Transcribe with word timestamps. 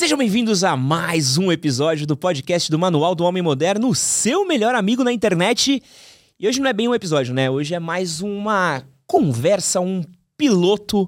Sejam 0.00 0.16
bem-vindos 0.16 0.64
a 0.64 0.78
mais 0.78 1.36
um 1.36 1.52
episódio 1.52 2.06
do 2.06 2.16
podcast 2.16 2.70
do 2.70 2.78
Manual 2.78 3.14
do 3.14 3.22
Homem 3.22 3.42
Moderno, 3.42 3.90
o 3.90 3.94
seu 3.94 4.46
melhor 4.46 4.74
amigo 4.74 5.04
na 5.04 5.12
internet. 5.12 5.82
E 6.38 6.48
hoje 6.48 6.58
não 6.58 6.70
é 6.70 6.72
bem 6.72 6.88
um 6.88 6.94
episódio, 6.94 7.34
né? 7.34 7.50
Hoje 7.50 7.74
é 7.74 7.78
mais 7.78 8.22
uma 8.22 8.82
conversa, 9.06 9.78
um 9.78 10.02
piloto, 10.38 11.06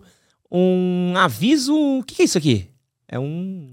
um 0.51 1.15
aviso. 1.17 1.75
O 1.75 2.03
que, 2.03 2.21
é 2.21 2.27
isso 2.27 2.37
aqui? 2.37 2.69
É 3.09 3.19
um. 3.19 3.73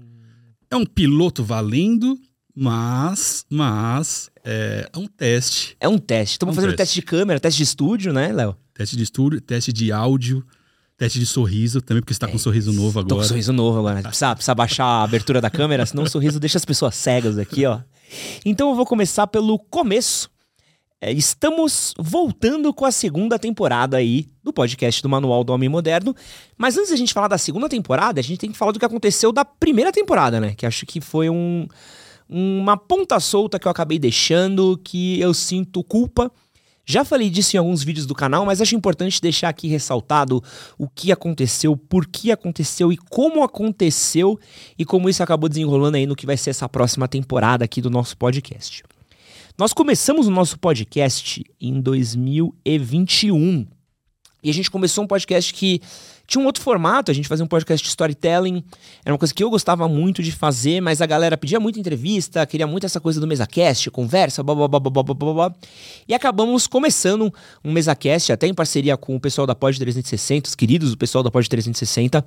É 0.70 0.76
um 0.76 0.86
piloto 0.86 1.44
valendo, 1.44 2.18
mas. 2.56 3.44
Mas. 3.50 4.30
É, 4.42 4.88
é 4.90 4.98
um 4.98 5.06
teste. 5.06 5.76
É 5.78 5.86
um 5.86 5.98
teste. 5.98 6.32
Estamos 6.36 6.54
Um 6.54 6.56
fazendo 6.56 6.70
teste. 6.70 6.94
teste 6.94 7.00
de 7.00 7.02
câmera, 7.02 7.38
teste 7.38 7.58
de 7.58 7.64
estúdio, 7.64 8.10
né, 8.14 8.32
Léo? 8.32 8.56
Teste 8.72 8.96
de 8.96 9.02
estúdio, 9.02 9.38
teste 9.38 9.70
de 9.70 9.92
áudio, 9.92 10.42
teste 11.00 11.18
de 11.18 11.24
sorriso 11.24 11.80
também, 11.80 12.02
porque 12.02 12.12
você 12.12 12.20
tá 12.20 12.28
com 12.28 12.36
um 12.36 12.38
sorriso 12.38 12.70
novo 12.74 13.00
Tô 13.00 13.06
com 13.06 13.12
um 13.12 13.14
agora. 13.14 13.28
sorriso 13.28 13.54
novo 13.54 13.78
agora. 13.78 14.02
Precisa, 14.02 14.34
precisa 14.36 14.54
baixar 14.54 14.84
a 14.84 15.02
abertura 15.02 15.40
da 15.40 15.48
câmera, 15.48 15.86
senão 15.86 16.04
o 16.04 16.08
sorriso 16.10 16.38
deixa 16.38 16.58
as 16.58 16.64
pessoas 16.66 16.94
cegas 16.94 17.38
aqui, 17.38 17.64
ó. 17.64 17.80
Então 18.44 18.68
eu 18.68 18.74
vou 18.74 18.84
começar 18.84 19.26
pelo 19.26 19.58
começo. 19.58 20.30
É, 21.00 21.10
estamos 21.10 21.94
voltando 21.98 22.74
com 22.74 22.84
a 22.84 22.92
segunda 22.92 23.38
temporada 23.38 23.96
aí 23.96 24.28
do 24.44 24.52
podcast 24.52 25.02
do 25.02 25.08
Manual 25.08 25.42
do 25.42 25.54
Homem 25.54 25.70
Moderno. 25.70 26.14
Mas 26.58 26.76
antes 26.76 26.90
da 26.90 26.96
gente 26.96 27.14
falar 27.14 27.28
da 27.28 27.38
segunda 27.38 27.66
temporada, 27.66 28.20
a 28.20 28.22
gente 28.22 28.38
tem 28.38 28.52
que 28.52 28.58
falar 28.58 28.72
do 28.72 28.78
que 28.78 28.84
aconteceu 28.84 29.32
da 29.32 29.42
primeira 29.42 29.90
temporada, 29.90 30.38
né? 30.38 30.52
Que 30.54 30.66
acho 30.66 30.84
que 30.84 31.00
foi 31.00 31.30
um, 31.30 31.66
uma 32.28 32.76
ponta 32.76 33.18
solta 33.18 33.58
que 33.58 33.66
eu 33.66 33.72
acabei 33.72 33.98
deixando, 33.98 34.78
que 34.84 35.18
eu 35.18 35.32
sinto 35.32 35.82
culpa. 35.82 36.30
Já 36.90 37.04
falei 37.04 37.30
disso 37.30 37.54
em 37.54 37.58
alguns 37.58 37.84
vídeos 37.84 38.04
do 38.04 38.16
canal, 38.16 38.44
mas 38.44 38.60
acho 38.60 38.74
importante 38.74 39.22
deixar 39.22 39.48
aqui 39.48 39.68
ressaltado 39.68 40.42
o 40.76 40.88
que 40.88 41.12
aconteceu, 41.12 41.76
por 41.76 42.04
que 42.04 42.32
aconteceu 42.32 42.92
e 42.92 42.96
como 42.96 43.44
aconteceu 43.44 44.36
e 44.76 44.84
como 44.84 45.08
isso 45.08 45.22
acabou 45.22 45.48
desenrolando 45.48 45.96
aí 45.96 46.04
no 46.04 46.16
que 46.16 46.26
vai 46.26 46.36
ser 46.36 46.50
essa 46.50 46.68
próxima 46.68 47.06
temporada 47.06 47.64
aqui 47.64 47.80
do 47.80 47.88
nosso 47.88 48.16
podcast. 48.16 48.82
Nós 49.56 49.72
começamos 49.72 50.26
o 50.26 50.32
nosso 50.32 50.58
podcast 50.58 51.44
em 51.60 51.80
2021 51.80 53.68
e 54.42 54.50
a 54.50 54.52
gente 54.52 54.68
começou 54.68 55.04
um 55.04 55.06
podcast 55.06 55.54
que 55.54 55.80
tinha 56.30 56.40
um 56.40 56.46
outro 56.46 56.62
formato, 56.62 57.10
a 57.10 57.14
gente 57.14 57.26
fazia 57.26 57.44
um 57.44 57.48
podcast 57.48 57.82
de 57.82 57.88
storytelling. 57.88 58.62
Era 59.04 59.12
uma 59.12 59.18
coisa 59.18 59.34
que 59.34 59.42
eu 59.42 59.50
gostava 59.50 59.88
muito 59.88 60.22
de 60.22 60.30
fazer, 60.30 60.80
mas 60.80 61.02
a 61.02 61.06
galera 61.06 61.36
pedia 61.36 61.58
muita 61.58 61.80
entrevista, 61.80 62.46
queria 62.46 62.68
muito 62.68 62.86
essa 62.86 63.00
coisa 63.00 63.20
do 63.20 63.26
MesaCast, 63.26 63.90
conversa, 63.90 64.40
blá 64.40 64.54
blá 64.54 64.68
blá 64.68 64.78
blá 64.78 65.02
blá 65.02 65.14
blá 65.14 65.34
blá. 65.34 65.54
E 66.06 66.14
acabamos 66.14 66.68
começando 66.68 67.34
um 67.64 67.72
MesaCast, 67.72 68.30
até 68.30 68.46
em 68.46 68.54
parceria 68.54 68.96
com 68.96 69.16
o 69.16 69.20
pessoal 69.20 69.44
da 69.44 69.56
Pod 69.56 69.76
360, 69.76 70.50
os 70.50 70.54
queridos, 70.54 70.92
o 70.92 70.96
pessoal 70.96 71.24
da 71.24 71.32
Pod 71.32 71.48
360. 71.50 72.24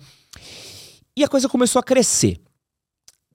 E 1.16 1.24
a 1.24 1.30
coisa 1.30 1.48
começou 1.48 1.80
a 1.80 1.84
crescer. 1.84 2.42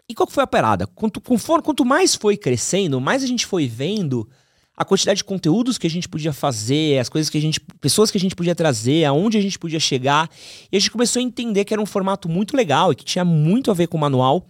E 0.07 0.15
qual 0.15 0.27
que 0.27 0.35
foi 0.35 0.45
a 0.45 0.47
parada? 0.47 0.87
Quanto, 0.87 1.19
conforme, 1.19 1.65
quanto 1.65 1.83
mais 1.83 2.15
foi 2.15 2.37
crescendo, 2.37 3.01
mais 3.01 3.25
a 3.25 3.27
gente 3.27 3.47
foi 3.47 3.67
vendo 3.67 4.29
a 4.79 4.85
quantidade 4.85 5.19
de 5.19 5.25
conteúdos 5.25 5.77
que 5.77 5.89
a 5.89 5.91
gente 5.91 6.09
podia 6.09 6.33
fazer, 6.33 7.01
as 7.01 7.09
coisas 7.09 7.29
que 7.29 7.37
a 7.37 7.41
gente. 7.41 7.59
pessoas 7.81 8.13
que 8.13 8.17
a 8.17 8.21
gente 8.21 8.37
podia 8.37 8.55
trazer, 8.55 9.05
aonde 9.05 9.37
a 9.37 9.41
gente 9.41 9.59
podia 9.59 9.81
chegar. 9.81 10.31
E 10.71 10.77
a 10.77 10.79
gente 10.79 10.93
começou 10.93 11.19
a 11.19 11.23
entender 11.25 11.65
que 11.65 11.75
era 11.75 11.83
um 11.83 11.87
formato 11.87 12.29
muito 12.29 12.57
legal 12.57 12.93
e 12.93 12.95
que 12.95 13.05
tinha 13.05 13.25
muito 13.25 13.73
a 13.73 13.75
ver 13.75 13.89
com 13.89 13.97
o 13.97 14.01
manual. 14.01 14.47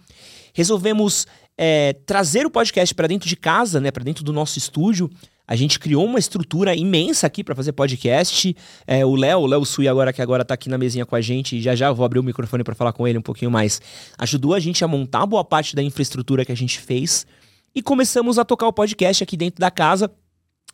Resolvemos 0.53 1.25
é, 1.57 1.93
trazer 2.05 2.45
o 2.45 2.51
podcast 2.51 2.93
para 2.93 3.07
dentro 3.07 3.27
de 3.27 3.35
casa, 3.35 3.79
né, 3.79 3.89
para 3.89 4.03
dentro 4.03 4.23
do 4.23 4.31
nosso 4.31 4.59
estúdio. 4.59 5.09
A 5.47 5.55
gente 5.55 5.79
criou 5.79 6.05
uma 6.05 6.19
estrutura 6.19 6.75
imensa 6.75 7.25
aqui 7.25 7.43
para 7.43 7.55
fazer 7.55 7.71
podcast. 7.71 8.55
É, 8.85 9.03
o 9.03 9.15
Léo, 9.15 9.39
o 9.39 9.47
Léo 9.47 9.65
Sui 9.65 9.87
agora 9.87 10.13
que 10.13 10.21
agora 10.21 10.45
tá 10.45 10.53
aqui 10.53 10.69
na 10.69 10.77
mesinha 10.77 11.07
com 11.07 11.15
a 11.15 11.21
gente, 11.21 11.57
e 11.57 11.61
já 11.61 11.73
já 11.75 11.91
vou 11.91 12.05
abrir 12.05 12.19
o 12.19 12.23
microfone 12.23 12.63
para 12.63 12.75
falar 12.75 12.93
com 12.93 13.07
ele 13.07 13.17
um 13.17 13.23
pouquinho 13.23 13.49
mais. 13.49 13.81
Ajudou 14.19 14.53
a 14.53 14.59
gente 14.59 14.83
a 14.83 14.87
montar 14.87 15.25
boa 15.25 15.43
parte 15.43 15.75
da 15.75 15.81
infraestrutura 15.81 16.45
que 16.45 16.51
a 16.51 16.55
gente 16.55 16.77
fez 16.77 17.25
e 17.73 17.81
começamos 17.81 18.37
a 18.39 18.45
tocar 18.45 18.67
o 18.67 18.73
podcast 18.73 19.23
aqui 19.23 19.37
dentro 19.37 19.59
da 19.59 19.71
casa. 19.71 20.11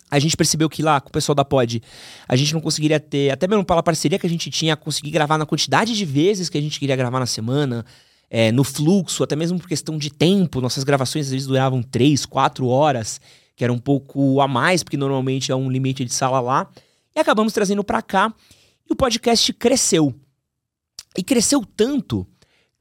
A 0.10 0.20
gente 0.20 0.38
percebeu 0.38 0.70
que 0.70 0.84
lá 0.84 1.02
com 1.02 1.10
o 1.10 1.12
pessoal 1.12 1.36
da 1.36 1.44
Pod, 1.44 1.82
a 2.28 2.36
gente 2.36 2.54
não 2.54 2.62
conseguiria 2.62 3.00
ter, 3.00 3.32
até 3.32 3.48
mesmo 3.48 3.66
pela 3.66 3.82
parceria 3.82 4.20
que 4.20 4.28
a 4.28 4.30
gente 4.30 4.50
tinha, 4.50 4.76
conseguir 4.76 5.12
gravar 5.12 5.38
na 5.38 5.46
quantidade 5.46 5.96
de 5.96 6.06
vezes 6.06 6.48
que 6.48 6.58
a 6.58 6.62
gente 6.62 6.80
queria 6.80 6.96
gravar 6.96 7.20
na 7.20 7.26
semana, 7.26 7.86
é, 8.30 8.52
no 8.52 8.64
fluxo, 8.64 9.24
até 9.24 9.36
mesmo 9.36 9.60
por 9.60 9.68
questão 9.68 9.98
de 9.98 10.12
tempo. 10.12 10.62
Nossas 10.62 10.84
gravações 10.84 11.26
às 11.26 11.32
vezes 11.32 11.48
duravam 11.48 11.82
três, 11.82 12.26
quatro 12.26 12.68
horas, 12.68 13.20
que 13.56 13.64
era 13.64 13.74
um 13.74 13.80
pouco 13.80 14.40
a 14.42 14.48
mais, 14.48 14.84
porque 14.84 14.98
normalmente 14.98 15.52
é 15.52 15.56
um 15.56 15.70
limite 15.70 16.06
de 16.06 16.14
sala 16.14 16.40
lá. 16.40 16.70
E 17.16 17.20
acabamos 17.20 17.54
trazendo 17.54 17.84
pra 17.84 18.02
cá 18.02 18.34
e 18.88 18.94
o 18.94 18.96
podcast 18.96 19.52
cresceu. 19.54 20.14
E 21.18 21.24
cresceu 21.24 21.66
tanto 21.66 22.28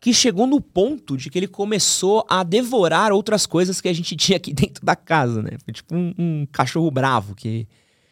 que 0.04 0.12
chegou 0.12 0.46
no 0.46 0.60
ponto 0.60 1.16
de 1.16 1.30
que 1.30 1.38
ele 1.38 1.48
começou 1.48 2.26
a 2.28 2.42
devorar 2.42 3.10
outras 3.10 3.46
coisas 3.46 3.80
que 3.80 3.88
a 3.88 3.92
gente 3.94 4.14
tinha 4.18 4.36
aqui 4.36 4.52
dentro 4.52 4.84
da 4.84 4.94
casa, 4.94 5.42
né? 5.42 5.52
Foi 5.64 5.72
tipo 5.72 5.94
um, 5.96 6.14
um 6.18 6.46
cachorro 6.52 6.90
bravo 6.90 7.34
que 7.34 7.66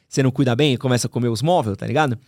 você 0.09 0.23
não 0.23 0.31
cuida 0.31 0.57
bem 0.57 0.73
e 0.73 0.79
começa 0.79 1.07
a 1.07 1.11
comer 1.11 1.29
os 1.29 1.43
móveis, 1.43 1.77
tá 1.77 1.87
ligado? 1.87 2.19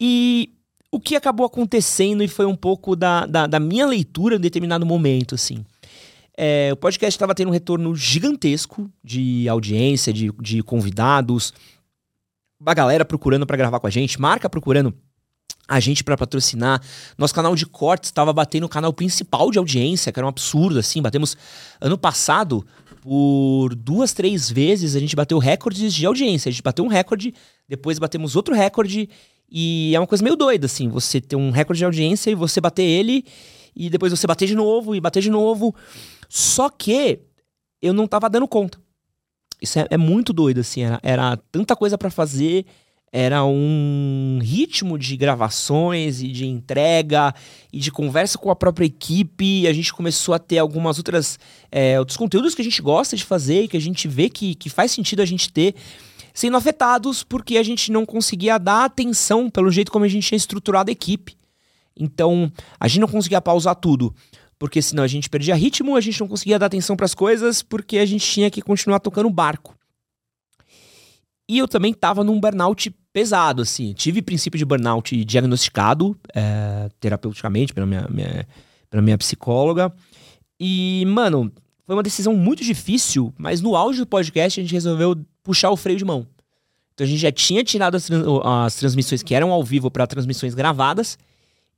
E 0.00 0.52
o 0.88 1.00
que 1.00 1.16
acabou 1.16 1.44
acontecendo 1.44 2.22
e 2.22 2.28
foi 2.28 2.46
um 2.46 2.54
pouco 2.54 2.94
da, 2.94 3.26
da, 3.26 3.48
da 3.48 3.58
minha 3.58 3.88
leitura 3.88 4.36
em 4.36 4.40
determinado 4.40 4.86
momento, 4.86 5.34
assim. 5.34 5.64
É, 6.36 6.70
o 6.72 6.76
podcast 6.76 7.16
estava 7.16 7.34
tendo 7.34 7.48
um 7.48 7.52
retorno 7.52 7.92
gigantesco 7.96 8.88
de 9.02 9.48
audiência, 9.48 10.12
de, 10.12 10.30
de 10.40 10.62
convidados, 10.62 11.52
a 12.64 12.72
galera 12.72 13.04
procurando 13.04 13.48
para 13.48 13.56
gravar 13.56 13.80
com 13.80 13.88
a 13.88 13.90
gente, 13.90 14.20
marca 14.20 14.48
procurando 14.48 14.94
a 15.68 15.80
gente 15.80 16.04
para 16.04 16.16
patrocinar. 16.16 16.80
Nosso 17.18 17.34
canal 17.34 17.54
de 17.54 17.66
cortes 17.66 18.08
estava 18.08 18.32
batendo 18.32 18.64
o 18.64 18.68
canal 18.68 18.92
principal 18.92 19.50
de 19.50 19.58
audiência, 19.58 20.12
que 20.12 20.18
era 20.18 20.26
um 20.26 20.28
absurdo, 20.28 20.78
assim. 20.78 21.02
Batemos 21.02 21.36
ano 21.80 21.98
passado, 21.98 22.64
por 23.06 23.74
duas, 23.74 24.12
três 24.12 24.50
vezes, 24.50 24.96
a 24.96 24.98
gente 24.98 25.14
bateu 25.14 25.38
recordes 25.38 25.94
de 25.94 26.04
audiência. 26.04 26.48
A 26.48 26.52
gente 26.52 26.62
bateu 26.62 26.84
um 26.84 26.88
recorde, 26.88 27.32
depois 27.68 27.98
batemos 27.98 28.34
outro 28.34 28.54
recorde. 28.54 29.08
E 29.48 29.92
é 29.94 30.00
uma 30.00 30.08
coisa 30.08 30.24
meio 30.24 30.34
doida, 30.34 30.66
assim. 30.66 30.88
Você 30.88 31.20
ter 31.20 31.36
um 31.36 31.50
recorde 31.50 31.78
de 31.78 31.84
audiência 31.84 32.30
e 32.30 32.34
você 32.34 32.60
bater 32.60 32.82
ele, 32.82 33.24
e 33.76 33.88
depois 33.88 34.10
você 34.10 34.26
bater 34.26 34.48
de 34.48 34.56
novo 34.56 34.94
e 34.94 35.00
bater 35.00 35.22
de 35.22 35.30
novo. 35.30 35.74
Só 36.28 36.68
que 36.68 37.20
eu 37.80 37.92
não 37.92 38.08
tava 38.08 38.28
dando 38.28 38.48
conta. 38.48 38.78
Isso 39.62 39.78
é, 39.78 39.86
é 39.90 39.96
muito 39.96 40.32
doido, 40.32 40.60
assim. 40.60 40.82
Era, 40.82 41.00
era 41.02 41.36
tanta 41.52 41.76
coisa 41.76 41.96
para 41.96 42.10
fazer 42.10 42.66
era 43.12 43.44
um 43.44 44.38
ritmo 44.42 44.98
de 44.98 45.16
gravações 45.16 46.20
e 46.20 46.28
de 46.28 46.46
entrega 46.46 47.34
e 47.72 47.78
de 47.78 47.90
conversa 47.90 48.36
com 48.36 48.50
a 48.50 48.56
própria 48.56 48.84
equipe. 48.84 49.66
A 49.66 49.72
gente 49.72 49.92
começou 49.92 50.34
a 50.34 50.38
ter 50.38 50.58
algumas 50.58 50.98
outras 50.98 51.38
é, 51.70 51.98
outros 51.98 52.16
conteúdos 52.16 52.54
que 52.54 52.62
a 52.62 52.64
gente 52.64 52.82
gosta 52.82 53.16
de 53.16 53.24
fazer 53.24 53.62
e 53.62 53.68
que 53.68 53.76
a 53.76 53.80
gente 53.80 54.06
vê 54.06 54.28
que, 54.28 54.54
que 54.54 54.68
faz 54.68 54.92
sentido 54.92 55.22
a 55.22 55.24
gente 55.24 55.52
ter 55.52 55.74
sendo 56.34 56.56
afetados 56.56 57.22
porque 57.22 57.56
a 57.56 57.62
gente 57.62 57.90
não 57.90 58.04
conseguia 58.04 58.58
dar 58.58 58.84
atenção 58.84 59.48
pelo 59.48 59.70
jeito 59.70 59.90
como 59.90 60.04
a 60.04 60.08
gente 60.08 60.28
tinha 60.28 60.36
estruturado 60.36 60.90
a 60.90 60.92
equipe. 60.92 61.36
Então, 61.98 62.52
a 62.78 62.86
gente 62.86 63.00
não 63.00 63.08
conseguia 63.08 63.40
pausar 63.40 63.74
tudo, 63.74 64.14
porque 64.58 64.82
senão 64.82 65.02
a 65.02 65.06
gente 65.06 65.30
perdia 65.30 65.54
ritmo, 65.54 65.96
a 65.96 66.00
gente 66.00 66.20
não 66.20 66.28
conseguia 66.28 66.58
dar 66.58 66.66
atenção 66.66 66.94
para 66.94 67.06
as 67.06 67.14
coisas, 67.14 67.62
porque 67.62 67.96
a 67.96 68.04
gente 68.04 68.30
tinha 68.30 68.50
que 68.50 68.60
continuar 68.60 69.00
tocando 69.00 69.26
o 69.26 69.32
barco. 69.32 69.74
E 71.48 71.58
eu 71.58 71.68
também 71.68 71.94
tava 71.94 72.24
num 72.24 72.40
burnout 72.40 72.90
pesado, 73.12 73.62
assim. 73.62 73.92
Tive 73.92 74.20
princípio 74.20 74.58
de 74.58 74.64
burnout 74.64 75.24
diagnosticado 75.24 76.16
é, 76.34 76.88
terapeuticamente 76.98 77.72
pela 77.72 77.86
minha, 77.86 78.08
minha, 78.10 78.46
pela 78.90 79.02
minha 79.02 79.16
psicóloga. 79.16 79.92
E, 80.58 81.04
mano, 81.06 81.52
foi 81.84 81.94
uma 81.94 82.02
decisão 82.02 82.34
muito 82.34 82.64
difícil, 82.64 83.32
mas 83.38 83.60
no 83.60 83.76
auge 83.76 84.00
do 84.00 84.06
podcast 84.06 84.58
a 84.58 84.62
gente 84.62 84.72
resolveu 84.72 85.16
puxar 85.42 85.70
o 85.70 85.76
freio 85.76 85.98
de 85.98 86.04
mão. 86.04 86.26
Então 86.92 87.04
a 87.04 87.08
gente 87.08 87.20
já 87.20 87.30
tinha 87.30 87.62
tirado 87.62 87.94
as, 87.94 88.06
tran- 88.06 88.24
as 88.64 88.74
transmissões 88.74 89.22
que 89.22 89.34
eram 89.34 89.52
ao 89.52 89.62
vivo 89.62 89.90
para 89.90 90.06
transmissões 90.06 90.54
gravadas. 90.54 91.16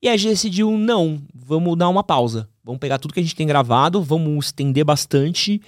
E 0.01 0.09
a 0.09 0.17
gente 0.17 0.31
decidiu, 0.31 0.71
não, 0.78 1.21
vamos 1.34 1.77
dar 1.77 1.89
uma 1.89 2.05
pausa. 2.05 2.49
Vamos 2.65 2.78
pegar 2.78 2.99
tudo 2.99 3.12
que 3.12 3.21
a 3.21 3.23
gente 3.23 3.34
tem 3.34 3.47
gravado, 3.47 4.01
vamos 4.01 4.47
estender 4.47 4.84
bastante 4.84 5.60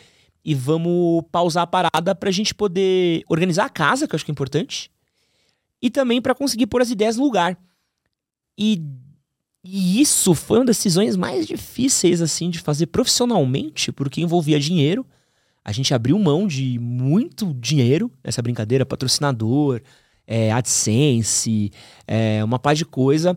e 0.44 0.54
vamos 0.54 1.22
pausar 1.30 1.64
a 1.64 1.66
parada 1.66 2.14
pra 2.14 2.30
gente 2.30 2.54
poder 2.54 3.22
organizar 3.28 3.66
a 3.66 3.70
casa, 3.70 4.06
que 4.06 4.14
eu 4.14 4.16
acho 4.16 4.24
que 4.24 4.30
é 4.30 4.32
importante, 4.32 4.90
e 5.82 5.90
também 5.90 6.20
pra 6.20 6.34
conseguir 6.34 6.66
pôr 6.66 6.82
as 6.82 6.90
ideias 6.90 7.16
no 7.16 7.24
lugar. 7.24 7.58
E, 8.56 8.82
e 9.64 10.00
isso 10.00 10.34
foi 10.34 10.58
uma 10.58 10.66
das 10.66 10.76
decisões 10.76 11.16
mais 11.16 11.46
difíceis, 11.46 12.20
assim, 12.20 12.50
de 12.50 12.58
fazer 12.58 12.86
profissionalmente, 12.86 13.92
porque 13.92 14.20
envolvia 14.20 14.58
dinheiro. 14.58 15.06
A 15.64 15.72
gente 15.72 15.92
abriu 15.92 16.18
mão 16.18 16.46
de 16.46 16.78
muito 16.78 17.54
dinheiro 17.54 18.10
nessa 18.24 18.42
brincadeira, 18.42 18.86
patrocinador, 18.86 19.80
é, 20.26 20.50
AdSense, 20.52 21.70
é, 22.06 22.42
uma 22.42 22.58
par 22.58 22.74
de 22.74 22.84
coisa. 22.84 23.36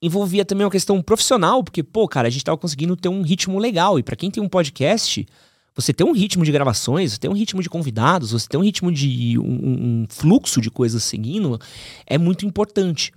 Envolvia 0.00 0.44
também 0.44 0.64
uma 0.64 0.70
questão 0.70 1.00
profissional, 1.00 1.62
porque, 1.62 1.82
pô, 1.82 2.08
cara, 2.08 2.28
a 2.28 2.30
gente 2.30 2.44
tava 2.44 2.58
conseguindo 2.58 2.96
ter 2.96 3.08
um 3.08 3.22
ritmo 3.22 3.58
legal. 3.58 3.98
E 3.98 4.02
pra 4.02 4.16
quem 4.16 4.30
tem 4.30 4.42
um 4.42 4.48
podcast, 4.48 5.26
você 5.74 5.92
tem 5.92 6.06
um 6.06 6.12
ritmo 6.12 6.44
de 6.44 6.52
gravações, 6.52 7.12
você 7.12 7.18
tem 7.18 7.30
um 7.30 7.34
ritmo 7.34 7.62
de 7.62 7.70
convidados, 7.70 8.32
você 8.32 8.46
tem 8.46 8.60
um 8.60 8.64
ritmo 8.64 8.92
de 8.92 9.38
um, 9.38 10.02
um 10.02 10.06
fluxo 10.08 10.60
de 10.60 10.70
coisas 10.70 11.02
seguindo, 11.02 11.58
é 12.06 12.18
muito 12.18 12.44
importante. 12.44 13.12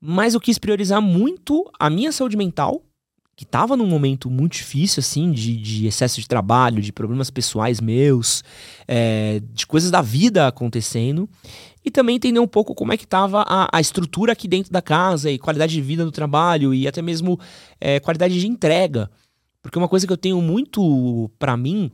Mas 0.00 0.34
eu 0.34 0.40
quis 0.40 0.58
priorizar 0.58 1.00
muito 1.00 1.70
a 1.78 1.88
minha 1.88 2.12
saúde 2.12 2.36
mental 2.36 2.82
que 3.36 3.44
tava 3.44 3.76
num 3.76 3.86
momento 3.86 4.30
muito 4.30 4.52
difícil, 4.52 5.00
assim, 5.00 5.32
de, 5.32 5.56
de 5.56 5.86
excesso 5.86 6.20
de 6.20 6.28
trabalho, 6.28 6.80
de 6.80 6.92
problemas 6.92 7.30
pessoais 7.30 7.80
meus, 7.80 8.44
é, 8.86 9.40
de 9.52 9.66
coisas 9.66 9.90
da 9.90 10.00
vida 10.00 10.46
acontecendo. 10.46 11.28
E 11.84 11.90
também 11.90 12.16
entender 12.16 12.38
um 12.38 12.46
pouco 12.46 12.74
como 12.74 12.92
é 12.92 12.96
que 12.96 13.06
tava 13.06 13.44
a, 13.46 13.68
a 13.72 13.80
estrutura 13.80 14.32
aqui 14.32 14.46
dentro 14.46 14.72
da 14.72 14.80
casa 14.80 15.30
e 15.30 15.38
qualidade 15.38 15.74
de 15.74 15.82
vida 15.82 16.04
no 16.04 16.12
trabalho 16.12 16.72
e 16.72 16.86
até 16.86 17.02
mesmo 17.02 17.38
é, 17.80 17.98
qualidade 17.98 18.38
de 18.38 18.46
entrega. 18.46 19.10
Porque 19.64 19.78
uma 19.78 19.88
coisa 19.88 20.06
que 20.06 20.12
eu 20.12 20.16
tenho 20.18 20.42
muito 20.42 21.30
para 21.38 21.56
mim 21.56 21.90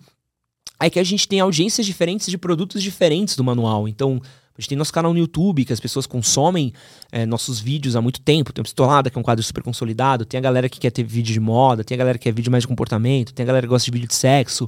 é 0.81 0.91
que 0.91 0.99
a 0.99 1.05
gente 1.05 1.29
tem 1.29 1.39
audiências 1.39 1.87
diferentes 1.87 2.27
de 2.27 2.37
produtos 2.37 2.83
diferentes 2.83 3.37
do 3.37 3.45
manual. 3.45 3.87
Então, 3.87 4.21
a 4.59 4.61
gente 4.61 4.71
tem 4.71 4.77
nosso 4.77 4.93
canal 4.93 5.13
no 5.13 5.21
YouTube, 5.21 5.65
que 5.65 5.73
as 5.73 5.79
pessoas 5.79 6.05
consomem 6.05 6.73
é, 7.13 7.25
nossos 7.25 7.61
vídeos 7.61 7.95
há 7.95 8.03
muito 8.03 8.21
tempo. 8.21 8.53
Tem 8.53 8.61
o 8.61 8.65
Pistolada, 8.65 9.09
que 9.09 9.17
é 9.17 9.21
um 9.21 9.23
quadro 9.23 9.41
super 9.45 9.63
consolidado. 9.63 10.25
Tem 10.25 10.39
a 10.39 10.41
galera 10.41 10.69
que 10.69 10.81
quer 10.81 10.91
ter 10.91 11.05
vídeo 11.05 11.33
de 11.33 11.39
moda, 11.39 11.85
tem 11.85 11.95
a 11.95 11.99
galera 12.01 12.19
que 12.19 12.25
quer 12.25 12.33
vídeo 12.33 12.51
mais 12.51 12.65
de 12.65 12.69
comportamento, 12.69 13.33
tem 13.33 13.45
a 13.45 13.47
galera 13.47 13.69
que 13.69 13.71
gosta 13.71 13.85
de 13.85 13.93
vídeo 13.93 14.09
de 14.09 14.17
sexo. 14.17 14.65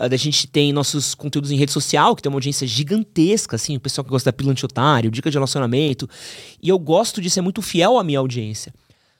Uh, 0.00 0.04
a 0.10 0.16
gente 0.16 0.46
tem 0.46 0.72
nossos 0.72 1.14
conteúdos 1.14 1.50
em 1.50 1.56
rede 1.56 1.70
social, 1.70 2.16
que 2.16 2.22
tem 2.22 2.30
uma 2.30 2.36
audiência 2.36 2.66
gigantesca, 2.66 3.56
assim, 3.56 3.76
o 3.76 3.80
pessoal 3.80 4.06
que 4.06 4.10
gosta 4.10 4.32
da 4.32 4.32
pílula 4.32 4.52
anti-otário, 4.52 5.10
dica 5.10 5.30
de 5.30 5.36
relacionamento. 5.36 6.08
E 6.62 6.70
eu 6.70 6.78
gosto 6.78 7.20
de 7.20 7.28
ser 7.28 7.42
muito 7.42 7.60
fiel 7.60 7.98
à 7.98 8.02
minha 8.02 8.20
audiência. 8.20 8.72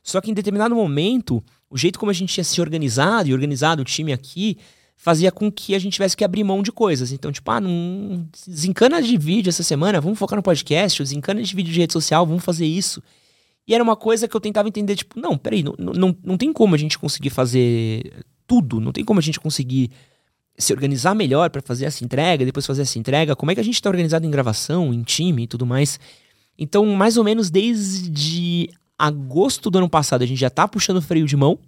Só 0.02 0.22
que 0.22 0.30
em 0.30 0.34
determinado 0.34 0.74
momento, 0.74 1.44
o 1.70 1.76
jeito 1.76 1.98
como 1.98 2.10
a 2.10 2.14
gente 2.14 2.32
tinha 2.32 2.44
se 2.44 2.60
organizado 2.60 3.28
e 3.28 3.32
organizado 3.32 3.82
o 3.82 3.84
time 3.84 4.12
aqui 4.12 4.58
fazia 4.96 5.30
com 5.30 5.50
que 5.50 5.74
a 5.74 5.78
gente 5.78 5.92
tivesse 5.92 6.16
que 6.16 6.24
abrir 6.24 6.42
mão 6.42 6.62
de 6.62 6.72
coisas. 6.72 7.12
Então, 7.12 7.30
tipo, 7.30 7.48
ah, 7.50 7.60
não 7.60 8.26
desencana 8.46 9.00
de 9.00 9.16
vídeo 9.16 9.48
essa 9.48 9.62
semana, 9.62 10.00
vamos 10.00 10.18
focar 10.18 10.36
no 10.36 10.42
podcast, 10.42 11.02
desencana 11.02 11.40
de 11.40 11.54
vídeo 11.54 11.72
de 11.72 11.80
rede 11.80 11.92
social, 11.92 12.26
vamos 12.26 12.44
fazer 12.44 12.66
isso. 12.66 13.00
E 13.66 13.74
era 13.74 13.84
uma 13.84 13.94
coisa 13.94 14.26
que 14.26 14.34
eu 14.34 14.40
tentava 14.40 14.66
entender, 14.66 14.96
tipo, 14.96 15.20
não, 15.20 15.38
peraí, 15.38 15.62
não, 15.62 15.74
não, 15.78 16.16
não 16.24 16.36
tem 16.36 16.52
como 16.52 16.74
a 16.74 16.78
gente 16.78 16.98
conseguir 16.98 17.30
fazer 17.30 18.24
tudo, 18.46 18.80
não 18.80 18.90
tem 18.90 19.04
como 19.04 19.20
a 19.20 19.22
gente 19.22 19.38
conseguir 19.38 19.90
se 20.56 20.72
organizar 20.72 21.14
melhor 21.14 21.50
para 21.50 21.62
fazer 21.62 21.84
essa 21.84 22.04
entrega, 22.04 22.44
depois 22.44 22.66
fazer 22.66 22.82
essa 22.82 22.98
entrega, 22.98 23.36
como 23.36 23.52
é 23.52 23.54
que 23.54 23.60
a 23.60 23.64
gente 23.64 23.74
está 23.74 23.88
organizado 23.88 24.26
em 24.26 24.30
gravação, 24.30 24.92
em 24.92 25.02
time 25.02 25.44
e 25.44 25.46
tudo 25.46 25.64
mais. 25.64 26.00
Então, 26.58 26.84
mais 26.86 27.16
ou 27.16 27.22
menos 27.22 27.50
desde 27.50 28.68
agosto 28.98 29.70
do 29.70 29.78
ano 29.78 29.88
passado, 29.88 30.22
a 30.22 30.26
gente 30.26 30.40
já 30.40 30.50
tá 30.50 30.66
puxando 30.66 31.00
freio 31.00 31.26
de 31.26 31.36
mão, 31.36 31.58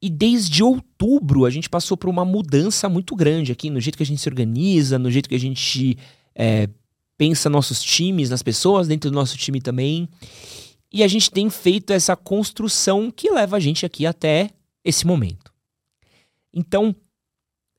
e 0.00 0.10
desde 0.10 0.64
outubro 0.64 1.44
a 1.44 1.50
gente 1.50 1.70
passou 1.70 1.96
por 1.96 2.10
uma 2.10 2.24
mudança 2.24 2.88
muito 2.88 3.14
grande 3.14 3.52
aqui 3.52 3.70
no 3.70 3.80
jeito 3.80 3.96
que 3.96 4.02
a 4.02 4.06
gente 4.06 4.20
se 4.20 4.28
organiza, 4.28 4.98
no 4.98 5.10
jeito 5.10 5.28
que 5.28 5.34
a 5.34 5.40
gente 5.40 5.96
é, 6.34 6.68
pensa 7.16 7.48
nossos 7.48 7.80
times, 7.80 8.30
nas 8.30 8.42
pessoas 8.42 8.88
dentro 8.88 9.10
do 9.10 9.14
nosso 9.14 9.38
time 9.38 9.60
também. 9.60 10.08
E 10.92 11.04
a 11.04 11.08
gente 11.08 11.30
tem 11.30 11.48
feito 11.48 11.92
essa 11.92 12.16
construção 12.16 13.12
que 13.12 13.30
leva 13.30 13.56
a 13.56 13.60
gente 13.60 13.86
aqui 13.86 14.04
até 14.04 14.50
esse 14.84 15.06
momento. 15.06 15.52
Então, 16.52 16.94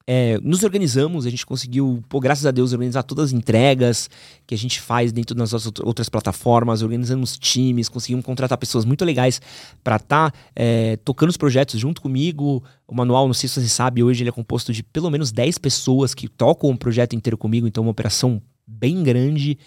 é, 0.06 0.38
nos 0.42 0.64
organizamos, 0.64 1.26
a 1.26 1.30
gente 1.30 1.46
conseguiu, 1.46 2.04
pô, 2.10 2.20
graças 2.20 2.46
a 2.46 2.52
Deus, 2.52 2.74
organizar 2.74 3.04
todas 3.04 3.26
as 3.26 3.32
entregas 3.32 4.10
que 4.46 4.54
a 4.54 4.58
gente 4.58 4.82
faz 4.82 5.14
dentro 5.14 5.34
das 5.34 5.54
outras 5.80 6.10
plataformas, 6.10 6.82
organizamos 6.82 7.38
times, 7.38 7.88
conseguimos 7.88 8.26
contratar 8.26 8.58
pessoas 8.58 8.84
muito 8.84 9.06
legais 9.06 9.42
para 9.82 9.96
estar 9.96 10.32
tá, 10.32 10.38
é, 10.56 10.98
tocando 10.98 11.30
os 11.30 11.38
projetos 11.38 11.80
junto 11.80 12.02
comigo. 12.02 12.62
O 12.86 12.94
manual, 12.94 13.28
não 13.28 13.34
sei 13.34 13.48
se 13.48 13.62
você 13.62 13.70
sabe, 13.70 14.04
hoje 14.04 14.24
ele 14.24 14.30
é 14.30 14.34
composto 14.34 14.74
de 14.74 14.84
pelo 14.84 15.10
menos 15.10 15.32
10 15.32 15.58
pessoas 15.58 16.14
que 16.14 16.28
tocam 16.28 16.70
o 16.70 16.78
projeto 16.78 17.16
inteiro 17.16 17.38
comigo, 17.38 17.66
então 17.66 17.84
é 17.84 17.86
uma 17.86 17.92
operação 17.92 18.42
bem 18.68 19.04
grande. 19.04 19.58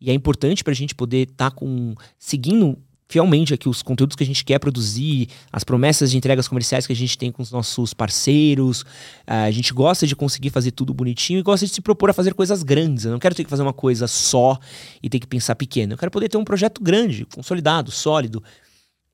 E 0.00 0.10
é 0.10 0.12
importante 0.12 0.64
para 0.64 0.72
a 0.72 0.76
gente 0.76 0.94
poder 0.94 1.28
estar 1.30 1.50
tá 1.50 1.56
com 1.56 1.94
seguindo 2.18 2.76
fielmente 3.08 3.52
aqui 3.52 3.68
os 3.68 3.82
conteúdos 3.82 4.16
que 4.16 4.22
a 4.22 4.26
gente 4.26 4.44
quer 4.44 4.58
produzir, 4.58 5.28
as 5.52 5.62
promessas 5.62 6.10
de 6.10 6.16
entregas 6.16 6.48
comerciais 6.48 6.86
que 6.86 6.92
a 6.92 6.96
gente 6.96 7.16
tem 7.16 7.30
com 7.30 7.42
os 7.42 7.50
nossos 7.50 7.92
parceiros. 7.92 8.84
A 9.26 9.50
gente 9.50 9.72
gosta 9.72 10.06
de 10.06 10.16
conseguir 10.16 10.50
fazer 10.50 10.70
tudo 10.70 10.94
bonitinho 10.94 11.38
e 11.38 11.42
gosta 11.42 11.66
de 11.66 11.72
se 11.72 11.80
propor 11.80 12.10
a 12.10 12.12
fazer 12.12 12.34
coisas 12.34 12.62
grandes. 12.62 13.04
Eu 13.04 13.12
não 13.12 13.18
quero 13.18 13.34
ter 13.34 13.44
que 13.44 13.50
fazer 13.50 13.62
uma 13.62 13.72
coisa 13.72 14.06
só 14.06 14.58
e 15.02 15.08
ter 15.08 15.20
que 15.20 15.26
pensar 15.26 15.54
pequeno. 15.54 15.94
Eu 15.94 15.98
quero 15.98 16.10
poder 16.10 16.28
ter 16.28 16.36
um 16.36 16.44
projeto 16.44 16.82
grande, 16.82 17.26
consolidado, 17.26 17.90
sólido. 17.90 18.42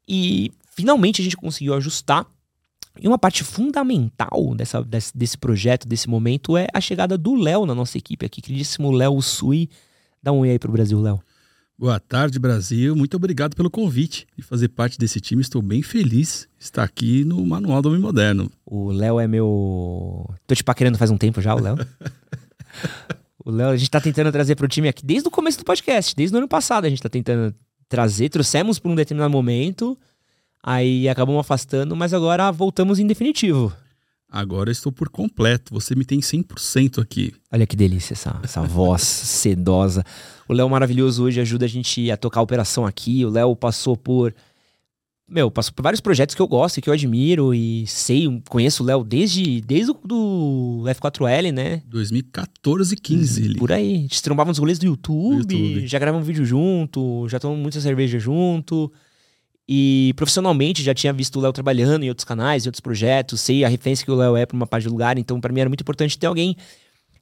E 0.09 0.53
finalmente 0.75 1.21
a 1.21 1.25
gente 1.25 1.37
conseguiu 1.37 1.75
ajustar. 1.75 2.27
E 3.01 3.07
uma 3.07 3.19
parte 3.19 3.45
fundamental 3.45 4.55
dessa, 4.55 4.83
desse, 4.83 5.17
desse 5.17 5.39
projeto, 5.39 5.87
desse 5.87 6.09
momento, 6.09 6.57
é 6.57 6.67
a 6.75 6.81
chegada 6.81 7.17
do 7.17 7.35
Léo 7.35 7.65
na 7.65 7.75
nossa 7.75 7.97
equipe 7.97 8.27
aqui. 8.27 8.43
Queridíssimo 8.43 8.91
Léo 8.91 9.21
Sui. 9.23 9.69
Dá 10.23 10.33
um 10.33 10.41
oi 10.41 10.51
aí 10.51 10.59
pro 10.59 10.73
Brasil, 10.73 11.01
Léo. 11.01 11.23
Boa 11.81 11.99
tarde, 11.99 12.39
Brasil. 12.39 12.95
Muito 12.95 13.17
obrigado 13.17 13.57
pelo 13.57 13.71
convite 13.71 14.27
e 14.37 14.43
fazer 14.43 14.69
parte 14.69 14.99
desse 14.99 15.19
time. 15.19 15.41
Estou 15.41 15.63
bem 15.63 15.81
feliz 15.83 16.47
de 16.59 16.65
estar 16.67 16.85
aqui 16.85 17.25
no 17.25 17.43
Manual 17.47 17.81
do 17.81 17.89
Homem 17.89 18.03
Moderno. 18.03 18.53
O 18.67 18.93
Léo 18.93 19.19
é 19.19 19.27
meu. 19.27 20.31
Tô 20.47 20.55
te 20.55 20.63
paquerando 20.63 20.99
faz 20.99 21.11
um 21.11 21.17
tempo 21.17 21.41
já, 21.41 21.55
o 21.55 21.59
Léo. 21.59 21.77
o 23.43 23.51
Léo, 23.51 23.71
a 23.71 23.77
gente 23.79 23.91
tá 23.91 23.99
tentando 23.99 24.31
trazer 24.31 24.57
pro 24.57 24.69
time 24.69 24.89
aqui 24.89 25.07
desde 25.07 25.27
o 25.27 25.31
começo 25.31 25.57
do 25.57 25.65
podcast, 25.65 26.15
desde 26.15 26.37
o 26.37 26.39
ano 26.39 26.47
passado. 26.47 26.85
A 26.85 26.91
gente 26.91 27.01
tá 27.01 27.09
tentando 27.09 27.55
trazer, 27.89 28.29
trouxemos 28.29 28.79
por 28.79 28.91
um 28.91 28.95
determinado 28.95 29.33
momento, 29.33 29.97
aí 30.63 31.09
acabamos 31.09 31.41
afastando, 31.41 31.97
mas 31.97 32.13
agora 32.13 32.53
voltamos 32.53 32.99
em 32.99 33.07
definitivo. 33.07 33.75
Agora 34.31 34.71
estou 34.71 34.93
por 34.93 35.09
completo. 35.09 35.75
Você 35.75 35.95
me 35.97 36.05
tem 36.05 36.21
100% 36.21 37.03
aqui. 37.03 37.33
Olha 37.53 37.67
que 37.67 37.75
delícia 37.75 38.15
essa, 38.15 38.39
essa 38.45 38.63
voz 38.63 39.03
sedosa. 39.03 40.05
O 40.49 40.53
Léo 40.53 40.71
maravilhoso 40.71 41.25
hoje 41.25 41.41
ajuda 41.41 41.65
a 41.65 41.69
gente 41.69 42.11
a 42.11 42.17
tocar 42.17 42.39
a 42.39 42.43
operação 42.43 42.87
aqui. 42.87 43.25
O 43.25 43.31
Léo 43.31 43.57
passou 43.57 43.97
por. 43.97 44.33
Meu, 45.29 45.51
passou 45.51 45.73
por 45.73 45.83
vários 45.83 46.01
projetos 46.01 46.35
que 46.35 46.43
eu 46.43 46.47
gosto 46.47 46.79
e 46.79 46.83
que 46.83 46.89
eu 46.89 46.95
admiro 46.95 47.55
e 47.55 47.87
sei, 47.87 48.27
conheço 48.49 48.83
o 48.83 48.87
Léo 48.87 49.05
desde, 49.05 49.61
desde 49.61 49.93
o 49.93 49.95
do 50.05 50.85
F4L, 50.87 51.53
né? 51.53 51.83
2014 51.87 52.95
e 52.95 52.97
15. 52.97 53.55
Por 53.55 53.71
aí. 53.71 53.95
A 53.95 53.99
gente 53.99 54.23
trombava 54.23 54.51
nos 54.51 54.59
rolês 54.59 54.79
do 54.79 54.87
YouTube, 54.87 55.55
YouTube. 55.55 55.87
já 55.87 56.01
gravamos 56.01 56.25
um 56.25 56.27
vídeo 56.27 56.45
junto, 56.45 57.29
já 57.29 57.39
tomamos 57.39 57.63
muita 57.63 57.81
cerveja 57.81 58.19
junto. 58.19 58.93
E 59.73 60.13
profissionalmente 60.17 60.83
já 60.83 60.93
tinha 60.93 61.13
visto 61.13 61.37
o 61.37 61.41
Léo 61.41 61.53
trabalhando 61.53 62.03
em 62.03 62.09
outros 62.09 62.25
canais, 62.25 62.65
em 62.65 62.69
outros 62.69 62.81
projetos, 62.81 63.41
sei 63.41 63.65
a 63.65 63.69
referência 63.69 64.05
que 64.05 64.11
o 64.11 64.17
Léo 64.17 64.37
é 64.37 64.45
para 64.45 64.57
uma 64.57 64.67
parte 64.67 64.83
do 64.83 64.91
lugar, 64.91 65.17
então 65.17 65.41
para 65.41 65.53
mim 65.53 65.61
era 65.61 65.71
muito 65.71 65.83
importante 65.83 66.19
ter 66.19 66.27
alguém 66.27 66.57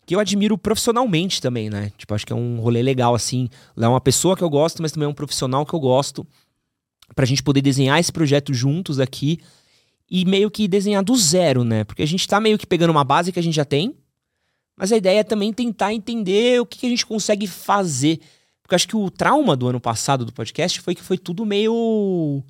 que 0.07 0.15
eu 0.15 0.19
admiro 0.19 0.57
profissionalmente 0.57 1.43
também, 1.43 1.69
né? 1.69 1.93
Tipo, 1.99 2.15
acho 2.15 2.27
que 2.27 2.33
é 2.33 2.37
um 2.37 2.59
rolê 2.59 2.81
legal 2.81 3.15
assim. 3.15 3.51
Léo 3.77 3.89
é 3.89 3.91
uma 3.91 4.01
pessoa 4.01 4.35
que 4.35 4.43
eu 4.43 4.49
gosto, 4.49 4.81
mas 4.81 4.93
também 4.93 5.05
é 5.05 5.11
um 5.11 5.15
profissional 5.15 5.67
que 5.67 5.75
eu 5.75 5.79
gosto. 5.79 6.27
Pra 7.15 7.27
gente 7.27 7.43
poder 7.43 7.61
desenhar 7.61 8.01
esse 8.01 8.11
projeto 8.11 8.55
juntos 8.55 8.99
aqui 8.99 9.41
e 10.11 10.25
meio 10.25 10.51
que 10.51 10.67
desenhar 10.67 11.05
do 11.05 11.15
zero, 11.19 11.65
né? 11.65 11.85
Porque 11.85 12.03
a 12.03 12.07
gente 12.07 12.27
tá 12.27 12.41
meio 12.41 12.57
que 12.57 12.67
pegando 12.67 12.89
uma 12.89 13.05
base 13.05 13.31
que 13.31 13.39
a 13.39 13.43
gente 13.43 13.57
já 13.57 13.65
tem, 13.67 13.95
mas 14.75 14.91
a 14.91 14.97
ideia 14.97 15.21
é 15.21 15.25
também 15.25 15.53
tentar 15.53 15.93
entender 15.93 16.63
o 16.63 16.65
que, 16.65 16.79
que 16.79 16.87
a 16.87 16.89
gente 16.89 17.05
consegue 17.05 17.47
fazer 17.47 18.19
porque 18.69 18.75
acho 18.75 18.89
que 18.89 18.97
o 18.97 19.11
trauma 19.11 19.57
do 19.57 19.67
ano 19.67 19.81
passado 19.81 20.27
do 20.27 20.33
podcast 20.33 20.79
foi 20.83 20.95
que 20.95 21.03
foi 21.03 21.17
tudo 21.17 21.47
meio 21.47 22.45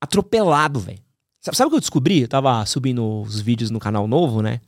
atropelado, 0.00 0.78
velho. 0.78 1.00
Sabe, 1.40 1.56
sabe 1.56 1.66
o 1.66 1.70
que 1.70 1.76
eu 1.76 1.80
descobri? 1.80 2.20
Eu 2.20 2.28
tava 2.28 2.64
subindo 2.64 3.22
os 3.22 3.40
vídeos 3.40 3.68
no 3.68 3.80
canal 3.80 4.06
novo, 4.06 4.42
né? 4.42 4.60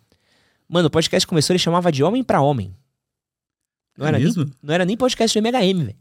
Mano, 0.69 0.89
o 0.89 0.91
podcast 0.91 1.25
começou, 1.25 1.55
ele 1.55 1.61
chamava 1.61 1.93
de 1.93 2.03
Homem 2.03 2.25
para 2.25 2.41
Homem. 2.41 2.75
Não, 3.97 4.07
é 4.07 4.09
era 4.09 4.19
mesmo? 4.19 4.43
Nem, 4.43 4.55
não 4.61 4.75
era 4.75 4.85
nem 4.85 4.97
podcast 4.97 5.41
do 5.41 5.47
MHM, 5.47 5.85
velho. 5.85 5.99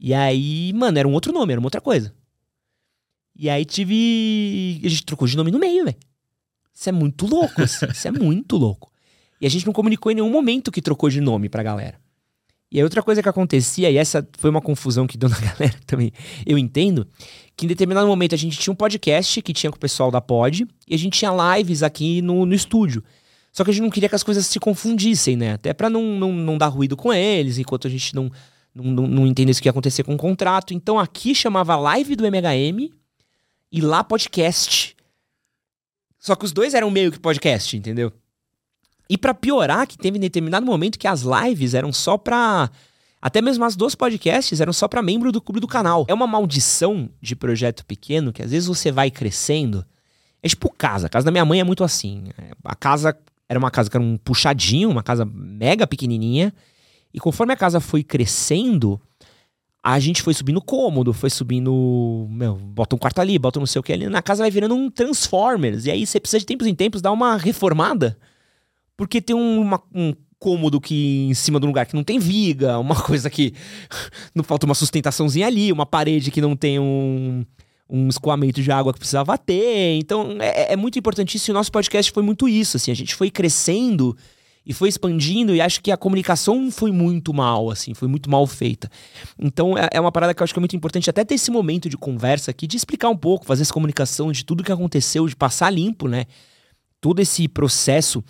E 0.00 0.14
aí, 0.14 0.72
mano, 0.72 0.98
era 0.98 1.06
um 1.06 1.12
outro 1.12 1.30
nome, 1.30 1.52
era 1.52 1.60
uma 1.60 1.66
outra 1.66 1.82
coisa. 1.82 2.14
E 3.34 3.50
aí 3.50 3.66
tive. 3.66 4.80
A 4.82 4.88
gente 4.88 5.04
trocou 5.04 5.28
de 5.28 5.36
nome 5.36 5.50
no 5.50 5.58
meio, 5.58 5.84
velho. 5.84 5.98
Isso 6.72 6.88
é 6.88 6.92
muito 6.92 7.26
louco, 7.26 7.60
assim. 7.60 7.84
Isso 7.90 8.08
é 8.08 8.10
muito 8.24 8.56
louco. 8.56 8.90
E 9.38 9.46
a 9.46 9.50
gente 9.50 9.66
não 9.66 9.74
comunicou 9.74 10.10
em 10.10 10.14
nenhum 10.14 10.30
momento 10.30 10.72
que 10.72 10.80
trocou 10.80 11.10
de 11.10 11.20
nome 11.20 11.50
pra 11.50 11.62
galera. 11.62 12.05
E 12.76 12.78
aí 12.78 12.84
outra 12.84 13.02
coisa 13.02 13.22
que 13.22 13.28
acontecia, 13.30 13.90
e 13.90 13.96
essa 13.96 14.28
foi 14.36 14.50
uma 14.50 14.60
confusão 14.60 15.06
que 15.06 15.16
deu 15.16 15.30
na 15.30 15.38
galera 15.40 15.74
também, 15.86 16.12
eu 16.44 16.58
entendo, 16.58 17.08
que 17.56 17.64
em 17.64 17.68
determinado 17.68 18.06
momento 18.06 18.34
a 18.34 18.38
gente 18.38 18.58
tinha 18.58 18.70
um 18.70 18.76
podcast 18.76 19.40
que 19.40 19.54
tinha 19.54 19.70
com 19.70 19.78
o 19.78 19.80
pessoal 19.80 20.10
da 20.10 20.20
Pod, 20.20 20.68
e 20.86 20.94
a 20.94 20.98
gente 20.98 21.18
tinha 21.18 21.32
lives 21.56 21.82
aqui 21.82 22.20
no, 22.20 22.44
no 22.44 22.54
estúdio. 22.54 23.02
Só 23.50 23.64
que 23.64 23.70
a 23.70 23.72
gente 23.72 23.82
não 23.82 23.88
queria 23.88 24.10
que 24.10 24.14
as 24.14 24.22
coisas 24.22 24.44
se 24.44 24.60
confundissem, 24.60 25.36
né? 25.38 25.54
Até 25.54 25.72
pra 25.72 25.88
não, 25.88 26.02
não, 26.02 26.30
não 26.34 26.58
dar 26.58 26.66
ruído 26.66 26.98
com 26.98 27.10
eles, 27.14 27.56
enquanto 27.56 27.86
a 27.86 27.90
gente 27.90 28.14
não, 28.14 28.30
não, 28.74 28.84
não, 28.84 29.06
não 29.06 29.26
entendesse 29.26 29.58
o 29.58 29.62
que 29.62 29.68
ia 29.68 29.70
acontecer 29.70 30.02
com 30.02 30.14
o 30.14 30.18
contrato. 30.18 30.74
Então 30.74 30.98
aqui 30.98 31.34
chamava 31.34 31.76
live 31.76 32.14
do 32.14 32.26
MHM 32.26 32.90
e 33.72 33.80
lá 33.80 34.04
podcast. 34.04 34.94
Só 36.18 36.36
que 36.36 36.44
os 36.44 36.52
dois 36.52 36.74
eram 36.74 36.90
meio 36.90 37.10
que 37.10 37.18
podcast, 37.18 37.74
entendeu? 37.74 38.12
E 39.08 39.16
para 39.16 39.34
piorar, 39.34 39.86
que 39.86 39.96
teve 39.96 40.18
em 40.18 40.20
determinado 40.20 40.66
momento 40.66 40.98
que 40.98 41.06
as 41.06 41.22
lives 41.22 41.74
eram 41.74 41.92
só 41.92 42.18
pra. 42.18 42.70
Até 43.20 43.40
mesmo 43.40 43.64
as 43.64 43.74
duas 43.74 43.94
podcasts 43.94 44.60
eram 44.60 44.72
só 44.72 44.86
para 44.86 45.02
membro 45.02 45.32
do 45.32 45.40
clube 45.40 45.60
do 45.60 45.66
canal. 45.66 46.04
É 46.08 46.14
uma 46.14 46.26
maldição 46.26 47.08
de 47.20 47.34
projeto 47.34 47.84
pequeno 47.84 48.32
que 48.32 48.42
às 48.42 48.50
vezes 48.50 48.68
você 48.68 48.92
vai 48.92 49.10
crescendo. 49.10 49.84
É 50.42 50.48
tipo 50.48 50.72
casa. 50.72 51.06
A 51.06 51.10
casa 51.10 51.24
da 51.24 51.30
minha 51.30 51.44
mãe 51.44 51.60
é 51.60 51.64
muito 51.64 51.82
assim. 51.82 52.24
A 52.64 52.74
casa 52.74 53.16
era 53.48 53.58
uma 53.58 53.70
casa 53.70 53.90
que 53.90 53.96
era 53.96 54.04
um 54.04 54.16
puxadinho, 54.16 54.90
uma 54.90 55.02
casa 55.02 55.24
mega 55.24 55.86
pequenininha. 55.86 56.52
E 57.12 57.18
conforme 57.18 57.52
a 57.52 57.56
casa 57.56 57.80
foi 57.80 58.02
crescendo, 58.02 59.00
a 59.82 59.98
gente 59.98 60.20
foi 60.20 60.34
subindo 60.34 60.60
cômodo, 60.60 61.12
foi 61.12 61.30
subindo. 61.30 62.26
Meu, 62.30 62.56
bota 62.56 62.94
um 62.96 62.98
quarto 62.98 63.20
ali, 63.20 63.38
bota 63.38 63.58
não 63.58 63.66
sei 63.66 63.80
o 63.80 63.82
que 63.82 63.92
ali. 63.92 64.08
Na 64.08 64.20
casa 64.20 64.42
vai 64.42 64.50
virando 64.50 64.74
um 64.74 64.90
Transformers. 64.90 65.86
E 65.86 65.90
aí 65.90 66.04
você 66.06 66.20
precisa 66.20 66.40
de 66.40 66.46
tempos 66.46 66.66
em 66.66 66.74
tempos 66.74 67.00
dar 67.00 67.12
uma 67.12 67.36
reformada. 67.36 68.18
Porque 68.96 69.20
tem 69.20 69.36
uma, 69.36 69.82
um 69.94 70.14
cômodo 70.38 70.80
que 70.80 71.26
em 71.28 71.34
cima 71.34 71.58
de 71.58 71.66
um 71.66 71.68
lugar 71.68 71.86
que 71.86 71.94
não 71.94 72.04
tem 72.04 72.18
viga, 72.18 72.78
uma 72.78 72.94
coisa 73.02 73.28
que 73.28 73.52
não 74.34 74.44
falta 74.44 74.66
uma 74.66 74.74
sustentaçãozinha 74.74 75.46
ali, 75.46 75.72
uma 75.72 75.86
parede 75.86 76.30
que 76.30 76.40
não 76.40 76.56
tem 76.56 76.78
um, 76.78 77.44
um 77.88 78.08
escoamento 78.08 78.62
de 78.62 78.70
água 78.70 78.92
que 78.92 78.98
precisava 78.98 79.36
ter. 79.38 79.96
Então 79.98 80.36
é, 80.40 80.72
é 80.72 80.76
muito 80.76 80.98
importante 80.98 81.36
isso. 81.36 81.50
E 81.50 81.52
o 81.52 81.54
nosso 81.54 81.72
podcast 81.72 82.10
foi 82.12 82.22
muito 82.22 82.48
isso. 82.48 82.76
Assim, 82.76 82.90
a 82.90 82.94
gente 82.94 83.14
foi 83.14 83.30
crescendo 83.30 84.16
e 84.66 84.72
foi 84.72 84.88
expandindo 84.88 85.54
e 85.54 85.60
acho 85.60 85.80
que 85.80 85.92
a 85.92 85.96
comunicação 85.96 86.72
foi 86.72 86.90
muito 86.90 87.32
mal, 87.32 87.70
assim, 87.70 87.94
foi 87.94 88.08
muito 88.08 88.28
mal 88.28 88.44
feita. 88.48 88.90
Então 89.38 89.78
é, 89.78 89.88
é 89.92 90.00
uma 90.00 90.10
parada 90.10 90.34
que 90.34 90.42
eu 90.42 90.44
acho 90.44 90.52
que 90.52 90.58
é 90.58 90.60
muito 90.60 90.74
importante 90.74 91.08
até 91.08 91.24
ter 91.24 91.34
esse 91.34 91.52
momento 91.52 91.88
de 91.88 91.96
conversa 91.96 92.50
aqui, 92.50 92.66
de 92.66 92.76
explicar 92.76 93.08
um 93.08 93.16
pouco, 93.16 93.46
fazer 93.46 93.62
essa 93.62 93.72
comunicação 93.72 94.32
de 94.32 94.44
tudo 94.44 94.64
que 94.64 94.72
aconteceu, 94.72 95.28
de 95.28 95.36
passar 95.36 95.70
limpo, 95.70 96.08
né? 96.08 96.24
Todo 97.00 97.20
esse 97.20 97.46
processo 97.46 98.24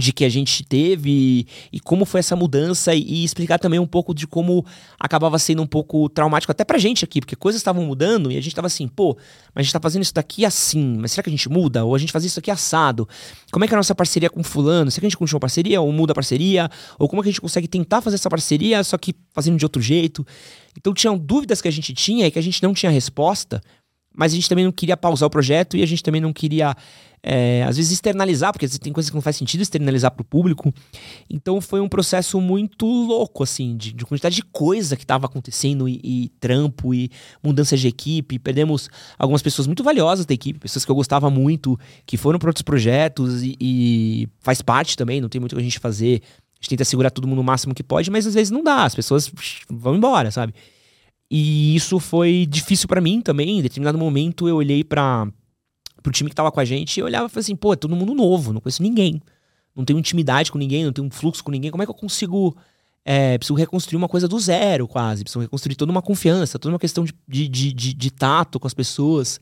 de 0.00 0.12
que 0.12 0.24
a 0.24 0.28
gente 0.28 0.64
teve 0.64 1.10
e, 1.10 1.46
e 1.74 1.80
como 1.80 2.04
foi 2.04 2.20
essa 2.20 2.34
mudança 2.34 2.94
e, 2.94 3.02
e, 3.02 3.24
explicar 3.24 3.58
também 3.58 3.78
um 3.78 3.86
pouco 3.86 4.14
de 4.14 4.26
como 4.26 4.64
acabava 4.98 5.38
sendo 5.38 5.62
um 5.62 5.66
pouco 5.66 6.08
traumático 6.08 6.50
até 6.50 6.64
pra 6.64 6.78
gente 6.78 7.04
aqui, 7.04 7.20
porque 7.20 7.36
coisas 7.36 7.60
estavam 7.60 7.84
mudando 7.84 8.32
e 8.32 8.36
a 8.36 8.40
gente 8.40 8.54
tava 8.54 8.66
assim, 8.66 8.88
pô, 8.88 9.16
mas 9.54 9.60
a 9.60 9.62
gente 9.62 9.72
tá 9.72 9.80
fazendo 9.80 10.02
isso 10.02 10.14
daqui 10.14 10.44
assim, 10.44 10.96
mas 10.98 11.12
será 11.12 11.22
que 11.22 11.30
a 11.30 11.32
gente 11.32 11.48
muda? 11.48 11.84
Ou 11.84 11.94
a 11.94 11.98
gente 11.98 12.12
faz 12.12 12.24
isso 12.24 12.38
aqui 12.38 12.50
assado? 12.50 13.08
Como 13.52 13.64
é 13.64 13.68
que 13.68 13.74
é 13.74 13.76
a 13.76 13.78
nossa 13.78 13.94
parceria 13.94 14.30
com 14.30 14.42
fulano? 14.42 14.90
Será 14.90 15.00
que 15.00 15.06
a 15.06 15.10
gente 15.10 15.18
continua 15.18 15.38
a 15.38 15.40
parceria 15.40 15.80
ou 15.80 15.92
muda 15.92 16.12
a 16.12 16.14
parceria? 16.14 16.70
Ou 16.98 17.08
como 17.08 17.20
é 17.20 17.22
que 17.22 17.28
a 17.28 17.32
gente 17.32 17.40
consegue 17.40 17.68
tentar 17.68 18.00
fazer 18.00 18.16
essa 18.16 18.30
parceria 18.30 18.82
só 18.82 18.96
que 18.96 19.14
fazendo 19.32 19.58
de 19.58 19.64
outro 19.64 19.82
jeito? 19.82 20.26
Então 20.76 20.94
tinham 20.94 21.18
dúvidas 21.18 21.60
que 21.60 21.68
a 21.68 21.70
gente 21.70 21.92
tinha 21.92 22.26
e 22.26 22.30
que 22.30 22.38
a 22.38 22.42
gente 22.42 22.62
não 22.62 22.72
tinha 22.72 22.90
resposta, 22.90 23.60
mas 24.14 24.32
a 24.32 24.34
gente 24.34 24.48
também 24.48 24.64
não 24.64 24.72
queria 24.72 24.96
pausar 24.96 25.26
o 25.26 25.30
projeto 25.30 25.76
e 25.76 25.82
a 25.82 25.86
gente 25.86 26.02
também 26.02 26.20
não 26.20 26.32
queria 26.32 26.74
é, 27.22 27.62
às 27.64 27.76
vezes 27.76 27.92
externalizar, 27.92 28.52
porque 28.52 28.66
tem 28.68 28.92
coisas 28.92 29.10
que 29.10 29.14
não 29.14 29.22
faz 29.22 29.36
sentido 29.36 29.60
externalizar 29.60 30.10
para 30.10 30.22
o 30.22 30.24
público. 30.24 30.72
Então 31.28 31.60
foi 31.60 31.80
um 31.80 31.88
processo 31.88 32.40
muito 32.40 32.86
louco, 32.86 33.42
assim, 33.42 33.76
de, 33.76 33.92
de 33.92 34.04
quantidade 34.04 34.34
de 34.34 34.42
coisa 34.42 34.96
que 34.96 35.04
estava 35.04 35.26
acontecendo 35.26 35.88
e, 35.88 36.00
e, 36.02 36.28
trampo 36.40 36.94
e 36.94 37.10
mudança 37.42 37.76
de 37.76 37.88
equipe. 37.88 38.38
Perdemos 38.38 38.88
algumas 39.18 39.42
pessoas 39.42 39.66
muito 39.66 39.84
valiosas 39.84 40.26
da 40.26 40.34
equipe, 40.34 40.58
pessoas 40.58 40.84
que 40.84 40.90
eu 40.90 40.96
gostava 40.96 41.30
muito, 41.30 41.78
que 42.06 42.16
foram 42.16 42.38
para 42.38 42.48
outros 42.48 42.62
projetos 42.62 43.42
e, 43.42 43.56
e, 43.60 44.28
faz 44.40 44.62
parte 44.62 44.96
também, 44.96 45.20
não 45.20 45.28
tem 45.28 45.40
muito 45.40 45.52
o 45.52 45.56
que 45.56 45.60
a 45.60 45.64
gente 45.64 45.78
fazer. 45.78 46.22
A 46.24 46.62
gente 46.62 46.70
tenta 46.70 46.84
segurar 46.84 47.10
todo 47.10 47.26
mundo 47.26 47.40
o 47.40 47.44
máximo 47.44 47.74
que 47.74 47.82
pode, 47.82 48.10
mas 48.10 48.26
às 48.26 48.34
vezes 48.34 48.50
não 48.50 48.62
dá, 48.62 48.84
as 48.84 48.94
pessoas 48.94 49.30
vão 49.68 49.96
embora, 49.96 50.30
sabe? 50.30 50.54
E 51.30 51.76
isso 51.76 52.00
foi 52.00 52.44
difícil 52.48 52.88
para 52.88 53.00
mim 53.00 53.20
também. 53.20 53.58
Em 53.58 53.62
determinado 53.62 53.96
momento 53.96 54.48
eu 54.48 54.56
olhei 54.56 54.82
para 54.82 55.28
pro 56.02 56.12
time 56.12 56.30
que 56.30 56.36
tava 56.36 56.50
com 56.50 56.58
a 56.58 56.64
gente, 56.64 56.98
eu 56.98 57.06
olhava 57.06 57.26
e 57.26 57.28
falei 57.28 57.42
assim, 57.42 57.54
pô, 57.54 57.74
é 57.74 57.76
todo 57.76 57.94
mundo 57.94 58.14
novo, 58.14 58.54
não 58.54 58.60
conheço 58.60 58.82
ninguém. 58.82 59.20
Não 59.76 59.84
tenho 59.84 59.98
intimidade 59.98 60.50
com 60.50 60.58
ninguém, 60.58 60.84
não 60.84 60.92
tenho 60.92 61.06
um 61.06 61.10
fluxo 61.10 61.44
com 61.44 61.50
ninguém. 61.50 61.70
Como 61.70 61.82
é 61.82 61.86
que 61.86 61.90
eu 61.90 61.94
consigo. 61.94 62.56
É, 63.04 63.38
preciso 63.38 63.54
reconstruir 63.54 63.96
uma 63.96 64.08
coisa 64.08 64.26
do 64.26 64.38
zero, 64.38 64.88
quase. 64.88 65.22
Preciso 65.22 65.40
reconstruir 65.40 65.76
toda 65.76 65.92
uma 65.92 66.02
confiança, 66.02 66.58
toda 66.58 66.72
uma 66.72 66.78
questão 66.78 67.04
de, 67.04 67.14
de, 67.26 67.48
de, 67.48 67.94
de, 67.94 68.10
tato 68.10 68.60
com 68.60 68.66
as 68.66 68.74
pessoas 68.74 69.40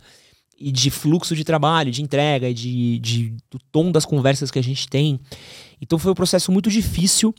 e 0.56 0.70
de 0.70 0.90
fluxo 0.90 1.34
de 1.34 1.44
trabalho, 1.44 1.90
de 1.90 2.02
entrega, 2.02 2.48
e 2.50 2.54
de, 2.54 2.98
de, 2.98 3.36
do 3.50 3.58
tom 3.72 3.90
das 3.90 4.04
conversas 4.04 4.50
que 4.50 4.58
a 4.58 4.62
gente 4.62 4.88
tem. 4.88 5.18
Então 5.80 5.98
foi 5.98 6.12
um 6.12 6.14
processo 6.14 6.52
muito 6.52 6.70
difícil 6.70 7.34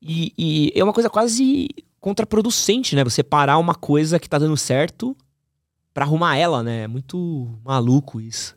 e, 0.00 0.32
e 0.38 0.72
é 0.74 0.84
uma 0.84 0.92
coisa 0.92 1.10
quase 1.10 1.68
contraproducente, 2.00 2.94
né? 2.94 3.04
Você 3.04 3.22
parar 3.22 3.58
uma 3.58 3.74
coisa 3.74 4.18
que 4.18 4.28
tá 4.28 4.38
dando 4.38 4.56
certo 4.56 5.16
para 5.92 6.04
arrumar 6.04 6.36
ela, 6.36 6.62
né? 6.62 6.82
É 6.84 6.88
muito 6.88 7.58
maluco 7.64 8.20
isso. 8.20 8.56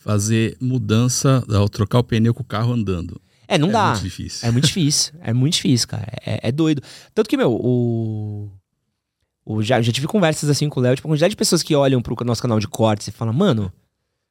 Fazer 0.00 0.56
mudança 0.58 1.44
ao 1.54 1.68
trocar 1.68 1.98
o 1.98 2.02
pneu 2.02 2.32
com 2.32 2.40
o 2.40 2.46
carro 2.46 2.72
andando. 2.72 3.20
É, 3.46 3.58
não 3.58 3.68
é 3.68 3.72
dá. 3.72 3.82
É 3.82 3.88
muito 3.90 4.02
difícil. 4.02 4.48
É 4.48 4.50
muito 4.50 4.66
difícil. 4.66 5.12
é 5.20 5.32
muito 5.34 5.52
difícil, 5.52 5.88
cara. 5.88 6.06
É, 6.24 6.48
é 6.48 6.52
doido. 6.52 6.82
Tanto 7.14 7.28
que, 7.28 7.36
meu, 7.36 7.52
o. 7.52 8.50
o 9.44 9.62
já, 9.62 9.82
já 9.82 9.92
tive 9.92 10.06
conversas 10.06 10.48
assim 10.48 10.70
com 10.70 10.80
o 10.80 10.82
Léo, 10.82 10.96
tipo, 10.96 11.06
a 11.06 11.10
quantidade 11.10 11.32
de 11.32 11.36
pessoas 11.36 11.62
que 11.62 11.76
olham 11.76 12.00
pro 12.00 12.16
nosso 12.24 12.40
canal 12.40 12.58
de 12.58 12.66
cortes 12.66 13.08
e 13.08 13.10
falam, 13.10 13.34
mano, 13.34 13.70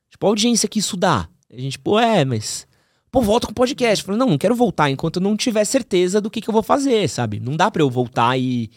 tipo, 0.10 0.26
a 0.26 0.30
audiência 0.30 0.68
que 0.68 0.80
isso 0.80 0.98
dá. 0.98 1.30
A 1.54 1.60
gente, 1.60 1.78
pô, 1.78 2.00
é, 2.00 2.26
mas. 2.26 2.68
Pô, 3.12 3.22
volta 3.22 3.48
com 3.48 3.52
o 3.52 3.56
podcast. 3.56 4.04
Eu 4.04 4.08
falo, 4.08 4.18
não, 4.18 4.30
não 4.30 4.38
quero 4.38 4.56
voltar 4.56 4.90
enquanto 4.90 5.18
eu 5.18 5.22
não 5.22 5.36
tiver 5.36 5.66
certeza 5.66 6.22
do 6.22 6.30
que, 6.30 6.42
que 6.42 6.50
eu 6.50 6.54
vou 6.54 6.64
fazer, 6.64 7.08
sabe? 7.10 7.40
Não 7.40 7.56
dá 7.56 7.72
pra 7.72 7.82
eu 7.82 7.90
voltar 7.90 8.38
e 8.38 8.70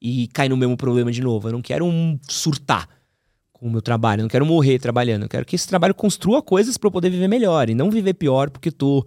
e 0.00 0.28
cair 0.28 0.48
no 0.48 0.56
mesmo 0.56 0.76
problema 0.76 1.10
de 1.10 1.20
novo. 1.20 1.48
Eu 1.48 1.52
não 1.52 1.62
quero 1.62 1.84
um 1.84 2.18
surtar 2.28 2.88
com 3.52 3.66
o 3.66 3.70
meu 3.70 3.80
trabalho, 3.80 4.20
eu 4.20 4.24
não 4.24 4.28
quero 4.28 4.44
morrer 4.44 4.78
trabalhando. 4.78 5.22
Eu 5.24 5.28
quero 5.28 5.46
que 5.46 5.56
esse 5.56 5.66
trabalho 5.66 5.94
construa 5.94 6.42
coisas 6.42 6.76
para 6.76 6.88
eu 6.88 6.92
poder 6.92 7.10
viver 7.10 7.28
melhor 7.28 7.68
e 7.70 7.74
não 7.74 7.90
viver 7.90 8.14
pior 8.14 8.50
porque 8.50 8.70
tô 8.70 9.06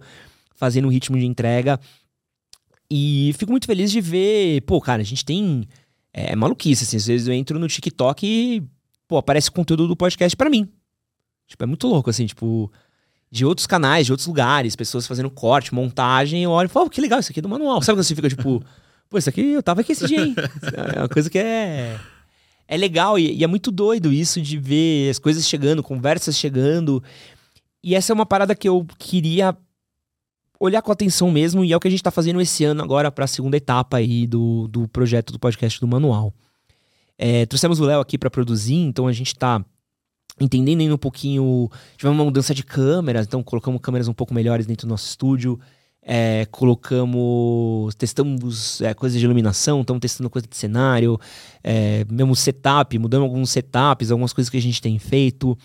fazendo 0.54 0.86
um 0.86 0.90
ritmo 0.90 1.18
de 1.18 1.26
entrega. 1.26 1.78
E 2.90 3.32
fico 3.38 3.52
muito 3.52 3.66
feliz 3.66 3.90
de 3.90 4.00
ver, 4.00 4.62
pô, 4.62 4.80
cara, 4.80 5.00
a 5.00 5.04
gente 5.04 5.24
tem 5.24 5.66
é, 6.12 6.34
maluquice 6.34 6.82
assim, 6.82 6.96
às 6.96 7.06
vezes 7.06 7.28
eu 7.28 7.34
entro 7.34 7.58
no 7.58 7.68
TikTok 7.68 8.26
e 8.26 8.62
pô, 9.06 9.16
aparece 9.16 9.50
conteúdo 9.50 9.86
do 9.86 9.96
podcast 9.96 10.36
para 10.36 10.50
mim. 10.50 10.68
Tipo, 11.46 11.62
é 11.62 11.66
muito 11.66 11.86
louco 11.86 12.10
assim, 12.10 12.26
tipo, 12.26 12.70
de 13.30 13.44
outros 13.44 13.66
canais, 13.66 14.06
de 14.06 14.12
outros 14.12 14.26
lugares, 14.26 14.74
pessoas 14.74 15.06
fazendo 15.06 15.30
corte, 15.30 15.74
montagem, 15.74 16.42
eu 16.42 16.50
olho 16.50 16.66
e 16.66 16.68
falo, 16.68 16.90
que 16.90 17.00
legal, 17.00 17.20
isso 17.20 17.30
aqui 17.30 17.38
é 17.38 17.42
do 17.42 17.48
manual. 17.48 17.80
Sabe 17.82 17.96
quando 17.96 18.04
você 18.04 18.14
fica 18.14 18.28
tipo 18.28 18.62
Pô, 19.10 19.18
isso 19.18 19.28
aqui 19.28 19.40
eu 19.40 19.62
tava 19.62 19.80
aqui 19.80 19.90
esse 19.90 20.06
dia, 20.06 20.24
hein? 20.24 20.36
É 20.94 21.00
uma 21.00 21.08
coisa 21.08 21.28
que 21.28 21.36
é. 21.36 21.98
É 22.68 22.76
legal 22.76 23.18
e, 23.18 23.38
e 23.38 23.42
é 23.42 23.46
muito 23.48 23.72
doido 23.72 24.12
isso 24.12 24.40
de 24.40 24.56
ver 24.56 25.10
as 25.10 25.18
coisas 25.18 25.48
chegando, 25.48 25.82
conversas 25.82 26.36
chegando. 26.36 27.02
E 27.82 27.96
essa 27.96 28.12
é 28.12 28.14
uma 28.14 28.24
parada 28.24 28.54
que 28.54 28.68
eu 28.68 28.86
queria 28.96 29.56
olhar 30.60 30.80
com 30.80 30.92
atenção 30.92 31.28
mesmo, 31.28 31.64
e 31.64 31.72
é 31.72 31.76
o 31.76 31.80
que 31.80 31.88
a 31.88 31.90
gente 31.90 32.02
tá 32.02 32.12
fazendo 32.12 32.40
esse 32.40 32.64
ano 32.64 32.82
agora 32.82 33.10
para 33.10 33.24
a 33.24 33.28
segunda 33.28 33.56
etapa 33.56 33.96
aí 33.96 34.26
do, 34.26 34.68
do 34.68 34.86
projeto 34.86 35.32
do 35.32 35.38
podcast 35.40 35.80
do 35.80 35.88
Manual. 35.88 36.32
É, 37.18 37.46
trouxemos 37.46 37.80
o 37.80 37.84
Léo 37.84 37.98
aqui 37.98 38.16
para 38.16 38.30
produzir, 38.30 38.76
então 38.76 39.08
a 39.08 39.12
gente 39.12 39.34
tá 39.34 39.64
entendendo 40.40 40.80
ainda 40.80 40.94
um 40.94 40.98
pouquinho. 40.98 41.70
Tivemos 41.96 42.18
uma 42.18 42.24
mudança 42.24 42.54
de 42.54 42.64
câmeras, 42.64 43.26
então 43.26 43.42
colocamos 43.42 43.80
câmeras 43.80 44.08
um 44.08 44.14
pouco 44.14 44.32
melhores 44.32 44.66
dentro 44.66 44.86
do 44.86 44.90
nosso 44.90 45.06
estúdio. 45.06 45.60
É, 46.02 46.46
colocamos, 46.50 47.94
testamos 47.94 48.80
é, 48.80 48.94
coisas 48.94 49.18
de 49.18 49.24
iluminação, 49.24 49.82
estamos 49.82 50.00
testando 50.00 50.30
coisa 50.30 50.48
de 50.48 50.56
cenário, 50.56 51.20
é, 51.62 52.06
mesmo 52.10 52.34
setup, 52.34 52.98
mudamos 52.98 53.28
alguns 53.28 53.50
setups, 53.50 54.10
algumas 54.10 54.32
coisas 54.32 54.48
que 54.48 54.56
a 54.56 54.62
gente 54.62 54.80
tem 54.80 54.98
feito. 54.98 55.56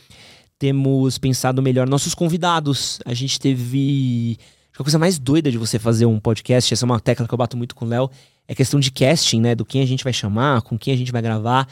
Temos 0.59 1.17
pensado 1.17 1.61
melhor 1.61 1.87
nossos 1.87 2.13
convidados. 2.13 2.99
A 3.05 3.13
gente 3.13 3.39
teve. 3.39 4.37
A 4.77 4.83
coisa 4.83 4.99
mais 4.99 5.17
doida 5.17 5.49
de 5.49 5.57
você 5.57 5.79
fazer 5.79 6.05
um 6.05 6.19
podcast, 6.19 6.73
essa 6.73 6.83
é 6.83 6.87
uma 6.87 6.99
tecla 6.99 7.25
que 7.25 7.33
eu 7.33 7.37
bato 7.37 7.55
muito 7.55 7.73
com 7.73 7.85
o 7.85 7.87
Léo, 7.87 8.09
é 8.45 8.53
questão 8.53 8.77
de 8.77 8.91
casting, 8.91 9.39
né? 9.39 9.55
Do 9.55 9.65
quem 9.65 9.81
a 9.81 9.85
gente 9.85 10.03
vai 10.03 10.11
chamar, 10.11 10.61
com 10.63 10.77
quem 10.77 10.93
a 10.93 10.97
gente 10.97 11.13
vai 11.13 11.21
gravar. 11.21 11.67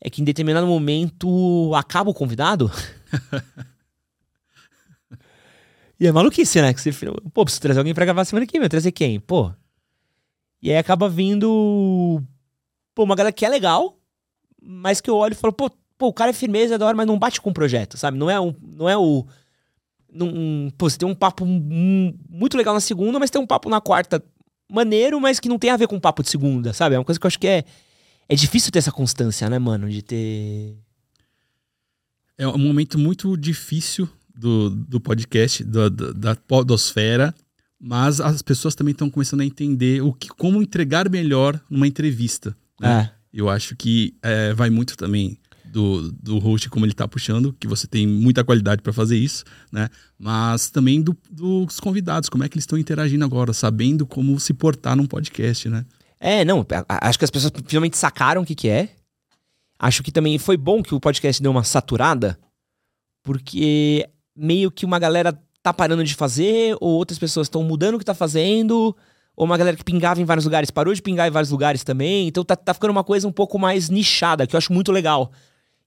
É 0.00 0.08
que 0.08 0.22
em 0.22 0.24
determinado 0.24 0.66
momento 0.66 1.72
acaba 1.74 2.10
o 2.10 2.14
convidado. 2.14 2.70
E 6.00 6.06
é 6.06 6.12
maluquice, 6.12 6.62
né? 6.62 6.72
Que 6.72 6.80
você, 6.80 6.92
pô, 7.34 7.44
preciso 7.44 7.60
trazer 7.60 7.80
alguém 7.80 7.92
pra 7.92 8.04
gravar 8.04 8.24
semana 8.24 8.46
que 8.46 8.58
vem. 8.58 8.68
Trazer 8.68 8.92
quem? 8.92 9.18
Pô. 9.18 9.52
E 10.62 10.70
aí 10.70 10.76
acaba 10.76 11.08
vindo. 11.08 12.22
Pô, 12.94 13.04
uma 13.04 13.16
galera 13.16 13.32
que 13.32 13.44
é 13.44 13.48
legal, 13.48 13.98
mas 14.62 15.00
que 15.00 15.10
eu 15.10 15.16
olho 15.16 15.32
e 15.32 15.36
falo, 15.36 15.52
pô, 15.52 15.70
pô 15.96 16.08
o 16.08 16.12
cara 16.12 16.30
é 16.30 16.32
firmeza, 16.32 16.74
é 16.74 16.78
da 16.78 16.86
hora, 16.86 16.96
mas 16.96 17.06
não 17.06 17.18
bate 17.18 17.40
com 17.40 17.50
o 17.50 17.54
projeto, 17.54 17.96
sabe? 17.96 18.16
Não 18.18 18.30
é, 18.30 18.40
um, 18.40 18.54
não 18.62 18.88
é 18.88 18.96
o. 18.96 19.26
Num, 20.10 20.70
pô, 20.78 20.88
você 20.88 20.96
tem 20.96 21.08
um 21.08 21.14
papo 21.14 21.44
muito 21.44 22.56
legal 22.56 22.74
na 22.74 22.80
segunda, 22.80 23.18
mas 23.18 23.30
tem 23.30 23.40
um 23.40 23.46
papo 23.46 23.68
na 23.68 23.80
quarta 23.80 24.22
maneiro, 24.70 25.20
mas 25.20 25.40
que 25.40 25.48
não 25.48 25.58
tem 25.58 25.70
a 25.70 25.76
ver 25.76 25.88
com 25.88 25.98
papo 25.98 26.22
de 26.22 26.30
segunda, 26.30 26.72
sabe? 26.72 26.94
É 26.94 26.98
uma 26.98 27.04
coisa 27.04 27.18
que 27.18 27.26
eu 27.26 27.28
acho 27.28 27.38
que 27.38 27.48
é. 27.48 27.64
É 28.28 28.34
difícil 28.34 28.70
ter 28.70 28.78
essa 28.78 28.92
constância, 28.92 29.48
né, 29.48 29.58
mano? 29.58 29.88
De 29.88 30.02
ter. 30.02 30.76
É 32.36 32.46
um 32.46 32.58
momento 32.58 32.98
muito 32.98 33.36
difícil 33.36 34.08
do, 34.34 34.70
do 34.70 35.00
podcast, 35.00 35.64
do, 35.64 35.90
da 35.90 36.36
podosfera, 36.36 37.34
mas 37.80 38.20
as 38.20 38.42
pessoas 38.42 38.74
também 38.74 38.92
estão 38.92 39.10
começando 39.10 39.40
a 39.40 39.44
entender 39.44 40.02
o 40.02 40.12
que, 40.12 40.28
como 40.28 40.62
entregar 40.62 41.08
melhor 41.08 41.60
numa 41.68 41.88
entrevista. 41.88 42.56
Né? 42.80 43.10
É. 43.12 43.18
Eu 43.32 43.48
acho 43.48 43.74
que 43.74 44.14
é, 44.22 44.52
vai 44.54 44.70
muito 44.70 44.96
também 44.96 45.38
do, 45.64 46.12
do 46.12 46.38
host, 46.38 46.68
como 46.70 46.84
ele 46.84 46.92
está 46.92 47.06
puxando, 47.06 47.52
que 47.58 47.66
você 47.66 47.86
tem 47.86 48.06
muita 48.06 48.44
qualidade 48.44 48.82
para 48.82 48.92
fazer 48.92 49.16
isso, 49.16 49.44
né? 49.70 49.88
Mas 50.18 50.70
também 50.70 51.02
do, 51.02 51.16
dos 51.30 51.78
convidados, 51.78 52.28
como 52.28 52.42
é 52.42 52.48
que 52.48 52.56
eles 52.56 52.62
estão 52.62 52.78
interagindo 52.78 53.24
agora, 53.24 53.52
sabendo 53.52 54.06
como 54.06 54.38
se 54.40 54.54
portar 54.54 54.96
num 54.96 55.06
podcast, 55.06 55.68
né? 55.68 55.84
É, 56.20 56.44
não, 56.44 56.66
acho 56.88 57.18
que 57.18 57.24
as 57.24 57.30
pessoas 57.30 57.52
finalmente 57.66 57.96
sacaram 57.96 58.42
o 58.42 58.44
que, 58.44 58.54
que 58.54 58.68
é. 58.68 58.90
Acho 59.78 60.02
que 60.02 60.10
também 60.10 60.38
foi 60.38 60.56
bom 60.56 60.82
que 60.82 60.94
o 60.94 61.00
podcast 61.00 61.40
deu 61.40 61.52
uma 61.52 61.62
saturada, 61.62 62.38
porque 63.22 64.08
meio 64.34 64.70
que 64.70 64.84
uma 64.84 64.98
galera 64.98 65.32
tá 65.62 65.72
parando 65.72 66.02
de 66.02 66.14
fazer, 66.14 66.76
ou 66.80 66.90
outras 66.90 67.18
pessoas 67.18 67.46
estão 67.46 67.62
mudando 67.62 67.94
o 67.94 67.98
que 67.98 68.04
tá 68.04 68.14
fazendo, 68.14 68.96
ou 69.36 69.46
uma 69.46 69.56
galera 69.56 69.76
que 69.76 69.84
pingava 69.84 70.20
em 70.20 70.24
vários 70.24 70.44
lugares, 70.44 70.70
parou 70.70 70.92
de 70.92 71.00
pingar 71.00 71.28
em 71.28 71.30
vários 71.30 71.50
lugares 71.50 71.84
também. 71.84 72.26
Então 72.26 72.44
tá, 72.44 72.56
tá 72.56 72.74
ficando 72.74 72.90
uma 72.90 73.04
coisa 73.04 73.28
um 73.28 73.32
pouco 73.32 73.56
mais 73.56 73.88
nichada, 73.88 74.46
que 74.46 74.56
eu 74.56 74.58
acho 74.58 74.72
muito 74.72 74.90
legal. 74.90 75.30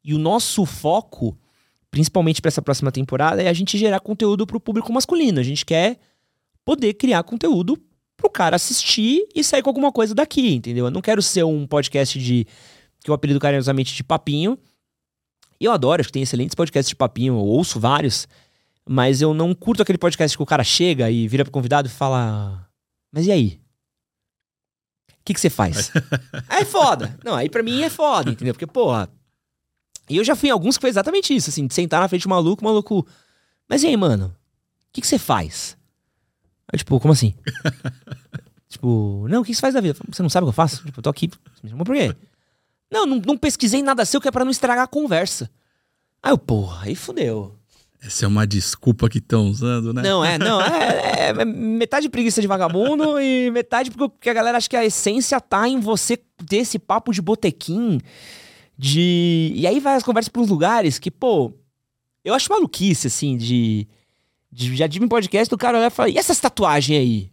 E 0.04 0.14
o 0.14 0.18
nosso 0.18 0.66
foco, 0.66 1.38
principalmente 1.90 2.42
para 2.42 2.48
essa 2.48 2.62
próxima 2.62 2.92
temporada, 2.92 3.44
é 3.44 3.50
a 3.50 3.54
gente 3.54 3.78
gerar 3.78 4.00
conteúdo 4.00 4.48
pro 4.48 4.60
público 4.60 4.92
masculino. 4.94 5.40
A 5.40 5.44
gente 5.44 5.66
quer 5.66 6.00
poder 6.64 6.94
criar 6.94 7.24
conteúdo 7.24 7.78
pro 8.22 8.30
cara 8.30 8.56
assistir 8.56 9.28
e 9.36 9.44
sair 9.44 9.62
com 9.62 9.70
alguma 9.70 9.92
coisa 9.92 10.14
daqui, 10.14 10.54
entendeu? 10.54 10.86
Eu 10.86 10.92
não 10.92 11.02
quero 11.02 11.22
ser 11.22 11.44
um 11.44 11.66
podcast 11.66 12.18
de. 12.20 12.48
que 13.04 13.10
eu 13.10 13.14
apelido 13.14 13.40
carinhosamente 13.40 13.94
de 13.94 14.04
papinho. 14.04 14.58
Eu 15.60 15.72
adoro, 15.72 16.00
acho 16.00 16.10
que 16.10 16.14
tem 16.14 16.24
excelentes 16.24 16.56
podcasts 16.56 16.90
de 16.90 16.96
papinho, 16.96 17.34
eu 17.34 17.40
ouço 17.40 17.80
vários. 17.80 18.28
Mas 18.88 19.22
eu 19.22 19.34
não 19.34 19.54
curto 19.54 19.82
aquele 19.82 19.98
podcast 19.98 20.36
que 20.36 20.44
o 20.44 20.46
cara 20.46 20.64
chega 20.64 21.10
e 21.12 21.28
vira 21.28 21.44
pro 21.44 21.52
convidado 21.52 21.88
e 21.88 21.92
fala. 21.92 22.68
Mas 23.12 23.28
e 23.28 23.32
aí? 23.32 23.60
O 25.10 25.24
que, 25.26 25.34
que 25.34 25.40
você 25.40 25.50
faz? 25.50 25.92
aí 26.50 26.62
é 26.62 26.66
foda. 26.66 27.18
Não, 27.24 27.36
aí 27.36 27.50
pra 27.50 27.62
mim 27.62 27.82
é 27.84 27.90
foda, 27.90 28.32
entendeu? 28.32 28.54
Porque, 28.54 28.66
porra. 28.66 29.10
E 30.10 30.18
eu 30.18 30.24
já 30.24 30.36
fui 30.36 30.50
em 30.50 30.52
alguns 30.52 30.78
que 30.78 30.82
foi 30.82 30.90
exatamente 30.90 31.36
isso, 31.36 31.50
assim, 31.50 31.68
de 31.68 31.74
sentar 31.74 32.02
na 32.02 32.08
frente 32.08 32.24
do 32.24 32.30
maluco, 32.30 32.62
o 32.62 32.66
maluco. 32.66 33.08
Mas 33.70 33.84
e 33.84 33.88
aí, 33.88 33.96
mano? 33.96 34.28
O 34.28 34.94
que, 34.94 35.02
que 35.02 35.08
você 35.08 35.20
faz? 35.20 35.78
Aí, 36.72 36.78
tipo, 36.78 37.00
como 37.00 37.14
assim? 37.14 37.34
tipo, 38.70 39.28
não, 39.30 39.42
o 39.42 39.44
que 39.44 39.54
você 39.54 39.62
faz 39.62 39.74
da 39.74 39.82
vida? 39.82 40.00
Você 40.10 40.22
não 40.22 40.30
sabe 40.30 40.44
o 40.44 40.48
que 40.48 40.50
eu 40.50 40.54
faço? 40.54 40.84
Tipo, 40.86 41.00
eu 41.00 41.04
tô 41.04 41.10
aqui. 41.10 41.28
Você 41.28 41.64
me 41.64 41.70
chamou 41.70 41.86
por 41.86 41.96
quê? 41.96 42.16
Não, 42.92 43.06
não, 43.06 43.22
não 43.26 43.38
pesquisei 43.38 43.82
nada 43.82 44.06
seu 44.06 44.20
que 44.20 44.28
é 44.28 44.32
pra 44.32 44.44
não 44.44 44.52
estragar 44.52 44.84
a 44.84 44.88
conversa. 44.88 45.50
Aí 46.22 46.32
eu, 46.32 46.38
porra, 46.38 46.86
aí 46.86 46.96
fudeu. 46.96 47.56
Essa 48.04 48.26
é 48.26 48.28
uma 48.28 48.48
desculpa 48.48 49.08
que 49.08 49.20
estão 49.20 49.48
usando, 49.48 49.94
né? 49.94 50.02
Não, 50.02 50.26
é, 50.26 50.38
não, 50.38 50.60
é, 50.66 51.30
é, 51.30 51.46
metade 51.46 52.10
preguiça 52.10 52.42
de 52.42 52.48
vagabundo 52.48 53.20
e 53.20 53.52
metade 53.52 53.92
porque 53.92 54.30
a 54.30 54.34
galera 54.34 54.58
acha 54.58 54.68
que 54.68 54.76
a 54.76 54.84
essência 54.84 55.40
tá 55.40 55.68
em 55.70 55.80
você 55.80 56.18
ter 56.48 56.58
esse 56.58 56.80
papo 56.80 57.14
de 57.14 57.22
botequim, 57.22 58.00
de... 58.76 59.54
E 59.56 59.68
aí 59.68 59.80
vai 59.80 59.96
as 59.96 60.04
conversas 60.04 60.32
uns 60.36 60.50
lugares 60.50 60.98
que, 60.98 61.12
pô, 61.12 61.54
eu 62.26 62.34
acho 62.34 62.52
maluquice, 62.52 63.06
assim, 63.06 63.38
de... 63.38 63.88
já 64.54 64.88
tive 64.88 65.06
um 65.06 65.10
podcast 65.10 65.50
do 65.50 65.58
cara 65.58 65.78
olhar 65.78 65.88
e 65.88 65.90
falar, 65.90 66.10
e 66.10 66.18
essas 66.18 66.40
tatuagens 66.40 67.00
aí? 67.00 67.32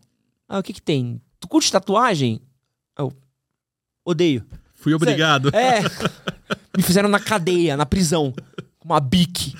Ah, 0.48 0.58
o 0.58 0.62
que 0.62 0.72
que 0.72 0.82
tem? 0.82 1.20
Tu 1.40 1.48
curte 1.48 1.70
tatuagem? 1.70 2.40
Eu 2.96 3.12
odeio. 4.04 4.44
Fui 4.74 4.94
obrigado. 4.94 5.50
É, 5.54 5.80
me 6.76 6.82
fizeram 6.82 7.08
na 7.08 7.18
cadeia, 7.18 7.76
na 7.76 7.84
prisão, 7.84 8.32
com 8.78 8.88
uma 8.88 9.00
bique. 9.00 9.54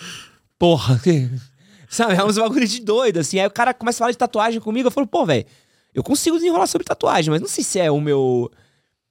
Porra, 0.59 1.01
sabe? 1.89 2.15
É 2.15 2.25
uns 2.25 2.39
bagulho 2.39 2.67
de 2.67 2.81
doido, 2.81 3.19
assim. 3.19 3.39
Aí 3.39 3.47
o 3.47 3.51
cara 3.51 3.75
começa 3.75 3.99
a 3.99 4.01
falar 4.01 4.13
de 4.13 4.19
tatuagem 4.19 4.61
comigo, 4.61 4.87
eu 4.87 4.93
falo, 4.93 5.07
pô, 5.07 5.27
velho, 5.27 5.45
eu 5.93 6.03
consigo 6.03 6.37
desenrolar 6.37 6.67
sobre 6.67 6.87
tatuagem, 6.87 7.31
mas 7.31 7.41
não 7.41 7.49
sei 7.49 7.65
se 7.65 7.79
é 7.79 7.91
o 7.91 8.01
meu. 8.01 8.51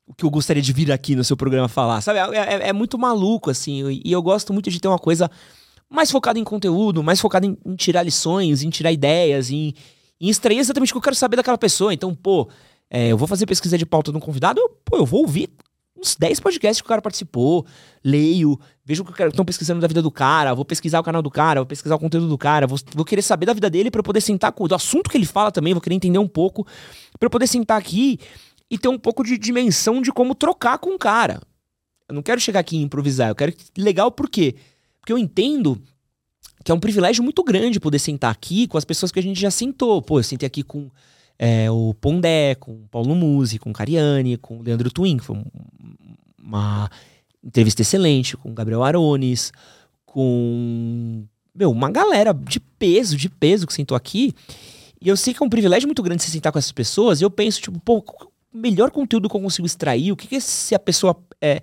O 0.05 0.13
que 0.13 0.23
eu 0.23 0.29
gostaria 0.29 0.63
de 0.63 0.71
vir 0.71 0.89
aqui 0.89 1.17
no 1.17 1.23
seu 1.23 1.35
programa 1.35 1.67
falar, 1.67 1.99
sabe? 1.99 2.17
É, 2.19 2.39
é, 2.39 2.69
é 2.69 2.73
muito 2.73 2.97
maluco, 2.97 3.49
assim. 3.49 4.01
E 4.05 4.09
eu 4.09 4.21
gosto 4.21 4.53
muito 4.53 4.71
de 4.71 4.79
ter 4.79 4.87
uma 4.87 4.97
coisa 4.97 5.29
mais 5.89 6.11
focada 6.11 6.37
em 6.37 6.43
conteúdo, 6.43 7.03
mais 7.03 7.19
focada 7.19 7.45
em, 7.45 7.57
em 7.65 7.75
tirar 7.75 8.03
lições, 8.03 8.63
em 8.63 8.69
tirar 8.69 8.91
ideias, 8.91 9.49
em, 9.49 9.73
em 10.19 10.29
extrair 10.29 10.57
exatamente 10.57 10.91
o 10.91 10.93
que 10.93 10.97
eu 10.97 11.01
quero 11.01 11.15
saber 11.15 11.37
daquela 11.37 11.57
pessoa. 11.57 11.93
Então, 11.93 12.13
pô, 12.13 12.49
é, 12.89 13.09
eu 13.09 13.17
vou 13.17 13.27
fazer 13.27 13.45
pesquisa 13.45 13.77
de 13.77 13.85
pauta 13.85 14.11
de 14.11 14.17
um 14.17 14.21
convidado, 14.21 14.59
eu, 14.59 14.69
pô, 14.83 14.97
eu 14.97 15.05
vou 15.05 15.21
ouvir 15.21 15.49
uns 15.99 16.15
10 16.15 16.39
podcasts 16.39 16.81
que 16.81 16.85
o 16.85 16.89
cara 16.89 17.01
participou, 17.01 17.65
leio, 18.03 18.59
vejo 18.85 19.03
o 19.03 19.05
que 19.05 19.23
estão 19.23 19.43
pesquisando 19.43 19.81
da 19.81 19.87
vida 19.87 20.01
do 20.01 20.11
cara, 20.11 20.53
vou 20.53 20.63
pesquisar 20.63 20.99
o 20.99 21.03
canal 21.03 21.21
do 21.21 21.31
cara, 21.31 21.61
vou 21.61 21.65
pesquisar 21.65 21.95
o 21.95 21.99
conteúdo 21.99 22.27
do 22.27 22.37
cara, 22.37 22.67
vou, 22.67 22.77
vou 22.93 23.03
querer 23.03 23.21
saber 23.21 23.45
da 23.45 23.53
vida 23.53 23.69
dele 23.69 23.89
para 23.89 24.03
poder 24.03 24.21
sentar 24.21 24.51
com 24.51 24.67
do 24.67 24.75
assunto 24.75 25.09
que 25.09 25.17
ele 25.17 25.25
fala 25.25 25.51
também, 25.51 25.73
vou 25.73 25.81
querer 25.81 25.95
entender 25.95 26.19
um 26.19 26.27
pouco, 26.27 26.67
para 27.19 27.29
poder 27.29 27.47
sentar 27.47 27.77
aqui 27.77 28.19
e 28.69 28.77
ter 28.77 28.87
um 28.87 28.99
pouco 28.99 29.23
de 29.23 29.37
dimensão 29.37 30.01
de 30.01 30.11
como 30.11 30.35
trocar 30.35 30.77
com 30.77 30.93
o 30.93 30.99
cara. 30.99 31.41
Eu 32.07 32.15
não 32.15 32.21
quero 32.21 32.39
chegar 32.39 32.59
aqui 32.59 32.77
e 32.77 32.81
improvisar, 32.81 33.29
eu 33.29 33.35
quero 33.35 33.53
legal 33.77 34.11
por 34.11 34.29
quê? 34.29 34.53
Porque 34.53 34.76
eu 35.11 35.17
entendo 35.17 35.81
que 36.63 36.71
é 36.71 36.75
um 36.75 36.79
privilégio 36.79 37.23
muito 37.23 37.43
grande 37.43 37.79
poder 37.79 37.99
sentar 37.99 38.31
aqui 38.31 38.67
com 38.67 38.77
as 38.77 38.85
pessoas 38.85 39.11
que 39.11 39.19
a 39.19 39.23
gente 39.23 39.39
já 39.39 39.49
sentou. 39.49 40.01
Pô, 40.01 40.19
eu 40.19 40.23
sentei 40.23 40.45
aqui 40.45 40.63
com 40.63 40.89
é, 41.39 41.69
o 41.71 41.93
Pondé, 41.93 42.55
com 42.55 42.73
o 42.73 42.87
Paulo 42.89 43.15
Musi, 43.15 43.59
com 43.59 43.69
o 43.69 43.73
Cariani, 43.73 44.37
com 44.37 44.59
o 44.59 44.61
Leandro 44.61 44.91
Twin, 44.91 45.17
que 45.17 45.23
foi 45.23 45.41
uma 46.37 46.89
entrevista 47.43 47.81
excelente, 47.81 48.35
com 48.35 48.49
o 48.49 48.53
Gabriel 48.53 48.83
Arones, 48.83 49.51
com 50.05 51.25
meu, 51.53 51.71
uma 51.71 51.89
galera 51.89 52.33
de 52.33 52.59
peso, 52.59 53.15
de 53.17 53.29
peso 53.29 53.65
que 53.65 53.73
sentou 53.73 53.95
aqui. 53.95 54.33
E 55.01 55.07
eu 55.07 55.15
sei 55.15 55.33
que 55.33 55.41
é 55.41 55.45
um 55.45 55.49
privilégio 55.49 55.87
muito 55.87 56.03
grande 56.03 56.23
se 56.23 56.31
sentar 56.31 56.51
com 56.51 56.59
essas 56.59 56.71
pessoas, 56.71 57.21
e 57.21 57.23
eu 57.23 57.29
penso, 57.29 57.61
tipo, 57.61 57.79
pô, 57.79 58.03
o 58.53 58.57
melhor 58.57 58.91
conteúdo 58.91 59.29
que 59.29 59.35
eu 59.35 59.41
consigo 59.41 59.65
extrair, 59.65 60.11
o 60.11 60.15
que, 60.15 60.27
que 60.27 60.41
se 60.41 60.75
a 60.75 60.79
pessoa. 60.79 61.15
É, 61.41 61.61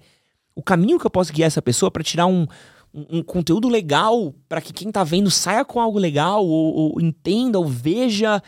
o 0.56 0.62
caminho 0.62 1.00
que 1.00 1.06
eu 1.06 1.10
posso 1.10 1.32
guiar 1.32 1.48
essa 1.48 1.60
pessoa 1.60 1.90
para 1.90 2.04
tirar 2.04 2.26
um, 2.26 2.46
um, 2.94 3.22
conteúdo 3.22 3.68
legal, 3.68 4.34
para 4.48 4.60
que 4.60 4.72
quem 4.72 4.90
tá 4.90 5.02
vendo 5.02 5.30
saia 5.30 5.64
com 5.64 5.80
algo 5.80 5.98
legal, 5.98 6.46
ou, 6.46 6.94
ou 6.94 7.00
entenda, 7.00 7.58
ou 7.58 7.66
veja 7.66 8.42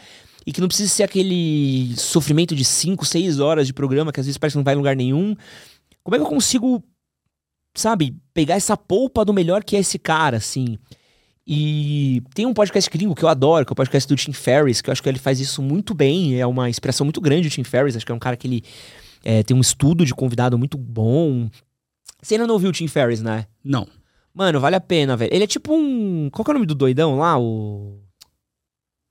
e 0.47 0.53
que 0.53 0.61
não 0.61 0.69
precisa 0.69 0.89
ser 0.89 1.03
aquele 1.03 1.93
sofrimento 1.97 2.55
de 2.55 2.65
5, 2.65 3.05
6 3.05 3.41
horas 3.41 3.67
de 3.67 3.75
programa 3.75 4.13
que 4.13 4.21
às 4.21 4.27
vezes 4.27 4.39
parece 4.39 4.55
que 4.55 4.59
não 4.59 4.65
vai 4.65 4.75
em 4.75 4.77
lugar 4.77 4.95
nenhum. 4.95 5.35
Como 6.05 6.15
é 6.15 6.19
que 6.19 6.25
eu 6.25 6.29
consigo, 6.29 6.83
sabe, 7.75 8.17
pegar 8.33 8.55
essa 8.55 8.77
polpa 8.77 9.25
do 9.25 9.35
melhor 9.35 9.65
que 9.65 9.75
é 9.75 9.81
esse 9.81 9.99
cara, 9.99 10.37
assim? 10.37 10.79
E 11.45 12.23
tem 12.33 12.47
um 12.47 12.55
podcast 12.55 12.89
gringo 12.89 13.15
que 13.15 13.25
eu 13.25 13.29
adoro, 13.29 13.67
que 13.67 13.73
é 13.73 13.75
o 13.75 13.77
podcast 13.77 14.09
do 14.09 14.15
Tim 14.15 14.33
Ferriss, 14.33 14.81
que 14.81 14.89
eu 14.89 14.93
acho 14.93 15.03
que 15.03 15.09
ele 15.09 15.19
faz 15.19 15.41
isso 15.41 15.61
muito 15.61 15.95
bem, 15.95 16.39
é 16.39 16.47
uma 16.47 16.71
expressão 16.71 17.05
muito 17.05 17.21
grande 17.21 17.49
do 17.49 17.53
Tim 17.53 17.65
Ferriss, 17.65 17.97
acho 17.97 18.07
que 18.07 18.13
é 18.13 18.15
um 18.15 18.21
cara 18.21 18.37
que 18.37 18.47
ele 18.47 18.63
é, 19.25 19.43
tem 19.43 19.57
um 19.57 19.61
estudo 19.61 20.05
de 20.05 20.15
convidado 20.15 20.57
muito 20.57 20.79
bom. 20.79 21.51
Você 22.23 22.35
ainda 22.35 22.47
não 22.47 22.55
ouviu 22.55 22.71
o 22.71 22.73
Tim 22.73 22.87
Ferriss, 22.87 23.21
né? 23.21 23.47
Não. 23.65 23.89
Mano, 24.37 24.61
vale 24.61 24.77
a 24.77 24.81
pena, 24.81 25.17
velho. 25.17 25.33
Ele 25.33 25.45
é 25.45 25.47
tipo 25.47 25.75
um. 25.75 26.29
Qual 26.31 26.45
que 26.45 26.51
é 26.51 26.53
o 26.53 26.55
nome 26.55 26.67
do 26.67 26.75
doidão 26.75 27.17
lá? 27.17 27.39
O. 27.39 27.99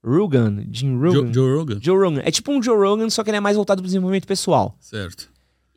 Rogan, 0.04 0.64
Jim 0.70 0.96
Rogan. 0.96 1.12
Joe, 1.12 1.34
Joe 1.34 1.56
Rogan. 1.56 1.78
Joe 1.82 1.98
Rogan. 1.98 2.20
É 2.24 2.30
tipo 2.30 2.52
um 2.52 2.62
Joe 2.62 2.78
Rogan, 2.78 3.10
só 3.10 3.24
que 3.24 3.30
ele 3.30 3.38
é 3.38 3.40
mais 3.40 3.56
voltado 3.56 3.82
pro 3.82 3.88
desenvolvimento 3.88 4.24
pessoal. 4.24 4.76
Certo. 4.78 5.28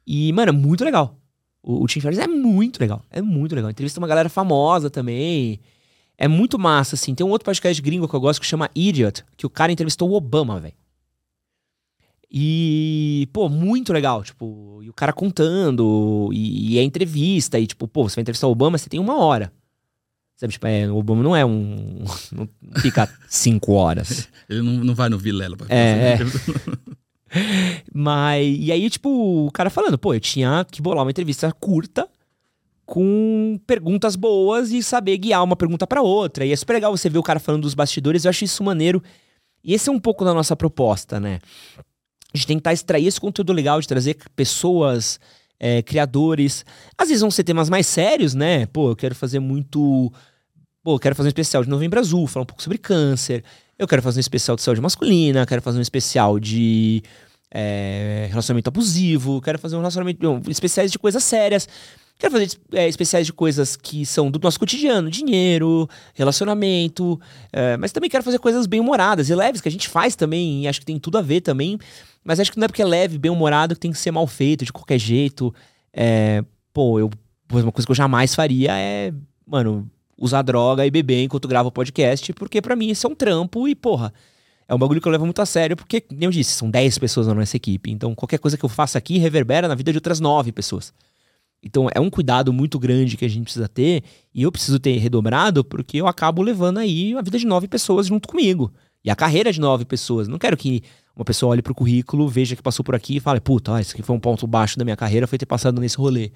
E, 0.05 0.31
mano, 0.33 0.49
é 0.49 0.51
muito 0.51 0.85
legal. 0.85 1.17
O, 1.63 1.83
o 1.83 1.87
Tim 1.87 1.99
Ferriss 1.99 2.19
é 2.19 2.27
muito 2.27 2.79
legal. 2.79 3.03
É 3.09 3.23
muito 3.23 3.55
legal. 3.55 3.71
Entrevista 3.71 3.99
uma 3.99 4.07
galera 4.07 4.29
famosa 4.29 4.87
também. 4.87 5.59
É 6.15 6.27
muito 6.27 6.59
massa, 6.59 6.93
assim. 6.93 7.15
Tem 7.15 7.25
um 7.25 7.31
outro 7.31 7.45
podcast 7.45 7.81
gringo 7.81 8.07
que 8.07 8.13
eu 8.13 8.19
gosto 8.19 8.39
que 8.39 8.45
chama 8.45 8.69
Idiot, 8.75 9.25
que 9.35 9.47
o 9.47 9.49
cara 9.49 9.71
entrevistou 9.71 10.11
o 10.11 10.13
Obama, 10.13 10.59
velho. 10.59 10.75
E, 12.31 13.27
pô, 13.33 13.49
muito 13.49 13.91
legal. 13.91 14.23
Tipo, 14.23 14.81
e 14.83 14.89
o 14.89 14.93
cara 14.93 15.11
contando, 15.11 16.29
e, 16.31 16.73
e 16.75 16.79
é 16.79 16.83
entrevista, 16.83 17.59
e 17.59 17.65
tipo, 17.65 17.87
pô, 17.87 18.07
você 18.07 18.15
vai 18.15 18.21
entrevistar 18.21 18.47
o 18.47 18.51
Obama, 18.51 18.77
você 18.77 18.89
tem 18.89 18.99
uma 18.99 19.17
hora. 19.17 19.51
Sabe, 20.35 20.53
tipo, 20.53 20.67
é, 20.67 20.87
o 20.89 20.95
Obama 20.95 21.21
não 21.21 21.35
é 21.35 21.45
um. 21.45 22.03
Não 22.31 22.47
fica 22.81 23.09
cinco 23.27 23.73
horas. 23.73 24.29
Ele 24.47 24.61
não, 24.61 24.85
não 24.85 24.95
vai 24.95 25.09
no 25.09 25.17
Vilela 25.17 25.57
pra 25.57 25.67
É, 25.69 26.13
é. 26.13 26.19
Mas. 27.93 28.57
E 28.59 28.71
aí, 28.71 28.89
tipo, 28.89 29.09
o 29.47 29.51
cara 29.51 29.69
falando, 29.69 29.97
pô, 29.97 30.13
eu 30.13 30.19
tinha 30.19 30.65
que 30.71 30.81
bolar 30.81 31.03
uma 31.03 31.11
entrevista 31.11 31.51
curta 31.51 32.07
com 32.85 33.59
perguntas 33.67 34.15
boas 34.15 34.71
e 34.71 34.81
saber 34.81 35.17
guiar 35.17 35.43
uma 35.43 35.57
pergunta 35.57 35.85
para 35.85 36.01
outra. 36.01 36.45
E 36.45 36.51
é 36.51 36.55
super 36.55 36.73
legal 36.73 36.95
você 36.95 37.09
ver 37.09 37.19
o 37.19 37.23
cara 37.23 37.39
falando 37.39 37.63
dos 37.63 37.75
bastidores, 37.75 38.23
eu 38.23 38.29
acho 38.29 38.45
isso 38.45 38.63
maneiro. 38.63 39.03
E 39.63 39.73
esse 39.73 39.89
é 39.89 39.91
um 39.91 39.99
pouco 39.99 40.23
da 40.23 40.33
nossa 40.33 40.55
proposta, 40.55 41.19
né? 41.19 41.39
A 42.33 42.37
gente 42.37 42.47
tentar 42.47 42.73
extrair 42.73 43.07
esse 43.07 43.19
conteúdo 43.19 43.53
legal 43.53 43.81
de 43.81 43.87
trazer 43.87 44.17
pessoas, 44.35 45.19
é, 45.59 45.81
criadores. 45.81 46.65
Às 46.97 47.07
vezes 47.09 47.21
vão 47.21 47.31
ser 47.31 47.43
temas 47.43 47.69
mais 47.69 47.87
sérios, 47.87 48.33
né? 48.33 48.65
Pô, 48.67 48.91
eu 48.91 48.95
quero 48.95 49.15
fazer 49.15 49.39
muito 49.39 50.11
Pô, 50.81 50.97
quero 50.97 51.13
fazer 51.13 51.27
um 51.27 51.29
especial 51.29 51.63
de 51.63 51.69
Novembro 51.69 51.99
Azul, 51.99 52.25
falar 52.25 52.43
um 52.43 52.47
pouco 52.47 52.63
sobre 52.63 52.77
câncer. 52.77 53.43
Eu 53.77 53.87
quero 53.87 54.01
fazer 54.01 54.19
um 54.19 54.21
especial 54.21 54.55
de 54.55 54.61
saúde 54.61 54.79
masculina, 54.79 55.45
quero 55.45 55.61
fazer 55.61 55.77
um 55.77 55.81
especial 55.81 56.39
de 56.39 57.03
é, 57.51 58.27
relacionamento 58.29 58.69
abusivo, 58.69 59.41
quero 59.41 59.59
fazer 59.59 59.75
um 59.75 59.79
relacionamento. 59.79 60.41
Especiais 60.49 60.91
de 60.91 60.97
coisas 60.97 61.23
sérias. 61.23 61.67
Quero 62.17 62.33
fazer 62.33 62.59
é, 62.73 62.87
especiais 62.87 63.25
de 63.25 63.33
coisas 63.33 63.75
que 63.75 64.05
são 64.05 64.31
do 64.31 64.39
nosso 64.39 64.59
cotidiano, 64.59 65.09
dinheiro, 65.09 65.87
relacionamento, 66.13 67.19
é, 67.51 67.77
mas 67.77 67.91
também 67.91 68.09
quero 68.09 68.23
fazer 68.23 68.39
coisas 68.39 68.65
bem 68.65 68.79
humoradas 68.79 69.29
e 69.29 69.35
leves, 69.35 69.61
que 69.61 69.69
a 69.69 69.71
gente 69.71 69.87
faz 69.87 70.15
também, 70.15 70.63
e 70.63 70.67
acho 70.67 70.81
que 70.81 70.85
tem 70.85 70.99
tudo 70.99 71.17
a 71.17 71.21
ver 71.21 71.41
também. 71.41 71.77
Mas 72.23 72.39
acho 72.39 72.51
que 72.51 72.57
não 72.57 72.65
é 72.65 72.67
porque 72.67 72.81
é 72.81 72.85
leve, 72.85 73.17
bem 73.17 73.31
humorado, 73.31 73.73
que 73.73 73.81
tem 73.81 73.91
que 73.91 73.97
ser 73.97 74.11
mal 74.11 74.27
feito, 74.27 74.65
de 74.65 74.73
qualquer 74.73 74.99
jeito. 74.99 75.53
É, 75.93 76.43
pô, 76.73 76.99
eu, 76.99 77.09
uma 77.51 77.71
coisa 77.71 77.85
que 77.85 77.91
eu 77.91 77.95
jamais 77.95 78.35
faria 78.35 78.77
é, 78.77 79.13
mano, 79.45 79.89
usar 80.17 80.41
droga 80.41 80.85
e 80.85 80.91
beber 80.91 81.23
enquanto 81.23 81.47
gravo 81.47 81.69
o 81.69 81.71
podcast, 81.71 82.31
porque 82.33 82.61
para 82.61 82.75
mim 82.75 82.89
isso 82.89 83.07
é 83.07 83.09
um 83.09 83.15
trampo 83.15 83.67
e, 83.67 83.73
porra, 83.73 84.13
é 84.67 84.75
um 84.75 84.77
bagulho 84.77 85.01
que 85.01 85.07
eu 85.07 85.11
levo 85.11 85.25
muito 85.25 85.41
a 85.41 85.45
sério, 85.47 85.75
porque, 85.75 85.99
como 85.99 86.23
eu 86.23 86.29
disse, 86.29 86.51
são 86.51 86.69
10 86.69 86.99
pessoas 86.99 87.25
na 87.25 87.33
nossa 87.33 87.57
equipe. 87.57 87.89
Então, 87.89 88.13
qualquer 88.13 88.37
coisa 88.37 88.55
que 88.55 88.63
eu 88.63 88.69
faça 88.69 88.99
aqui 88.99 89.17
reverbera 89.17 89.67
na 89.67 89.73
vida 89.73 89.91
de 89.91 89.97
outras 89.97 90.19
9 90.19 90.51
pessoas. 90.51 90.93
Então, 91.63 91.87
é 91.93 91.99
um 91.99 92.09
cuidado 92.09 92.53
muito 92.53 92.77
grande 92.77 93.17
que 93.17 93.25
a 93.25 93.27
gente 93.27 93.45
precisa 93.45 93.67
ter, 93.67 94.03
e 94.33 94.43
eu 94.43 94.51
preciso 94.51 94.79
ter 94.79 94.95
redobrado, 94.97 95.63
porque 95.63 95.97
eu 95.97 96.07
acabo 96.07 96.43
levando 96.43 96.77
aí 96.77 97.15
a 97.17 97.21
vida 97.21 97.39
de 97.39 97.47
9 97.47 97.67
pessoas 97.67 98.05
junto 98.05 98.27
comigo. 98.27 98.71
E 99.03 99.09
a 99.09 99.15
carreira 99.15 99.51
de 99.51 99.59
9 99.59 99.85
pessoas. 99.85 100.27
Não 100.27 100.37
quero 100.37 100.55
que 100.55 100.83
uma 101.19 101.25
pessoa 101.25 101.51
olhe 101.51 101.61
pro 101.61 101.75
currículo, 101.75 102.29
veja 102.29 102.55
que 102.55 102.61
passou 102.61 102.83
por 102.83 102.95
aqui 102.95 103.17
e 103.17 103.19
fale, 103.19 103.41
puta, 103.41 103.79
esse 103.81 103.93
aqui 103.93 104.01
foi 104.01 104.15
um 104.15 104.19
ponto 104.19 104.47
baixo 104.47 104.79
da 104.79 104.85
minha 104.85 104.95
carreira, 104.95 105.27
foi 105.27 105.37
ter 105.37 105.45
passado 105.45 105.81
nesse 105.81 105.97
rolê. 105.97 106.31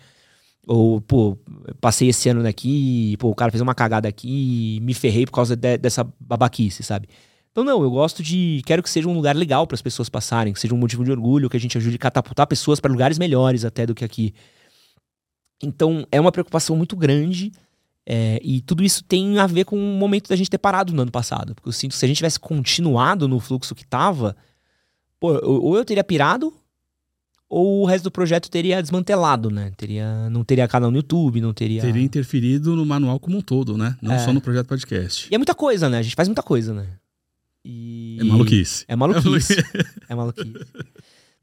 Ou, 0.68 1.00
pô, 1.00 1.38
passei 1.80 2.10
esse 2.10 2.28
ano 2.28 2.44
daqui, 2.44 3.16
pô, 3.18 3.30
o 3.30 3.36
cara 3.36 3.50
fez 3.50 3.62
uma 3.62 3.74
cagada 3.74 4.10
aqui 4.10 4.80
me 4.82 4.94
ferrei 4.94 5.26
por 5.26 5.32
causa 5.32 5.56
de, 5.56 5.78
dessa 5.78 6.06
babaquice, 6.20 6.84
sabe? 6.84 7.08
Então, 7.50 7.64
não, 7.64 7.82
eu 7.82 7.90
gosto 7.90 8.22
de. 8.22 8.62
Quero 8.66 8.84
que 8.84 8.90
seja 8.90 9.08
um 9.08 9.14
lugar 9.14 9.36
legal 9.38 9.66
para 9.66 9.76
as 9.76 9.82
pessoas 9.82 10.10
passarem, 10.10 10.52
que 10.52 10.60
seja 10.60 10.74
um 10.74 10.78
motivo 10.78 11.06
de 11.06 11.12
orgulho, 11.12 11.50
que 11.50 11.56
a 11.56 11.60
gente 11.60 11.78
ajude 11.78 11.96
a 11.96 12.00
catapultar 12.00 12.46
pessoas 12.46 12.82
para 12.82 12.92
lugares 12.92 13.18
melhores 13.18 13.64
até 13.64 13.86
do 13.86 13.96
que 13.96 14.04
aqui. 14.04 14.34
Então, 15.62 16.06
é 16.12 16.20
uma 16.20 16.32
preocupação 16.32 16.76
muito 16.76 16.98
grande. 16.98 17.54
É, 18.06 18.38
e 18.44 18.60
tudo 18.60 18.84
isso 18.84 19.02
tem 19.04 19.40
a 19.40 19.48
ver 19.48 19.64
com 19.64 19.78
o 19.78 19.98
momento 19.98 20.28
da 20.28 20.36
gente 20.36 20.50
ter 20.50 20.58
parado 20.58 20.92
no 20.94 21.04
ano 21.04 21.12
passado. 21.12 21.56
Porque 21.56 21.70
eu 21.70 21.74
sinto 21.74 21.92
que 21.92 21.98
se 21.98 22.04
a 22.04 22.08
gente 22.08 22.18
tivesse 22.18 22.40
continuado 22.40 23.30
no 23.30 23.40
fluxo 23.40 23.74
que 23.74 23.86
tava, 23.86 24.36
pô, 25.24 25.40
ou 25.46 25.78
eu 25.78 25.86
teria 25.86 26.04
pirado, 26.04 26.54
ou 27.50 27.84
o 27.84 27.86
resto 27.86 28.04
do 28.04 28.12
projeto 28.12 28.52
teria 28.52 28.82
desmantelado, 28.82 29.50
né? 29.50 29.72
Teria, 29.78 30.30
não 30.30 30.44
teria 30.44 30.68
canal 30.68 30.92
no 30.92 30.98
YouTube, 30.98 31.40
não 31.40 31.54
teria. 31.54 31.80
Teria 31.82 32.04
interferido 32.04 32.76
no 32.76 32.86
manual 32.86 33.18
como 33.22 33.38
um 33.38 33.42
todo, 33.42 33.78
né? 33.78 33.96
Não 34.02 34.12
É. 34.12 34.20
só 34.20 34.34
no 34.34 34.42
projeto 34.42 34.68
podcast. 34.68 35.30
E 35.32 35.36
é 35.36 35.38
muita 35.38 35.56
coisa, 35.56 35.88
né? 35.88 36.00
A 36.00 36.02
gente 36.02 36.16
faz 36.16 36.28
muita 36.28 36.44
coisa, 36.44 36.74
né? 36.74 36.88
E... 37.64 38.18
É 38.20 38.24
maluquice. 38.26 38.84
É 38.86 38.96
maluquice. 38.98 39.56
É 40.10 40.14
maluquice. 40.16 40.66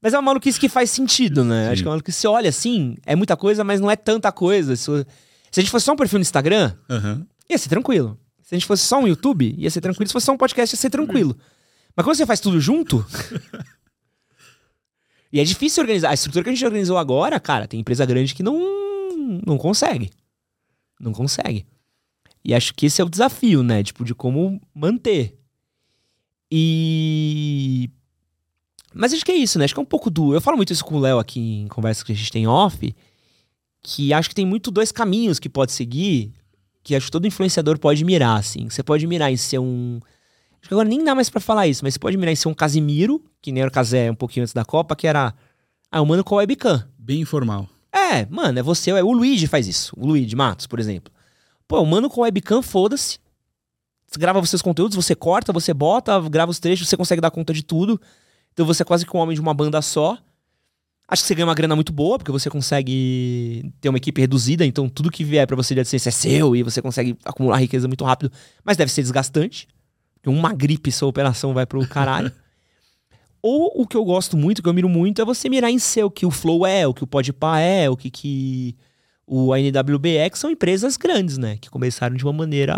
Mas 0.03 0.13
é 0.13 0.17
uma 0.19 0.23
maluquice 0.23 0.61
que 0.61 0.69
faz 0.69 0.91
sentido, 0.91 1.43
né? 1.43 1.65
Sim. 1.65 1.73
Acho 1.73 1.83
que 1.83 1.89
é 1.89 1.91
uma 1.91 1.95
maluquice 1.95 2.19
você 2.19 2.29
olha 2.29 2.51
assim, 2.51 2.97
é 3.07 3.17
muita 3.17 3.35
coisa, 3.35 3.65
mas 3.65 3.81
não 3.81 3.91
é 3.91 3.97
tanta 3.97 4.31
coisa. 4.31 4.77
Se, 4.77 4.91
a 4.91 5.61
gente 5.61 5.71
fosse 5.71 5.87
só 5.87 5.93
um 5.93 5.97
perfil 5.97 6.19
no 6.19 6.23
Instagram, 6.23 6.75
Aham. 6.91 7.27
ia 7.49 7.57
ser 7.57 7.71
tranquilo. 7.71 8.19
Se 8.43 8.55
a 8.55 8.59
gente 8.59 8.67
fosse 8.67 8.85
só 8.85 9.01
um 9.01 9.09
YouTube, 9.09 9.55
ia 9.57 9.71
ser 9.71 9.81
tranquilo. 9.81 10.07
Se 10.07 10.13
fosse 10.13 10.27
só 10.27 10.33
um 10.33 10.37
podcast, 10.37 10.75
ia 10.75 10.79
ser 10.79 10.91
tranquilo. 10.91 11.35
Mas 12.01 12.05
quando 12.07 12.17
você 12.17 12.25
faz 12.25 12.41
tudo 12.41 12.59
junto. 12.59 13.05
e 15.31 15.39
é 15.39 15.45
difícil 15.45 15.83
organizar. 15.83 16.09
A 16.09 16.15
estrutura 16.15 16.43
que 16.43 16.49
a 16.49 16.53
gente 16.55 16.65
organizou 16.65 16.97
agora, 16.97 17.39
cara, 17.39 17.69
tem 17.69 17.79
empresa 17.79 18.07
grande 18.07 18.35
que 18.35 18.43
não, 18.43 18.59
não 19.47 19.59
consegue. 19.59 20.11
Não 20.99 21.13
consegue. 21.13 21.67
E 22.43 22.55
acho 22.55 22.73
que 22.73 22.87
esse 22.87 23.03
é 23.03 23.05
o 23.05 23.09
desafio, 23.11 23.63
né? 23.63 23.83
Tipo, 23.83 24.03
de 24.03 24.15
como 24.15 24.59
manter. 24.75 25.39
E. 26.51 27.91
Mas 28.95 29.13
acho 29.13 29.23
que 29.23 29.33
é 29.33 29.37
isso, 29.37 29.59
né? 29.59 29.67
Acho 29.67 29.75
que 29.75 29.81
é 29.81 29.83
um 29.83 29.87
pouco 29.87 30.09
do. 30.09 30.33
Eu 30.33 30.41
falo 30.41 30.57
muito 30.57 30.73
isso 30.73 30.87
com 30.87 30.95
o 30.95 31.01
Léo 31.01 31.19
aqui 31.19 31.39
em 31.39 31.69
conversas 31.69 32.03
que 32.03 32.13
a 32.13 32.17
gente 32.17 32.33
tem 32.33 32.47
off. 32.47 32.95
Que 33.83 34.15
acho 34.15 34.31
que 34.31 34.35
tem 34.35 34.47
muito 34.47 34.71
dois 34.71 34.91
caminhos 34.91 35.39
que 35.39 35.51
pode 35.51 35.73
seguir. 35.73 36.33
Que 36.83 36.97
acho 36.97 37.09
que 37.09 37.13
todo 37.13 37.27
influenciador 37.27 37.79
pode 37.79 38.03
mirar, 38.07 38.39
assim. 38.39 38.71
Você 38.71 38.83
pode 38.83 39.07
mirar 39.07 39.31
em 39.31 39.37
ser 39.37 39.59
um. 39.59 40.01
Acho 40.61 40.69
que 40.69 40.75
agora 40.75 40.89
nem 40.89 41.03
dá 41.03 41.15
mais 41.15 41.31
pra 41.31 41.41
falar 41.41 41.67
isso, 41.67 41.85
mas 41.85 41.95
você 41.95 41.99
pode 42.01 42.17
mirar 42.17 42.33
em 42.33 42.37
ser 42.37 42.49
um 42.49 42.55
Casimiro, 42.55 43.25
que 43.41 43.51
nem 43.51 43.63
era 43.63 43.71
o 43.71 43.73
Casé 43.73 44.11
um 44.11 44.15
pouquinho 44.15 44.43
antes 44.45 44.53
da 44.53 44.65
Copa, 44.65 44.95
que 44.95 45.07
era. 45.07 45.35
Ah, 45.91 46.01
o 46.01 46.07
mano 46.07 46.23
com 46.23 46.37
webcam. 46.37 46.87
Bem 46.99 47.21
informal. 47.21 47.69
É, 47.93 48.27
mano, 48.27 48.59
é 48.59 48.63
você. 48.63 48.91
É, 48.91 49.03
o 49.03 49.13
Luigi 49.13 49.47
faz 49.47 49.67
isso. 49.67 49.93
O 49.97 50.07
Luigi 50.07 50.37
Matos, 50.37 50.67
por 50.67 50.79
exemplo. 50.79 51.13
Pô, 51.67 51.81
o 51.81 51.87
mano 51.87 52.11
com 52.11 52.21
webcam, 52.21 52.63
foda-se. 52.63 53.19
Você 54.07 54.19
grava 54.19 54.45
seus 54.45 54.61
conteúdos, 54.61 54.97
você 54.97 55.15
corta, 55.15 55.53
você 55.53 55.73
bota, 55.73 56.21
grava 56.29 56.51
os 56.51 56.59
trechos, 56.59 56.89
você 56.89 56.97
consegue 56.97 57.21
dar 57.21 57.31
conta 57.31 57.55
de 57.55 57.63
tudo. 57.63 58.01
Então 58.53 58.67
você 58.67 58.83
é 58.83 58.85
quase 58.85 59.07
que 59.07 59.17
um 59.17 59.21
homem 59.21 59.35
de 59.35 59.41
uma 59.41 59.55
banda 59.55 59.81
só. 59.81 60.19
Acho 61.07 61.23
que 61.23 61.29
você 61.29 61.35
ganha 61.35 61.47
uma 61.47 61.55
grana 61.55 61.75
muito 61.75 61.93
boa, 61.93 62.19
porque 62.19 62.31
você 62.31 62.51
consegue 62.51 63.73
ter 63.81 63.89
uma 63.89 63.99
equipe 63.99 64.21
reduzida, 64.21 64.65
então 64.65 64.89
tudo 64.89 65.11
que 65.11 65.25
vier 65.25 65.45
pra 65.45 65.57
você 65.57 65.75
de 65.75 65.81
AdSense 65.81 66.09
é 66.09 66.13
seu 66.13 66.55
e 66.55 66.63
você 66.63 66.81
consegue 66.81 67.17
acumular 67.25 67.59
riqueza 67.59 67.89
muito 67.89 68.05
rápido, 68.05 68.31
mas 68.65 68.77
deve 68.77 68.93
ser 68.93 69.03
desgastante. 69.03 69.67
Uma 70.27 70.53
gripe, 70.53 70.93
sua 70.93 71.09
operação 71.09 71.55
vai 71.55 71.67
pro 71.67 71.87
caralho. 71.87 72.31
Ou 73.43 73.73
o 73.83 73.87
que 73.87 73.97
eu 73.97 74.05
gosto 74.05 74.37
muito, 74.37 74.63
que 74.63 74.69
eu 74.69 74.75
miro 74.75 74.89
muito, 74.89 75.23
é 75.23 75.25
você 75.25 75.49
mirar 75.49 75.71
em 75.71 75.79
ser 75.79 76.05
o 76.05 76.11
que 76.11 76.27
o 76.27 76.31
Flow 76.31 76.67
é, 76.67 76.87
o 76.87 76.93
que 76.93 77.03
o 77.03 77.07
Podpah 77.07 77.59
é, 77.59 77.89
o 77.89 77.97
que, 77.97 78.11
que 78.11 78.77
o 79.27 79.55
NWB 79.57 80.17
é, 80.17 80.29
que 80.29 80.39
são 80.39 80.51
empresas 80.51 80.97
grandes, 80.97 81.39
né? 81.39 81.57
Que 81.57 81.71
começaram 81.71 82.17
de 82.17 82.25
uma 82.25 82.33
maneira. 82.33 82.75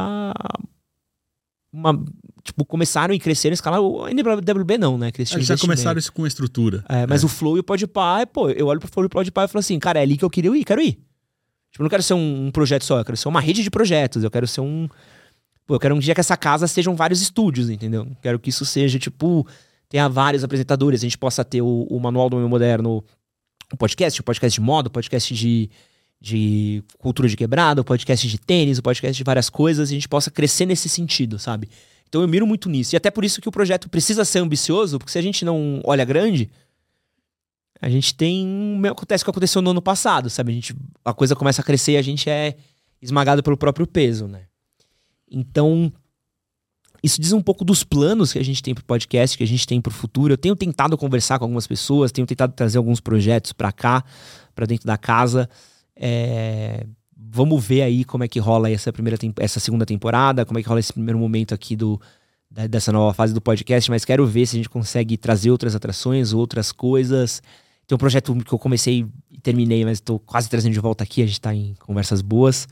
Uma, 1.73 2.05
tipo, 2.45 2.65
começaram 2.65 3.15
e 3.15 3.19
cresceram, 3.19 3.55
escalaram. 3.55 3.85
O 3.85 4.09
NWB 4.09 4.79
não, 4.79 4.99
né? 4.99 5.11
Que 5.11 5.23
eles 5.23 5.31
já 5.31 5.57
começaram 5.57 5.99
isso 5.99 6.13
com 6.13 6.27
estrutura. 6.27 6.85
É, 6.89 7.07
mas 7.07 7.25
o 7.25 7.29
Flow 7.29 7.57
e 7.57 7.61
o 7.61 7.65
Podpah, 7.65 8.21
é, 8.21 8.27
pô, 8.27 8.51
eu 8.51 8.67
olho 8.67 8.79
pro 8.79 8.89
Flow 8.89 9.05
e 9.05 9.07
o 9.07 9.11
Podpah 9.11 9.45
e 9.45 9.49
falo 9.49 9.61
assim, 9.61 9.79
cara, 9.79 9.99
é 9.99 10.03
ali 10.03 10.17
que 10.17 10.25
eu 10.25 10.31
queria 10.31 10.55
ir, 10.55 10.65
quero 10.65 10.83
ir. 10.83 10.93
Tipo, 11.71 11.81
eu 11.81 11.85
não 11.85 11.91
quero 11.91 12.03
ser 12.03 12.15
um, 12.15 12.47
um 12.47 12.51
projeto 12.51 12.85
só, 12.85 12.99
eu 12.99 13.05
quero 13.05 13.17
ser 13.17 13.29
uma 13.29 13.41
rede 13.41 13.63
de 13.63 13.71
projetos, 13.71 14.23
eu 14.23 14.31
quero 14.31 14.47
ser 14.47 14.61
um... 14.61 14.87
Pô, 15.66 15.75
eu 15.75 15.81
quero 15.81 15.94
um 15.94 15.98
dia 15.98 16.14
que 16.14 16.20
essa 16.20 16.37
casa 16.37 16.66
sejam 16.66 16.96
vários 16.96 17.20
estúdios, 17.22 17.70
entendeu? 17.70 18.07
Quero 18.20 18.38
que 18.38 18.51
isso 18.51 18.64
seja, 18.64 18.98
tipo, 18.98 19.46
tenha 19.88 20.09
vários 20.09 20.42
apresentadores, 20.42 21.01
a 21.01 21.07
gente 21.07 21.18
possa 21.18 21.44
ter 21.44 21.62
o, 21.62 21.87
o 21.88 22.01
Manual 22.01 22.29
do 22.29 22.37
Homem 22.37 22.48
Moderno, 22.48 23.05
o 23.72 23.77
podcast, 23.77 24.20
o 24.20 24.25
podcast 24.25 24.61
de 24.61 24.64
moda, 24.64 24.88
o 24.88 24.90
podcast 24.90 25.33
de, 25.35 25.70
de 26.20 26.83
cultura 26.98 27.29
de 27.29 27.37
quebrada, 27.37 27.81
o 27.81 27.85
podcast 27.85 28.27
de 28.27 28.38
tênis, 28.38 28.79
o 28.79 28.83
podcast 28.83 29.16
de 29.16 29.25
várias 29.25 29.48
coisas, 29.48 29.90
e 29.90 29.94
a 29.94 29.96
gente 29.96 30.09
possa 30.09 30.31
crescer 30.31 30.66
nesse 30.66 30.88
sentido, 30.88 31.38
sabe? 31.38 31.68
Então 32.09 32.20
eu 32.20 32.29
miro 32.29 32.46
muito 32.46 32.68
nisso. 32.68 32.94
E 32.94 32.96
até 32.96 33.11
por 33.11 33.25
isso 33.25 33.40
que 33.40 33.48
o 33.48 33.53
projeto 33.53 33.88
precisa 33.88 34.25
ser 34.25 34.40
ambicioso, 34.40 34.98
porque 34.98 35.12
se 35.12 35.18
a 35.18 35.22
gente 35.22 35.44
não 35.44 35.81
olha 35.85 36.05
grande, 36.05 36.51
a 37.81 37.88
gente 37.88 38.14
tem. 38.14 38.81
Acontece 38.88 39.22
o 39.22 39.25
que 39.25 39.31
aconteceu 39.31 39.62
no 39.62 39.70
ano 39.70 39.83
passado, 39.83 40.29
sabe? 40.29 40.53
A, 40.53 40.55
gente, 40.55 40.77
a 41.05 41.14
coisa 41.14 41.35
começa 41.35 41.62
a 41.62 41.64
crescer 41.64 41.92
e 41.92 41.96
a 41.96 42.03
gente 42.03 42.29
é 42.29 42.57
esmagado 43.01 43.42
pelo 43.42 43.57
próprio 43.57 43.87
peso, 43.87 44.29
né? 44.29 44.42
Então, 45.33 45.92
isso 47.03 47.21
diz 47.21 47.33
um 47.33 47.42
pouco 47.42 47.64
dos 47.64 47.83
planos 47.83 48.33
que 48.33 48.38
a 48.38 48.45
gente 48.45 48.62
tem 48.62 48.75
pro 48.75 48.85
podcast, 48.85 49.37
que 49.37 49.45
a 49.45 49.47
gente 49.47 49.66
tem 49.66 49.81
pro 49.81 49.92
futuro. 49.92 50.35
Eu 50.35 50.38
tenho 50.38 50.55
tentado 50.55 50.97
conversar 50.97 51.38
com 51.38 51.45
algumas 51.45 51.66
pessoas, 51.66 52.12
tenho 52.12 52.27
tentado 52.27 52.53
trazer 52.53 52.79
alguns 52.79 53.01
projetos 53.01 53.53
pra 53.53 53.73
cá, 53.73 54.05
pra 54.55 54.66
dentro 54.66 54.87
da 54.87 54.97
casa. 54.97 55.49
É, 55.97 56.87
Vamos 57.35 57.64
ver 57.64 57.81
aí 57.81 58.05
como 58.05 58.25
é 58.25 58.29
que 58.29 58.38
rola 58.38 58.71
essa 58.71 58.92
primeira 58.92 59.16
essa 59.38 59.59
segunda 59.59 59.87
temporada, 59.87 60.45
como 60.45 60.59
é 60.59 60.62
que 60.62 60.68
rola 60.68 60.81
esse 60.81 60.92
primeiro 60.92 61.18
momento 61.18 61.55
aqui 61.55 61.75
do 61.75 61.99
dessa 62.68 62.92
nova 62.92 63.14
fase 63.14 63.33
do 63.33 63.40
podcast, 63.40 63.90
mas 63.90 64.05
quero 64.05 64.27
ver 64.27 64.45
se 64.45 64.57
a 64.57 64.59
gente 64.59 64.68
consegue 64.68 65.16
trazer 65.16 65.51
outras 65.51 65.75
atrações, 65.75 66.35
outras 66.35 66.71
coisas. 66.71 67.42
Tem 67.87 67.97
um 67.97 67.99
projeto 67.99 68.35
que 68.45 68.53
eu 68.53 68.59
comecei 68.59 69.07
e 69.31 69.40
terminei, 69.40 69.83
mas 69.83 69.97
estou 69.97 70.18
quase 70.18 70.51
trazendo 70.51 70.75
de 70.75 70.81
volta 70.81 71.03
aqui, 71.03 71.23
a 71.23 71.27
gente 71.27 71.40
tá 71.40 71.55
em 71.55 71.75
conversas 71.77 72.21
boas. 72.21 72.68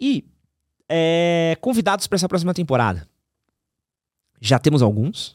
E 0.00 0.24
é, 0.88 1.56
convidados 1.60 2.06
para 2.06 2.16
essa 2.16 2.28
próxima 2.28 2.54
temporada. 2.54 3.06
Já 4.40 4.58
temos 4.58 4.82
alguns. 4.82 5.34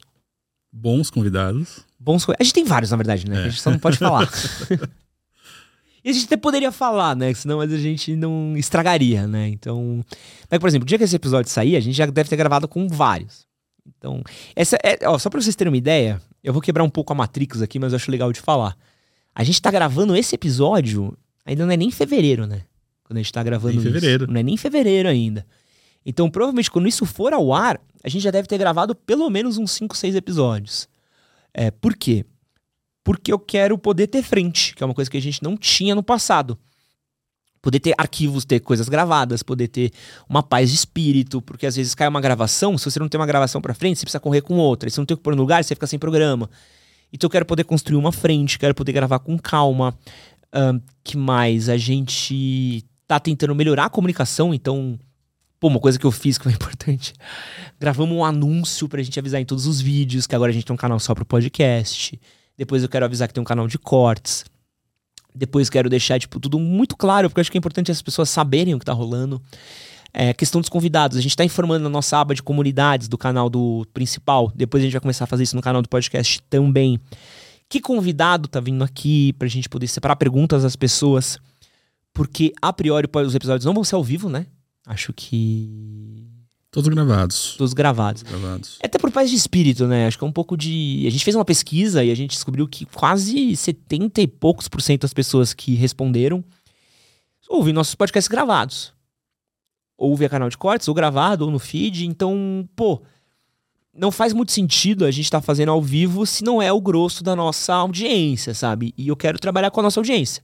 Bons 0.71 1.09
convidados. 1.09 1.85
Bons. 1.99 2.27
A 2.39 2.43
gente 2.43 2.53
tem 2.53 2.63
vários, 2.63 2.91
na 2.91 2.97
verdade, 2.97 3.27
né? 3.27 3.37
É. 3.37 3.45
A 3.45 3.49
gente 3.49 3.61
só 3.61 3.71
não 3.71 3.79
pode 3.79 3.97
falar. 3.97 4.29
e 6.03 6.09
a 6.09 6.13
gente 6.13 6.25
até 6.25 6.37
poderia 6.37 6.71
falar, 6.71 7.15
né? 7.15 7.33
Senão 7.33 7.57
mas 7.57 7.73
a 7.73 7.77
gente 7.77 8.15
não 8.15 8.55
estragaria, 8.55 9.25
né? 9.25 9.47
Então. 9.47 10.05
Mas, 10.49 10.59
por 10.59 10.67
exemplo, 10.67 10.83
o 10.83 10.87
dia 10.87 10.97
que 10.97 11.03
esse 11.03 11.15
episódio 11.15 11.51
sair, 11.51 11.75
a 11.75 11.79
gente 11.79 11.95
já 11.95 12.05
deve 12.05 12.29
ter 12.29 12.35
gravado 12.35 12.67
com 12.67 12.87
vários. 12.87 13.47
Então. 13.85 14.21
Essa 14.55 14.77
é, 14.83 14.99
ó, 15.07 15.17
só 15.17 15.29
pra 15.29 15.41
vocês 15.41 15.55
terem 15.55 15.71
uma 15.71 15.77
ideia, 15.77 16.21
eu 16.43 16.53
vou 16.53 16.61
quebrar 16.61 16.83
um 16.83 16.89
pouco 16.89 17.11
a 17.11 17.15
Matrix 17.15 17.61
aqui, 17.61 17.79
mas 17.79 17.91
eu 17.91 17.97
acho 17.97 18.11
legal 18.11 18.31
de 18.31 18.39
falar. 18.39 18.77
A 19.33 19.43
gente 19.43 19.61
tá 19.61 19.71
gravando 19.71 20.15
esse 20.15 20.35
episódio, 20.35 21.17
ainda 21.45 21.65
não 21.65 21.73
é 21.73 21.77
nem 21.77 21.89
fevereiro, 21.89 22.45
né? 22.45 22.61
Quando 23.09 23.17
a 23.17 23.21
gente 23.23 23.33
tá 23.33 23.41
gravando 23.41 23.73
Nem 23.73 23.83
fevereiro. 23.83 24.23
isso. 24.25 24.31
Não 24.31 24.39
é 24.39 24.43
nem 24.43 24.55
fevereiro 24.55 25.09
ainda. 25.09 25.43
Então, 26.05 26.29
provavelmente, 26.29 26.69
quando 26.69 26.87
isso 26.87 27.07
for 27.07 27.33
ao 27.33 27.51
ar, 27.51 27.81
a 28.03 28.07
gente 28.07 28.21
já 28.21 28.29
deve 28.29 28.47
ter 28.47 28.59
gravado 28.59 28.93
pelo 28.93 29.27
menos 29.31 29.57
uns 29.57 29.71
5, 29.71 29.97
6 29.97 30.13
episódios. 30.13 30.87
É, 31.51 31.71
por 31.71 31.95
quê? 31.95 32.23
Porque 33.03 33.33
eu 33.33 33.39
quero 33.39 33.79
poder 33.79 34.05
ter 34.05 34.21
frente, 34.21 34.75
que 34.75 34.83
é 34.83 34.85
uma 34.85 34.93
coisa 34.93 35.09
que 35.09 35.17
a 35.17 35.21
gente 35.21 35.41
não 35.41 35.57
tinha 35.57 35.95
no 35.95 36.03
passado. 36.03 36.55
Poder 37.63 37.79
ter 37.79 37.95
arquivos, 37.97 38.45
ter 38.45 38.59
coisas 38.59 38.87
gravadas, 38.87 39.41
poder 39.41 39.69
ter 39.69 39.91
uma 40.29 40.43
paz 40.43 40.69
de 40.69 40.75
espírito, 40.75 41.41
porque 41.41 41.65
às 41.65 41.75
vezes 41.75 41.95
cai 41.95 42.07
uma 42.07 42.21
gravação, 42.21 42.77
se 42.77 42.85
você 42.85 42.99
não 42.99 43.09
tem 43.09 43.19
uma 43.19 43.25
gravação 43.25 43.59
pra 43.59 43.73
frente, 43.73 43.97
você 43.97 44.05
precisa 44.05 44.19
correr 44.19 44.41
com 44.41 44.53
outra. 44.53 44.87
E 44.87 44.91
se 44.91 44.99
não 44.99 45.05
tem 45.05 45.15
o 45.15 45.17
que 45.17 45.23
pôr 45.23 45.35
no 45.35 45.41
lugar, 45.41 45.63
você 45.63 45.73
fica 45.73 45.87
sem 45.87 45.97
programa. 45.97 46.47
Então 47.11 47.27
eu 47.27 47.31
quero 47.31 47.45
poder 47.45 47.63
construir 47.63 47.97
uma 47.97 48.11
frente, 48.11 48.59
quero 48.59 48.75
poder 48.75 48.91
gravar 48.91 49.17
com 49.17 49.35
calma. 49.39 49.97
Ahn, 50.53 50.79
que 51.03 51.17
mais? 51.17 51.69
A 51.69 51.77
gente 51.77 52.85
tá 53.09 53.19
tentando 53.19 53.55
melhorar 53.55 53.85
a 53.85 53.89
comunicação, 53.89 54.53
então. 54.53 54.97
Pô, 55.59 55.67
uma 55.67 55.79
coisa 55.79 55.97
que 55.97 56.05
eu 56.05 56.11
fiz 56.11 56.37
que 56.37 56.43
foi 56.43 56.53
importante. 56.53 57.11
Gravamos 57.79 58.15
um 58.15 58.23
anúncio 58.23 58.87
pra 58.87 59.01
gente 59.01 59.19
avisar 59.19 59.41
em 59.41 59.45
todos 59.45 59.65
os 59.65 59.81
vídeos, 59.81 60.27
que 60.27 60.35
agora 60.35 60.51
a 60.51 60.53
gente 60.53 60.63
tem 60.63 60.73
um 60.75 60.77
canal 60.77 60.99
só 60.99 61.15
pro 61.15 61.25
podcast. 61.25 62.21
Depois 62.55 62.83
eu 62.83 62.87
quero 62.87 63.05
avisar 63.05 63.27
que 63.27 63.33
tem 63.33 63.41
um 63.41 63.45
canal 63.45 63.67
de 63.67 63.79
cortes. 63.79 64.45
Depois 65.33 65.71
quero 65.71 65.89
deixar, 65.89 66.19
tipo, 66.19 66.39
tudo 66.39 66.59
muito 66.59 66.95
claro, 66.95 67.29
porque 67.29 67.39
eu 67.39 67.41
acho 67.41 67.51
que 67.51 67.57
é 67.57 67.59
importante 67.59 67.91
as 67.91 68.01
pessoas 68.01 68.29
saberem 68.29 68.75
o 68.75 68.79
que 68.79 68.85
tá 68.85 68.93
rolando. 68.93 69.41
É, 70.13 70.31
questão 70.31 70.61
dos 70.61 70.69
convidados. 70.69 71.17
A 71.17 71.21
gente 71.21 71.35
tá 71.35 71.43
informando 71.43 71.83
na 71.83 71.89
nossa 71.89 72.15
aba 72.15 72.35
de 72.35 72.43
comunidades 72.43 73.07
do 73.07 73.17
canal 73.17 73.49
do 73.49 73.87
principal. 73.91 74.51
Depois 74.55 74.81
a 74.81 74.85
gente 74.85 74.93
vai 74.93 75.01
começar 75.01 75.23
a 75.23 75.27
fazer 75.27 75.43
isso 75.43 75.55
no 75.55 75.63
canal 75.63 75.81
do 75.81 75.89
podcast 75.89 76.43
também. 76.47 76.99
Que 77.67 77.81
convidado 77.81 78.47
tá 78.47 78.59
vindo 78.59 78.83
aqui 78.83 79.33
pra 79.33 79.47
gente 79.47 79.67
poder 79.67 79.87
separar 79.87 80.15
perguntas 80.15 80.61
das 80.61 80.75
pessoas. 80.75 81.39
Porque, 82.19 82.51
a 82.61 82.73
priori, 82.73 83.07
os 83.25 83.33
episódios 83.33 83.63
não 83.63 83.73
vão 83.73 83.81
ser 83.85 83.95
ao 83.95 84.03
vivo, 84.03 84.27
né? 84.27 84.45
Acho 84.85 85.13
que. 85.13 86.27
Todos 86.69 86.89
gravados. 86.89 87.55
Todos 87.57 87.73
gravados. 87.73 88.23
gravados. 88.23 88.77
É 88.83 88.87
até 88.87 88.99
por 88.99 89.09
paz 89.09 89.29
de 89.29 89.37
espírito, 89.37 89.87
né? 89.87 90.05
Acho 90.05 90.17
que 90.17 90.25
é 90.25 90.27
um 90.27 90.31
pouco 90.31 90.57
de. 90.57 91.05
A 91.07 91.11
gente 91.11 91.23
fez 91.23 91.33
uma 91.33 91.45
pesquisa 91.45 92.03
e 92.03 92.11
a 92.11 92.15
gente 92.15 92.31
descobriu 92.31 92.67
que 92.67 92.85
quase 92.85 93.55
70 93.55 94.19
e 94.19 94.27
poucos 94.27 94.67
por 94.67 94.81
cento 94.81 95.03
das 95.03 95.13
pessoas 95.13 95.53
que 95.53 95.75
responderam 95.75 96.43
ouvem 97.47 97.73
nossos 97.73 97.95
podcasts 97.95 98.27
gravados. 98.27 98.91
Ou 99.97 100.13
via 100.13 100.27
canal 100.27 100.49
de 100.49 100.57
cortes, 100.57 100.89
ou 100.89 100.93
gravado, 100.93 101.45
ou 101.45 101.51
no 101.51 101.57
feed. 101.57 102.05
Então, 102.05 102.67
pô, 102.75 103.01
não 103.93 104.11
faz 104.11 104.33
muito 104.33 104.51
sentido 104.51 105.05
a 105.05 105.11
gente 105.11 105.23
estar 105.23 105.39
tá 105.39 105.45
fazendo 105.45 105.71
ao 105.71 105.81
vivo 105.81 106.25
se 106.25 106.43
não 106.43 106.61
é 106.61 106.69
o 106.69 106.81
grosso 106.81 107.23
da 107.23 107.33
nossa 107.33 107.73
audiência, 107.75 108.53
sabe? 108.53 108.93
E 108.97 109.07
eu 109.07 109.15
quero 109.15 109.39
trabalhar 109.39 109.71
com 109.71 109.79
a 109.79 109.83
nossa 109.83 110.01
audiência. 110.01 110.43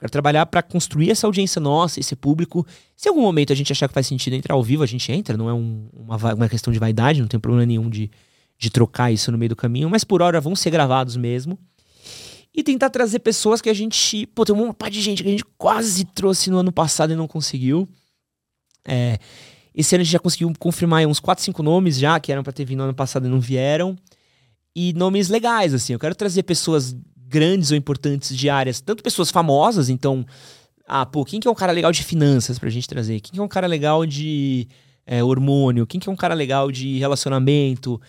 Quero 0.00 0.10
trabalhar 0.10 0.46
para 0.46 0.62
construir 0.62 1.10
essa 1.10 1.26
audiência 1.26 1.60
nossa, 1.60 2.00
esse 2.00 2.16
público. 2.16 2.66
Se 2.96 3.06
em 3.06 3.10
algum 3.10 3.20
momento 3.20 3.52
a 3.52 3.56
gente 3.56 3.70
achar 3.70 3.86
que 3.86 3.92
faz 3.92 4.06
sentido 4.06 4.32
entrar 4.32 4.54
ao 4.54 4.62
vivo, 4.62 4.82
a 4.82 4.86
gente 4.86 5.12
entra. 5.12 5.36
Não 5.36 5.46
é 5.46 5.52
um, 5.52 5.90
uma, 5.92 6.16
uma 6.34 6.48
questão 6.48 6.72
de 6.72 6.78
vaidade, 6.78 7.20
não 7.20 7.28
tem 7.28 7.38
problema 7.38 7.66
nenhum 7.66 7.90
de, 7.90 8.10
de 8.58 8.70
trocar 8.70 9.12
isso 9.12 9.30
no 9.30 9.36
meio 9.36 9.50
do 9.50 9.56
caminho. 9.56 9.90
Mas 9.90 10.02
por 10.02 10.22
hora 10.22 10.40
vão 10.40 10.56
ser 10.56 10.70
gravados 10.70 11.16
mesmo. 11.16 11.58
E 12.54 12.62
tentar 12.62 12.88
trazer 12.88 13.18
pessoas 13.18 13.60
que 13.60 13.68
a 13.68 13.74
gente. 13.74 14.26
Pô, 14.28 14.42
tem 14.42 14.54
uma 14.54 14.72
parte 14.72 14.94
de 14.94 15.02
gente 15.02 15.22
que 15.22 15.28
a 15.28 15.32
gente 15.32 15.44
quase 15.58 16.06
trouxe 16.06 16.50
no 16.50 16.56
ano 16.56 16.72
passado 16.72 17.12
e 17.12 17.16
não 17.16 17.28
conseguiu. 17.28 17.86
É, 18.88 19.18
esse 19.74 19.94
ano 19.94 20.00
a 20.00 20.04
gente 20.04 20.12
já 20.14 20.18
conseguiu 20.18 20.50
confirmar 20.58 21.06
uns 21.06 21.20
4, 21.20 21.44
5 21.44 21.62
nomes 21.62 21.98
já, 21.98 22.18
que 22.18 22.32
eram 22.32 22.42
para 22.42 22.54
ter 22.54 22.64
vindo 22.64 22.78
no 22.78 22.84
ano 22.84 22.94
passado 22.94 23.26
e 23.26 23.30
não 23.30 23.38
vieram. 23.38 23.94
E 24.74 24.94
nomes 24.94 25.28
legais, 25.28 25.74
assim. 25.74 25.92
Eu 25.92 25.98
quero 25.98 26.14
trazer 26.14 26.42
pessoas 26.42 26.96
grandes 27.30 27.70
ou 27.70 27.76
importantes 27.76 28.36
de 28.36 28.50
áreas, 28.50 28.80
tanto 28.80 29.02
pessoas 29.02 29.30
famosas, 29.30 29.88
então, 29.88 30.26
ah, 30.86 31.06
pô, 31.06 31.24
quem 31.24 31.38
que 31.38 31.46
é 31.46 31.50
um 31.50 31.54
cara 31.54 31.72
legal 31.72 31.92
de 31.92 32.02
finanças 32.02 32.58
pra 32.58 32.68
gente 32.68 32.88
trazer? 32.88 33.20
Quem 33.20 33.32
que 33.32 33.38
é 33.38 33.42
um 33.42 33.48
cara 33.48 33.68
legal 33.68 34.04
de 34.04 34.66
é, 35.06 35.22
hormônio? 35.22 35.86
Quem 35.86 36.00
que 36.00 36.08
é 36.08 36.12
um 36.12 36.16
cara 36.16 36.34
legal 36.34 36.72
de 36.72 36.98
relacionamento? 36.98 38.00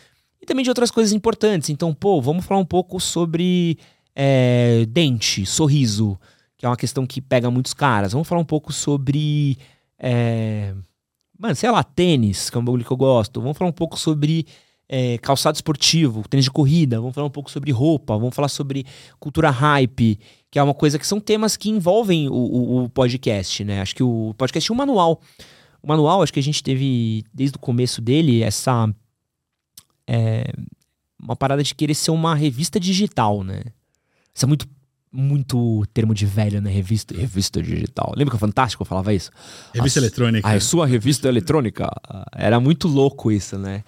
E 0.42 0.46
também 0.48 0.64
de 0.64 0.72
outras 0.72 0.90
coisas 0.90 1.14
importantes. 1.14 1.70
Então, 1.70 1.94
pô, 1.94 2.20
vamos 2.20 2.44
falar 2.44 2.60
um 2.60 2.66
pouco 2.66 3.00
sobre 3.00 3.78
é, 4.16 4.86
dente, 4.90 5.46
sorriso, 5.46 6.20
que 6.58 6.66
é 6.66 6.70
uma 6.70 6.76
questão 6.76 7.06
que 7.06 7.22
pega 7.22 7.52
muitos 7.52 7.76
caras. 7.76 8.14
Vamos 8.14 8.28
falar 8.28 8.42
um 8.42 8.46
pouco 8.46 8.74
sobre. 8.74 9.60
É, 10.00 10.74
mano, 11.38 11.56
sei 11.56 11.70
lá, 11.70 11.84
tênis, 11.84 12.50
que 12.50 12.58
é 12.58 12.60
um 12.60 12.66
bagulho 12.66 12.84
que 12.84 12.92
eu 12.92 12.98
gosto. 12.98 13.40
Vamos 13.40 13.56
falar 13.56 13.70
um 13.70 13.74
pouco 13.74 13.96
sobre 13.96 14.48
é, 14.94 15.18
calçado 15.20 15.56
esportivo, 15.56 16.28
tênis 16.28 16.44
de 16.44 16.52
corrida, 16.52 17.00
vamos 17.00 17.16
falar 17.16 17.26
um 17.26 17.32
pouco 17.32 17.50
sobre 17.50 17.72
roupa, 17.72 18.18
vamos 18.18 18.36
falar 18.36 18.50
sobre 18.50 18.86
cultura 19.22 19.50
hype, 19.50 20.20
que 20.52 20.60
é 20.60 20.64
uma 20.64 20.74
coisa 20.74 21.00
que 21.00 21.08
são 21.08 21.18
temas 21.18 21.56
que 21.56 21.70
envolvem 21.70 22.28
o, 22.28 22.34
o, 22.34 22.84
o 22.84 22.90
podcast, 22.90 23.64
né? 23.64 23.80
Acho 23.80 23.96
que 23.96 24.04
o 24.04 24.36
podcast 24.38 24.70
é 24.70 24.74
um 24.74 24.78
manual. 24.78 25.22
O 25.82 25.88
manual, 25.88 26.22
acho 26.22 26.34
que 26.34 26.42
a 26.42 26.44
gente 26.44 26.62
teve, 26.62 27.24
desde 27.34 27.56
o 27.56 27.60
começo 27.60 28.02
dele, 28.02 28.44
essa. 28.44 28.94
É, 30.06 30.52
uma 31.18 31.38
parada 31.38 31.64
de 31.64 31.74
querer 31.74 31.96
ser 31.96 32.12
uma 32.12 32.36
revista 32.36 32.78
digital, 32.78 33.46
né? 33.46 33.62
Isso 34.36 34.44
é 34.44 34.48
muito 34.48 34.68
muito 35.14 35.86
termo 35.94 36.14
de 36.14 36.26
velho, 36.26 36.62
né? 36.62 36.72
Revista, 36.72 37.14
revista 37.14 37.62
digital. 37.62 38.14
Lembra 38.16 38.32
que 38.32 38.38
o 38.38 38.40
Fantástico 38.40 38.86
falava 38.86 39.14
isso? 39.14 39.30
Revista 39.74 40.00
a, 40.00 40.02
eletrônica. 40.02 40.50
A 40.50 40.60
sua 40.60 40.86
revista 40.88 41.28
eletrônica. 41.28 41.90
Era 42.34 42.60
muito 42.62 42.88
louco 42.88 43.30
isso, 43.30 43.58
né? 43.58 43.84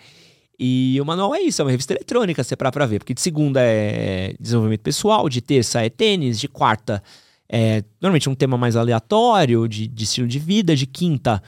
E 0.60 1.00
o 1.02 1.06
manual 1.06 1.34
é 1.34 1.42
isso, 1.42 1.62
é 1.62 1.66
uma 1.66 1.72
revista 1.72 1.94
eletrônica, 1.94 2.44
você 2.44 2.54
é 2.54 2.58
pra 2.58 2.86
ver. 2.86 3.00
Porque 3.00 3.14
de 3.14 3.22
segunda 3.22 3.60
é 3.62 4.36
desenvolvimento 4.40 4.82
pessoal, 4.82 5.28
de 5.28 5.42
terça 5.42 5.84
é 5.84 5.90
tênis, 5.90 6.40
de 6.40 6.48
quarta 6.48 7.02
é 7.50 7.84
normalmente 8.02 8.30
um 8.30 8.36
tema 8.36 8.58
mais 8.58 8.76
aleatório, 8.76 9.68
de, 9.68 9.88
de 9.88 10.04
estilo 10.04 10.28
de 10.28 10.40
vida, 10.40 10.76
de 10.76 10.86
quinta 10.86 11.42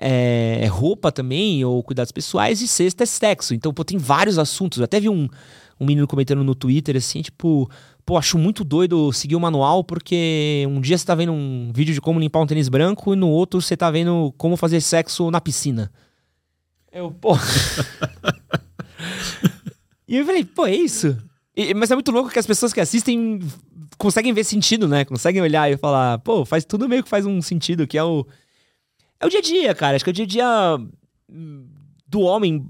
é 0.00 0.66
roupa 0.70 1.10
também, 1.10 1.64
ou 1.64 1.82
cuidados 1.82 2.12
pessoais, 2.12 2.62
e 2.62 2.68
sexta 2.68 3.02
é 3.02 3.06
sexo. 3.06 3.52
Então, 3.52 3.74
pô, 3.74 3.84
tem 3.84 3.98
vários 3.98 4.38
assuntos. 4.38 4.78
Eu 4.78 4.84
até 4.84 5.00
vi 5.00 5.08
um, 5.08 5.28
um 5.78 5.84
menino 5.84 6.06
comentando 6.06 6.44
no 6.44 6.54
Twitter 6.54 6.96
assim, 6.96 7.20
tipo, 7.20 7.68
pô, 8.06 8.16
acho 8.16 8.38
muito 8.38 8.62
doido 8.62 9.12
seguir 9.12 9.34
o 9.34 9.40
manual, 9.40 9.82
porque 9.82 10.64
um 10.68 10.80
dia 10.80 10.96
você 10.96 11.04
tá 11.04 11.16
vendo 11.16 11.32
um 11.32 11.72
vídeo 11.74 11.92
de 11.92 12.00
como 12.00 12.20
limpar 12.20 12.40
um 12.40 12.46
tênis 12.46 12.68
branco, 12.68 13.12
e 13.12 13.16
no 13.16 13.28
outro 13.28 13.60
você 13.60 13.76
tá 13.76 13.90
vendo 13.90 14.32
como 14.38 14.56
fazer 14.56 14.80
sexo 14.80 15.30
na 15.30 15.40
piscina. 15.40 15.90
Eu, 16.98 17.12
pô. 17.12 17.34
e 20.08 20.16
eu 20.16 20.26
falei, 20.26 20.44
pô, 20.44 20.66
é 20.66 20.74
isso? 20.74 21.16
E, 21.56 21.72
mas 21.74 21.90
é 21.92 21.94
muito 21.94 22.10
louco 22.10 22.30
que 22.30 22.38
as 22.38 22.46
pessoas 22.46 22.72
que 22.72 22.80
assistem 22.80 23.38
conseguem 23.96 24.32
ver 24.32 24.42
sentido, 24.42 24.88
né? 24.88 25.04
Conseguem 25.04 25.40
olhar 25.40 25.70
e 25.70 25.76
falar, 25.76 26.18
pô, 26.18 26.44
faz 26.44 26.64
tudo 26.64 26.88
meio 26.88 27.04
que 27.04 27.08
faz 27.08 27.24
um 27.24 27.40
sentido, 27.40 27.86
que 27.86 27.96
é 27.96 28.02
o. 28.02 28.26
É 29.20 29.26
o 29.26 29.30
dia 29.30 29.38
a 29.38 29.42
dia, 29.42 29.74
cara. 29.74 29.94
Acho 29.94 30.04
que 30.04 30.10
é 30.10 30.12
o 30.12 30.14
dia 30.14 30.24
a 30.24 30.28
dia 30.28 30.78
do 32.06 32.20
homem. 32.20 32.66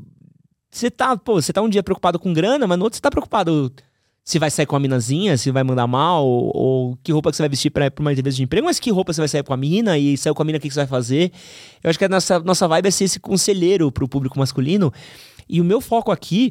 Você 0.71 0.91
tá, 0.91 1.17
pô, 1.17 1.41
você 1.41 1.53
tá 1.53 1.63
um 1.63 1.69
dia 1.69 1.83
preocupado 1.83 2.19
com 2.19 2.33
grana, 2.35 2.67
mas 2.67 2.79
no 2.79 2.85
outro 2.85 2.99
você 2.99 3.03
tá 3.03 3.11
preocupado 3.11 3.73
se 4.29 4.39
vai 4.39 4.51
sair 4.51 4.67
com 4.67 4.77
a 4.77 4.79
minazinha, 4.79 5.39
se 5.39 5.51
vai 5.51 5.65
mandar 5.65 5.87
mal, 5.87 6.27
ou, 6.27 6.53
ou 6.55 6.99
que 7.03 7.11
roupa 7.11 7.31
que 7.31 7.37
você 7.39 7.43
vai 7.45 7.49
vestir 7.49 7.71
pra 7.71 7.91
uma 7.99 8.13
entrevista 8.13 8.37
de 8.37 8.43
emprego, 8.43 8.67
mas 8.67 8.79
que 8.79 8.91
roupa 8.91 9.11
você 9.11 9.23
vai 9.23 9.29
sair 9.29 9.43
com 9.43 9.55
a 9.55 9.57
mina, 9.57 9.97
e 9.97 10.19
saiu 10.19 10.35
com 10.35 10.43
a 10.43 10.45
mina, 10.45 10.59
o 10.59 10.61
que, 10.61 10.69
que 10.69 10.75
você 10.75 10.81
vai 10.81 10.87
fazer. 10.87 11.33
Eu 11.83 11.89
acho 11.89 11.99
que 11.99 12.05
a 12.05 12.11
nossa, 12.11 12.39
nossa 12.41 12.69
vibe 12.69 12.89
é 12.89 12.91
ser 12.91 13.05
esse 13.05 13.19
conselheiro 13.19 13.91
pro 13.91 14.07
público 14.07 14.39
masculino. 14.39 14.93
E 15.49 15.63
o 15.63 15.65
meu 15.65 15.81
foco 15.81 16.13
aqui 16.13 16.51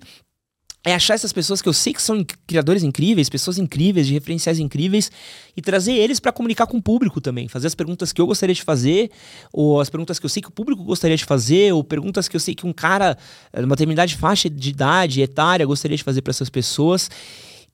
é 0.83 0.95
achar 0.95 1.13
essas 1.13 1.31
pessoas 1.31 1.61
que 1.61 1.69
eu 1.69 1.73
sei 1.73 1.93
que 1.93 2.01
são 2.01 2.25
criadores 2.47 2.81
incríveis, 2.81 3.29
pessoas 3.29 3.59
incríveis, 3.59 4.07
de 4.07 4.13
referenciais 4.13 4.57
incríveis, 4.57 5.11
e 5.55 5.61
trazer 5.61 5.91
eles 5.91 6.19
para 6.19 6.31
comunicar 6.31 6.65
com 6.65 6.77
o 6.77 6.81
público 6.81 7.21
também. 7.21 7.47
Fazer 7.47 7.67
as 7.67 7.75
perguntas 7.75 8.11
que 8.11 8.19
eu 8.19 8.25
gostaria 8.25 8.55
de 8.55 8.63
fazer, 8.63 9.11
ou 9.53 9.79
as 9.79 9.87
perguntas 9.87 10.17
que 10.17 10.25
eu 10.25 10.29
sei 10.31 10.41
que 10.41 10.49
o 10.49 10.51
público 10.51 10.83
gostaria 10.83 11.15
de 11.15 11.25
fazer, 11.25 11.73
ou 11.73 11.83
perguntas 11.83 12.27
que 12.27 12.35
eu 12.35 12.39
sei 12.39 12.55
que 12.55 12.65
um 12.65 12.73
cara, 12.73 13.15
uma 13.53 13.75
determinada 13.75 14.11
faixa 14.13 14.49
de 14.49 14.71
idade, 14.71 15.21
etária, 15.21 15.63
gostaria 15.63 15.95
de 15.95 16.03
fazer 16.03 16.23
para 16.23 16.31
essas 16.31 16.49
pessoas 16.49 17.07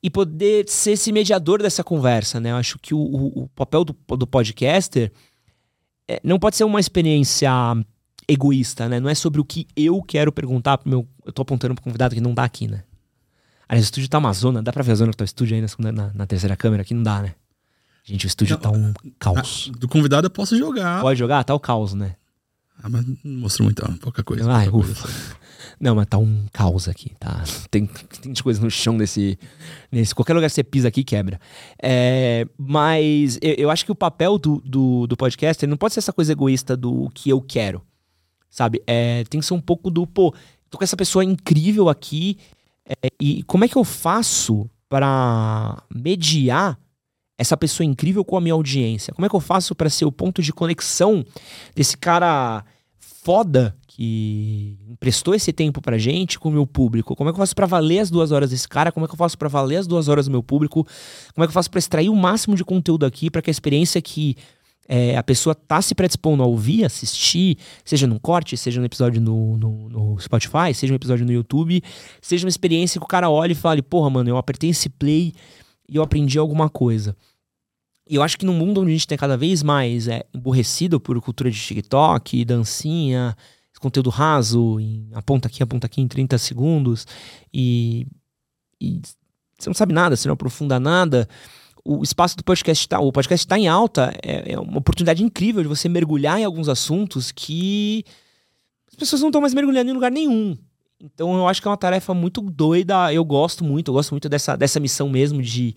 e 0.04 0.10
poder 0.10 0.68
ser 0.68 0.92
esse 0.92 1.14
mediador 1.14 1.62
dessa 1.62 1.82
conversa, 1.82 2.38
né? 2.38 2.52
Eu 2.52 2.58
acho 2.58 2.78
que 2.78 2.94
o, 2.94 3.00
o, 3.00 3.44
o 3.44 3.48
papel 3.56 3.86
do, 3.86 3.96
do 4.18 4.28
podcaster 4.28 5.14
é, 6.06 6.20
não 6.22 6.38
pode 6.38 6.58
ser 6.58 6.66
uma 6.66 6.80
experiência 6.80 7.50
egoísta, 8.28 8.90
né? 8.90 9.00
Não 9.00 9.10
é 9.10 9.16
sobre 9.16 9.40
o 9.40 9.46
que 9.46 9.66
eu 9.78 10.02
quero 10.04 10.30
perguntar 10.32 10.78
pro 10.78 10.90
meu. 10.90 11.08
Eu 11.26 11.32
tô 11.32 11.42
apontando 11.42 11.74
pro 11.74 11.84
convidado 11.84 12.14
que 12.14 12.20
não 12.20 12.34
dá 12.34 12.44
aqui, 12.44 12.68
né? 12.68 12.84
Aliás, 13.68 13.86
o 13.86 13.88
estúdio 13.88 14.10
tá 14.10 14.18
uma 14.18 14.34
zona. 14.34 14.62
Dá 14.62 14.74
pra 14.74 14.84
ver 14.84 14.92
a 14.92 14.96
zona 14.96 15.12
do 15.12 15.18
teu 15.18 15.24
estúdio 15.24 15.56
aí 15.56 15.62
na, 15.62 15.92
na, 15.92 16.14
na 16.14 16.28
terceira 16.28 16.58
câmera? 16.58 16.82
Aqui 16.82 16.94
não 16.94 17.02
dá, 17.02 17.22
né? 17.22 17.34
Gente, 18.04 18.26
o 18.26 18.28
estúdio 18.28 18.56
não, 18.56 18.62
tá 18.62 18.72
um 18.72 18.94
caos. 19.18 19.72
Do 19.80 19.88
convidado 19.88 20.28
eu 20.28 20.32
posso 20.32 20.58
jogar. 20.58 21.02
Pode 21.02 21.18
jogar? 21.18 21.46
Tá 21.46 21.56
o 21.56 21.60
caos, 21.60 21.94
né? 21.94 22.18
Ah, 22.84 22.90
mas 22.90 23.06
não 23.06 23.40
mostrou 23.40 23.66
muito, 23.66 23.82
pouca 24.00 24.22
coisa. 24.22 24.52
Ai, 24.52 24.70
pouca 24.70 24.90
ufa. 24.90 25.04
Coisa. 25.04 25.44
Não, 25.80 25.96
mas 25.96 26.06
tá 26.08 26.18
um 26.18 26.46
caos 26.52 26.90
aqui, 26.90 27.14
tá? 27.18 27.44
Tem, 27.72 27.86
tem 27.86 28.34
coisa 28.36 28.62
no 28.62 28.70
chão 28.70 28.98
desse, 28.98 29.40
nesse. 29.90 30.14
Qualquer 30.14 30.34
lugar 30.34 30.50
que 30.50 30.54
você 30.54 30.64
pisa 30.64 30.90
aqui 30.90 31.02
quebra. 31.02 31.40
É, 31.82 32.46
mas 32.58 33.40
eu, 33.42 33.54
eu, 33.54 33.72
acho 33.72 33.86
que 33.86 33.92
o 33.92 33.96
papel 33.96 34.38
do, 34.38 34.62
do, 34.66 35.08
do 35.08 35.16
podcast 35.16 35.66
não 35.66 35.78
pode 35.78 35.94
ser 35.94 36.02
essa 36.02 36.12
coisa 36.12 36.34
egoísta 36.34 36.76
do 36.76 37.10
que 37.14 37.30
eu 37.30 37.42
quero. 37.42 37.82
Sabe? 38.50 38.84
É, 38.86 39.24
tem 39.30 39.40
que 39.40 39.46
ser 39.46 39.54
um 39.54 39.62
pouco 39.62 39.90
do, 39.90 40.06
pô, 40.06 40.34
tô 40.70 40.78
com 40.78 40.84
essa 40.84 40.98
pessoa 40.98 41.24
incrível 41.24 41.88
aqui. 41.88 42.38
É, 42.86 43.10
e 43.20 43.44
como 43.44 43.64
é 43.64 43.68
que 43.68 43.78
eu 43.78 43.86
faço 43.86 44.70
para 44.90 45.82
mediar 45.90 46.78
essa 47.38 47.58
pessoa 47.58 47.86
incrível 47.86 48.24
com 48.24 48.38
a 48.38 48.42
minha 48.42 48.54
audiência? 48.54 49.14
Como 49.14 49.26
é 49.26 49.30
que 49.30 49.36
eu 49.36 49.40
faço 49.40 49.74
para 49.74 49.90
ser 49.90 50.06
o 50.06 50.12
ponto 50.12 50.42
de 50.42 50.52
conexão 50.52 51.26
desse 51.74 51.98
cara 51.98 52.64
foda 53.24 53.76
que 53.88 54.78
emprestou 54.90 55.34
esse 55.34 55.54
tempo 55.54 55.82
pra 55.82 55.98
gente 55.98 56.38
com 56.38 56.50
o 56.50 56.52
meu 56.52 56.68
público? 56.68 57.16
Como 57.16 57.30
é 57.30 57.34
que 57.34 57.38
eu 57.38 57.42
faço 57.42 57.56
para 57.56 57.66
valer 57.66 58.00
as 58.00 58.10
duas 58.10 58.32
horas 58.32 58.50
desse 58.50 58.68
cara? 58.68 58.92
Como 58.92 59.06
é 59.06 59.08
que 59.08 59.14
eu 59.14 59.18
faço 59.18 59.38
para 59.38 59.48
valer 59.48 59.78
as 59.78 59.88
duas 59.88 60.08
horas 60.08 60.26
do 60.26 60.32
meu 60.32 60.44
público? 60.44 60.86
Como 61.34 61.44
é 61.44 61.48
que 61.48 61.52
eu 61.52 61.54
faço 61.54 61.72
para 61.72 61.80
extrair 61.80 62.10
o 62.10 62.16
máximo 62.16 62.56
de 62.56 62.64
conteúdo 62.64 63.06
aqui 63.06 63.30
para 63.30 63.42
que 63.42 63.50
a 63.50 63.52
experiência 63.52 64.02
que 64.02 64.36
é, 64.88 65.16
a 65.16 65.24
pessoa 65.24 65.56
tá 65.56 65.82
se 65.82 65.96
predispondo 65.96 66.44
a 66.44 66.46
ouvir, 66.46 66.84
assistir, 66.84 67.58
seja 67.86 68.06
num 68.06 68.20
corte, 68.20 68.58
seja 68.58 68.80
no 68.80 68.86
episódio 68.86 69.22
no, 69.22 69.58
no, 69.58 69.90
no, 69.90 70.20
Spotify, 70.20 70.74
seja 70.74 70.92
um 70.92 70.96
episódio 70.96 71.26
no 71.26 71.32
YouTube, 71.32 71.82
seja 72.22 72.46
uma 72.46 72.50
experiência 72.50 73.00
que 73.00 73.06
o 73.06 73.08
cara 73.08 73.30
olhe 73.30 73.54
e 73.54 73.56
fale, 73.56 73.82
porra, 73.82 74.10
mano, 74.10 74.30
eu 74.30 74.38
apertei 74.38 74.72
esse 74.72 74.90
play 74.90 75.34
e 75.88 75.96
eu 75.96 76.04
aprendi 76.04 76.38
alguma 76.38 76.70
coisa. 76.70 77.16
E 78.08 78.16
eu 78.16 78.24
acho 78.24 78.38
que 78.38 78.46
no 78.46 78.54
mundo 78.54 78.82
onde 78.82 78.92
a 78.92 78.94
gente 78.94 79.08
tem 79.08 79.18
cada 79.18 79.38
vez 79.38 79.64
mais 79.64 80.08
é 80.08 80.26
emborrecido 80.34 81.00
por 81.00 81.20
cultura 81.22 81.50
de 81.50 81.60
TikTok, 81.60 82.44
dancinha, 82.44 83.36
conteúdo 83.84 84.10
raso, 84.10 84.80
em, 84.80 85.10
aponta 85.14 85.50
aqui, 85.50 85.62
aponta 85.62 85.88
aqui 85.88 86.02
em 86.02 86.08
30 86.08 86.38
segundos, 86.38 87.06
e, 87.54 88.08
e 88.80 89.02
você 89.60 89.70
não 89.70 89.74
sabe 89.74 89.94
nada, 89.94 90.16
você 90.16 90.28
não 90.28 90.34
aprofunda 90.34 90.80
nada. 90.80 91.28
O 91.84 92.02
espaço 92.02 92.38
do 92.38 92.44
podcast 92.46 92.86
está, 92.86 93.00
o 93.02 93.12
podcast 93.12 93.46
está 93.46 93.60
em 93.60 93.68
alta, 93.68 94.14
é, 94.24 94.54
é, 94.54 94.60
uma 94.60 94.78
oportunidade 94.78 95.22
incrível 95.22 95.62
de 95.62 95.68
você 95.68 95.90
mergulhar 95.90 96.40
em 96.40 96.46
alguns 96.46 96.70
assuntos 96.70 97.30
que 97.30 98.06
as 98.88 98.96
pessoas 98.96 99.22
não 99.22 99.28
estão 99.28 99.42
mais 99.42 99.54
mergulhando 99.54 99.92
em 99.92 99.94
lugar 99.94 100.12
nenhum. 100.12 100.58
Então 101.02 101.36
eu 101.36 101.46
acho 101.46 101.62
que 101.62 101.68
é 101.68 101.72
uma 101.72 101.76
tarefa 101.76 102.14
muito 102.14 102.40
doida, 102.40 103.14
eu 103.14 103.26
gosto 103.26 103.66
muito, 103.66 103.90
eu 103.90 103.96
gosto 103.96 104.12
muito 104.12 104.30
dessa, 104.30 104.56
dessa 104.56 104.80
missão 104.80 105.10
mesmo 105.10 105.42
de, 105.42 105.76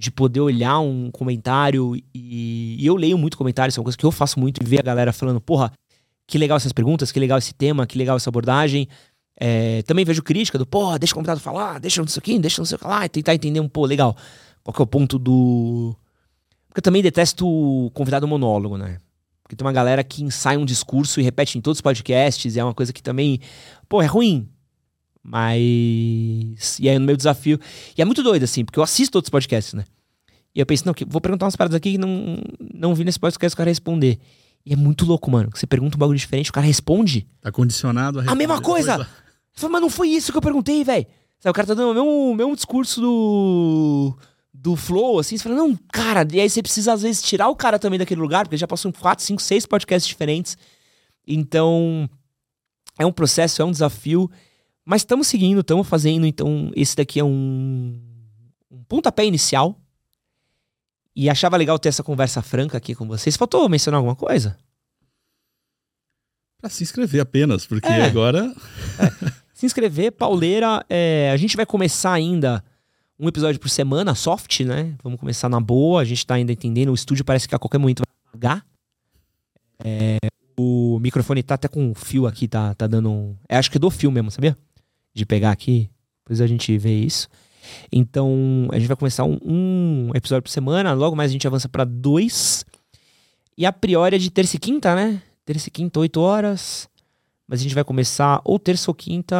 de 0.00 0.10
poder 0.10 0.40
olhar 0.40 0.80
um 0.80 1.10
comentário 1.10 1.94
e, 2.14 2.76
e 2.80 2.86
eu 2.86 2.96
leio 2.96 3.18
muito 3.18 3.36
comentários, 3.36 3.76
é 3.76 3.80
uma 3.80 3.84
coisa 3.84 3.98
que 3.98 4.06
eu 4.06 4.10
faço 4.10 4.40
muito 4.40 4.58
e 4.62 4.64
ver 4.66 4.80
a 4.80 4.82
galera 4.82 5.12
falando, 5.12 5.38
porra, 5.42 5.70
que 6.26 6.38
legal 6.38 6.56
essas 6.56 6.72
perguntas, 6.72 7.12
que 7.12 7.20
legal 7.20 7.36
esse 7.36 7.52
tema, 7.52 7.86
que 7.86 7.98
legal 7.98 8.16
essa 8.16 8.30
abordagem. 8.30 8.88
É, 9.38 9.82
também 9.82 10.02
vejo 10.02 10.22
crítica 10.22 10.56
do, 10.56 10.64
pô, 10.64 10.98
deixa 10.98 11.12
o 11.12 11.16
convidado 11.16 11.38
falar, 11.38 11.78
deixa 11.78 12.00
não 12.00 12.08
sei 12.08 12.18
o 12.18 12.22
que, 12.22 12.38
deixa 12.38 12.62
não 12.62 12.64
sei 12.64 12.76
o 12.76 12.78
que 12.78 12.86
lá, 12.86 13.04
e 13.04 13.10
tentar 13.10 13.34
entender 13.34 13.60
um, 13.60 13.68
pô, 13.68 13.84
legal, 13.84 14.16
qual 14.64 14.72
que 14.74 14.80
é 14.80 14.84
o 14.84 14.86
ponto 14.86 15.18
do... 15.18 15.94
Porque 16.68 16.78
eu 16.78 16.82
também 16.82 17.02
detesto 17.02 17.46
o 17.46 17.90
convidado 17.90 18.26
monólogo, 18.26 18.78
né? 18.78 19.00
Porque 19.42 19.54
tem 19.54 19.66
uma 19.66 19.72
galera 19.72 20.02
que 20.02 20.24
ensaia 20.24 20.58
um 20.58 20.64
discurso 20.64 21.20
e 21.20 21.22
repete 21.22 21.58
em 21.58 21.60
todos 21.60 21.76
os 21.76 21.82
podcasts, 21.82 22.56
e 22.56 22.58
é 22.58 22.64
uma 22.64 22.72
coisa 22.72 22.90
que 22.90 23.02
também, 23.02 23.38
pô, 23.86 24.00
é 24.00 24.06
ruim. 24.06 24.48
Mas. 25.22 26.78
E 26.78 26.88
aí 26.88 26.98
no 26.98 27.04
meu 27.06 27.16
desafio. 27.16 27.58
E 27.96 28.02
é 28.02 28.04
muito 28.04 28.22
doido, 28.22 28.44
assim, 28.44 28.64
porque 28.64 28.78
eu 28.78 28.82
assisto 28.82 29.18
outros 29.18 29.30
podcasts, 29.30 29.74
né? 29.74 29.84
E 30.54 30.60
eu 30.60 30.66
penso, 30.66 30.84
não, 30.84 30.94
vou 31.06 31.20
perguntar 31.20 31.46
umas 31.46 31.54
paradas 31.56 31.76
aqui 31.76 31.92
que 31.92 31.98
não, 31.98 32.38
não 32.74 32.94
vi 32.94 33.04
nesse 33.04 33.20
podcast 33.20 33.54
o 33.54 33.56
cara 33.56 33.70
responder. 33.70 34.18
E 34.66 34.72
é 34.72 34.76
muito 34.76 35.04
louco, 35.04 35.30
mano. 35.30 35.50
Você 35.54 35.66
pergunta 35.66 35.96
um 35.96 35.98
bagulho 35.98 36.18
diferente, 36.18 36.50
o 36.50 36.52
cara 36.52 36.66
responde. 36.66 37.26
Tá 37.40 37.52
condicionado 37.52 38.20
a 38.20 38.24
A 38.32 38.34
mesma 38.34 38.60
coisa! 38.60 38.96
coisa. 38.96 39.10
Falo, 39.52 39.72
mas 39.72 39.82
não 39.82 39.90
foi 39.90 40.08
isso 40.08 40.32
que 40.32 40.38
eu 40.38 40.42
perguntei, 40.42 40.82
velho. 40.84 41.06
O 41.44 41.52
cara 41.52 41.68
tá 41.68 41.74
dando 41.74 41.90
o 41.90 41.94
mesmo, 41.94 42.34
mesmo 42.34 42.56
discurso 42.56 43.00
do. 43.00 44.18
Do 44.52 44.76
flow, 44.76 45.18
assim, 45.18 45.38
você 45.38 45.44
fala, 45.44 45.54
não, 45.54 45.74
cara, 45.90 46.26
e 46.30 46.38
aí 46.38 46.50
você 46.50 46.60
precisa, 46.60 46.92
às 46.92 47.00
vezes, 47.00 47.22
tirar 47.22 47.48
o 47.48 47.56
cara 47.56 47.78
também 47.78 47.98
daquele 47.98 48.20
lugar, 48.20 48.44
porque 48.44 48.58
já 48.58 48.66
passou 48.66 48.92
4, 48.92 49.24
5, 49.24 49.40
6 49.40 49.64
podcasts 49.64 50.06
diferentes. 50.06 50.58
Então, 51.26 52.10
é 52.98 53.06
um 53.06 53.12
processo, 53.12 53.62
é 53.62 53.64
um 53.64 53.70
desafio. 53.70 54.30
Mas 54.84 55.02
estamos 55.02 55.26
seguindo, 55.26 55.60
estamos 55.60 55.86
fazendo, 55.86 56.26
então 56.26 56.70
esse 56.74 56.96
daqui 56.96 57.20
é 57.20 57.24
um, 57.24 58.00
um 58.70 58.82
pontapé 58.84 59.24
inicial. 59.24 59.78
E 61.14 61.28
achava 61.28 61.56
legal 61.56 61.78
ter 61.78 61.88
essa 61.88 62.02
conversa 62.02 62.40
franca 62.40 62.78
aqui 62.78 62.94
com 62.94 63.06
vocês. 63.06 63.36
Faltou 63.36 63.68
mencionar 63.68 63.98
alguma 63.98 64.16
coisa? 64.16 64.56
Pra 66.60 66.70
se 66.70 66.82
inscrever 66.82 67.20
apenas, 67.20 67.66
porque 67.66 67.88
é. 67.88 68.04
agora. 68.04 68.54
É. 68.98 69.40
Se 69.52 69.66
inscrever, 69.66 70.12
pauleira. 70.12 70.84
É, 70.88 71.30
a 71.32 71.36
gente 71.36 71.56
vai 71.56 71.66
começar 71.66 72.12
ainda 72.12 72.64
um 73.18 73.28
episódio 73.28 73.60
por 73.60 73.68
semana, 73.68 74.14
soft, 74.14 74.60
né? 74.60 74.94
Vamos 75.02 75.20
começar 75.20 75.48
na 75.48 75.60
boa. 75.60 76.00
A 76.00 76.04
gente 76.04 76.26
tá 76.26 76.34
ainda 76.34 76.52
entendendo. 76.52 76.90
O 76.90 76.94
estúdio 76.94 77.24
parece 77.24 77.46
que 77.46 77.54
a 77.54 77.58
qualquer 77.58 77.78
momento 77.78 78.02
vai 78.06 78.28
apagar. 78.28 78.66
É, 79.84 80.16
o 80.58 80.98
microfone 81.00 81.42
tá 81.42 81.54
até 81.54 81.68
com 81.68 81.94
fio 81.94 82.26
aqui, 82.26 82.46
tá, 82.48 82.74
tá 82.74 82.86
dando 82.86 83.10
um. 83.10 83.36
É, 83.48 83.56
acho 83.56 83.70
que 83.70 83.76
é 83.76 83.80
do 83.80 83.90
fio 83.90 84.10
mesmo, 84.10 84.30
sabia? 84.30 84.56
De 85.14 85.26
pegar 85.26 85.50
aqui, 85.50 85.90
depois 86.22 86.40
a 86.40 86.46
gente 86.46 86.76
vê 86.78 86.94
isso. 86.94 87.28
Então, 87.92 88.68
a 88.72 88.78
gente 88.78 88.88
vai 88.88 88.96
começar 88.96 89.24
um, 89.24 89.38
um 89.44 90.10
episódio 90.14 90.42
por 90.42 90.50
semana, 90.50 90.92
logo 90.92 91.16
mais 91.16 91.30
a 91.30 91.32
gente 91.32 91.46
avança 91.46 91.68
para 91.68 91.84
dois. 91.84 92.64
E 93.56 93.66
a 93.66 93.72
priori 93.72 94.16
é 94.16 94.18
de 94.18 94.30
terça 94.30 94.56
e 94.56 94.58
quinta, 94.58 94.94
né? 94.94 95.22
Terça 95.44 95.68
e 95.68 95.70
quinta, 95.70 96.00
8 96.00 96.20
horas. 96.20 96.88
Mas 97.46 97.60
a 97.60 97.62
gente 97.62 97.74
vai 97.74 97.84
começar 97.84 98.40
ou 98.44 98.58
terça 98.58 98.90
ou 98.90 98.94
quinta. 98.94 99.36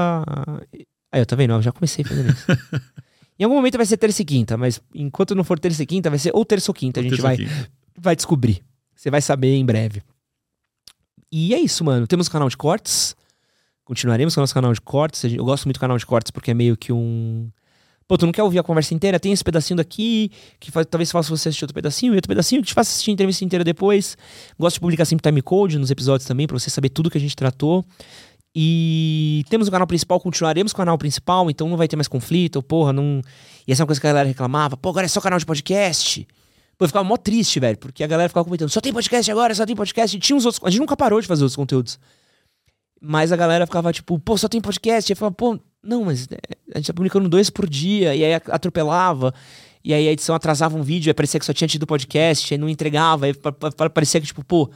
Aí, 1.13 1.25
tá 1.25 1.37
vendo? 1.37 1.55
Eu 1.55 1.63
já 1.63 1.73
comecei 1.73 2.05
fazendo 2.05 2.31
isso. 2.31 2.47
em 3.39 3.45
algum 3.45 3.57
momento 3.57 3.77
vai 3.77 3.87
ser 3.87 3.97
terça 3.97 4.21
e 4.23 4.25
quinta, 4.25 4.57
mas 4.57 4.81
enquanto 4.95 5.35
não 5.35 5.45
for 5.45 5.59
terça 5.59 5.83
e 5.83 5.87
quinta, 5.87 6.11
vai 6.11 6.19
ser 6.19 6.33
ou 6.35 6.45
terça 6.45 6.71
ou 6.71 6.75
quinta. 6.75 7.01
A 7.01 7.03
gente 7.03 7.21
vai, 7.21 7.37
vai 7.97 8.17
descobrir. 8.17 8.63
Você 8.95 9.11
vai 9.11 9.23
saber 9.23 9.55
em 9.55 9.65
breve. 9.65 10.03
E 11.33 11.55
é 11.55 11.61
isso, 11.61 11.85
mano. 11.85 12.07
Temos 12.07 12.27
o 12.27 12.31
canal 12.31 12.49
de 12.49 12.57
cortes. 12.57 13.17
Continuaremos 13.91 14.37
com 14.37 14.41
o 14.41 14.43
nosso 14.43 14.55
canal 14.55 14.73
de 14.73 14.81
cortes. 14.81 15.25
Eu 15.25 15.45
gosto 15.45 15.65
muito 15.65 15.77
do 15.77 15.81
canal 15.81 15.99
de 15.99 16.07
cortes 16.07 16.31
porque 16.31 16.53
é 16.53 16.55
meio 16.55 16.77
que 16.77 16.93
um. 16.93 17.51
Pô, 18.07 18.17
tu 18.17 18.25
não 18.25 18.31
quer 18.31 18.45
ouvir 18.45 18.61
a 18.61 18.63
conversa 18.63 18.95
inteira? 18.95 19.19
Tem 19.19 19.33
esse 19.33 19.43
pedacinho 19.43 19.79
daqui, 19.79 20.31
que 20.61 20.71
faz, 20.71 20.87
talvez 20.89 21.11
faça 21.11 21.29
você 21.29 21.49
assistir 21.49 21.65
outro 21.65 21.75
pedacinho, 21.75 22.13
e 22.13 22.17
outro 22.17 22.29
pedacinho 22.29 22.63
que 22.63 22.69
te 22.69 22.75
faça 22.75 22.89
assistir 22.89 23.11
a 23.11 23.15
entrevista 23.15 23.45
inteira 23.45 23.65
depois. 23.65 24.17
Gosto 24.57 24.75
de 24.75 24.81
publicar 24.81 25.05
sempre 25.07 25.29
timecode 25.29 25.77
nos 25.77 25.91
episódios 25.91 26.25
também, 26.25 26.47
pra 26.47 26.57
você 26.57 26.71
saber 26.71 26.91
tudo 26.91 27.11
que 27.11 27.19
a 27.19 27.21
gente 27.21 27.35
tratou. 27.35 27.85
E 28.55 29.45
temos 29.51 29.67
o 29.67 29.73
canal 29.73 29.89
principal, 29.89 30.21
continuaremos 30.21 30.73
com 30.73 30.77
o 30.77 30.83
canal 30.83 30.97
principal, 30.97 31.51
então 31.51 31.69
não 31.69 31.77
vai 31.77 31.89
ter 31.89 31.97
mais 31.97 32.07
conflito, 32.07 32.63
porra, 32.63 32.93
não. 32.93 33.21
E 33.67 33.73
essa 33.73 33.83
é 33.83 33.85
uma 33.85 33.89
coisa 33.89 34.01
que 34.01 34.07
a 34.07 34.11
galera 34.11 34.29
reclamava, 34.29 34.77
pô, 34.77 34.91
agora 34.91 35.07
é 35.07 35.09
só 35.09 35.21
canal 35.21 35.39
de 35.41 35.45
podcast. 35.45 36.29
Pô, 36.79 36.85
eu 36.85 36.89
ficava 36.89 37.05
mó 37.05 37.17
triste, 37.17 37.59
velho, 37.59 37.77
porque 37.77 38.05
a 38.05 38.07
galera 38.07 38.29
ficava 38.29 38.45
comentando, 38.45 38.69
só 38.69 38.81
tem 38.81 38.93
podcast 38.93 39.29
agora, 39.33 39.53
só 39.53 39.67
tem 39.67 39.75
podcast. 39.75 40.17
E 40.17 40.21
tinha 40.21 40.37
uns 40.37 40.47
outros. 40.47 40.65
A 40.65 40.71
gente 40.71 40.79
nunca 40.79 40.97
parou 40.97 41.21
de 41.21 41.27
fazer 41.27 41.43
outros 41.43 41.57
conteúdos. 41.57 41.99
Mas 43.01 43.33
a 43.33 43.37
galera 43.37 43.67
ficava 43.67 43.93
tipo, 43.93 44.19
pô, 44.19 44.37
só 44.37 44.49
tem 44.49 44.61
podcast. 44.61 45.11
E 45.11 45.13
eu 45.13 45.17
falava, 45.17 45.35
pô, 45.35 45.59
não, 45.83 46.05
mas 46.05 46.29
é, 46.31 46.37
a 46.75 46.79
gente 46.79 46.89
tá 46.89 46.93
publicando 46.93 47.29
dois 47.29 47.49
por 47.49 47.69
dia. 47.69 48.15
E 48.15 48.25
aí 48.25 48.35
atropelava. 48.35 49.33
E 49.83 49.95
aí 49.95 50.09
a 50.09 50.13
edição 50.13 50.35
atrasava 50.35 50.77
um 50.77 50.83
vídeo, 50.83 51.09
aí 51.09 51.15
parecia 51.15 51.41
que 51.41 51.47
só 51.47 51.55
tinha 51.55 51.67
tido 51.67 51.87
podcast, 51.87 52.53
aí 52.53 52.59
não 52.59 52.69
entregava. 52.69 53.27
Aí 53.27 53.35
parecia 53.93 54.21
que, 54.21 54.27
tipo, 54.27 54.45
pô, 54.45 54.71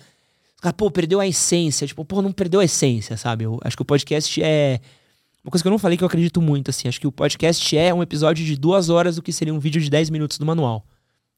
pô, 0.76 0.90
perdeu 0.90 1.20
a 1.20 1.26
essência. 1.26 1.86
Tipo, 1.86 2.04
pô, 2.04 2.22
não 2.22 2.32
perdeu 2.32 2.60
a 2.60 2.64
essência, 2.64 3.16
sabe? 3.16 3.44
Eu 3.44 3.60
acho 3.62 3.76
que 3.76 3.82
o 3.82 3.84
podcast 3.84 4.42
é. 4.42 4.80
Uma 5.44 5.50
coisa 5.50 5.62
que 5.62 5.68
eu 5.68 5.72
não 5.72 5.78
falei 5.78 5.98
que 5.98 6.02
eu 6.02 6.06
acredito 6.06 6.40
muito, 6.40 6.70
assim. 6.70 6.88
Acho 6.88 6.98
que 6.98 7.06
o 7.06 7.12
podcast 7.12 7.76
é 7.76 7.92
um 7.92 8.02
episódio 8.02 8.42
de 8.46 8.56
duas 8.56 8.88
horas 8.88 9.16
do 9.16 9.22
que 9.22 9.30
seria 9.30 9.52
um 9.52 9.58
vídeo 9.58 9.80
de 9.82 9.90
10 9.90 10.08
minutos 10.08 10.38
do 10.38 10.46
manual. 10.46 10.86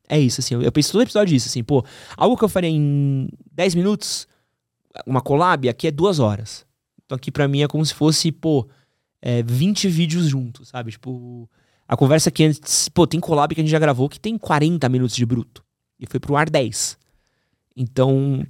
É 0.08 0.18
isso, 0.18 0.40
assim. 0.40 0.54
Eu, 0.54 0.62
eu 0.62 0.70
penso 0.70 0.92
todo 0.92 1.02
episódio 1.02 1.34
isso, 1.34 1.48
assim, 1.48 1.64
pô, 1.64 1.84
algo 2.16 2.36
que 2.36 2.44
eu 2.44 2.48
faria 2.48 2.70
em 2.70 3.28
10 3.52 3.74
minutos, 3.74 4.28
uma 5.04 5.20
collab, 5.20 5.68
aqui 5.68 5.88
é 5.88 5.90
duas 5.90 6.20
horas. 6.20 6.64
Então 7.06 7.16
aqui 7.16 7.30
para 7.30 7.48
mim 7.48 7.62
é 7.62 7.68
como 7.68 7.86
se 7.86 7.94
fosse, 7.94 8.30
pô, 8.30 8.68
é, 9.22 9.42
20 9.42 9.88
vídeos 9.88 10.26
juntos, 10.26 10.68
sabe? 10.68 10.90
Tipo, 10.90 11.48
a 11.88 11.96
conversa 11.96 12.30
que 12.30 12.44
antes, 12.44 12.88
pô, 12.88 13.06
tem 13.06 13.20
collab 13.20 13.54
que 13.54 13.60
a 13.60 13.64
gente 13.64 13.70
já 13.70 13.78
gravou 13.78 14.08
que 14.08 14.20
tem 14.20 14.36
40 14.36 14.88
minutos 14.88 15.16
de 15.16 15.24
bruto. 15.24 15.64
E 15.98 16.06
foi 16.06 16.20
pro 16.20 16.36
ar 16.36 16.50
10. 16.50 16.98
Então, 17.76 18.44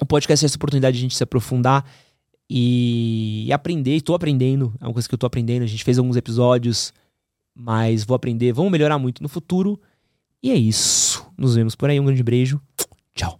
o 0.00 0.06
podcast 0.06 0.44
é 0.44 0.46
essa 0.46 0.56
oportunidade 0.56 0.96
de 0.96 1.00
a 1.00 1.02
gente 1.02 1.16
se 1.16 1.22
aprofundar 1.22 1.84
e, 2.48 3.44
e 3.46 3.52
aprender. 3.52 3.96
Estou 3.96 4.16
aprendendo, 4.16 4.74
é 4.80 4.86
uma 4.86 4.92
coisa 4.92 5.08
que 5.08 5.14
eu 5.14 5.18
tô 5.18 5.26
aprendendo. 5.26 5.62
A 5.62 5.66
gente 5.66 5.84
fez 5.84 5.98
alguns 5.98 6.16
episódios, 6.16 6.92
mas 7.54 8.04
vou 8.04 8.14
aprender. 8.14 8.52
Vamos 8.52 8.72
melhorar 8.72 8.98
muito 8.98 9.22
no 9.22 9.28
futuro. 9.28 9.80
E 10.42 10.50
é 10.50 10.54
isso. 10.54 11.26
Nos 11.36 11.54
vemos 11.54 11.74
por 11.74 11.88
aí. 11.88 11.98
Um 12.00 12.04
grande 12.04 12.22
beijo. 12.22 12.60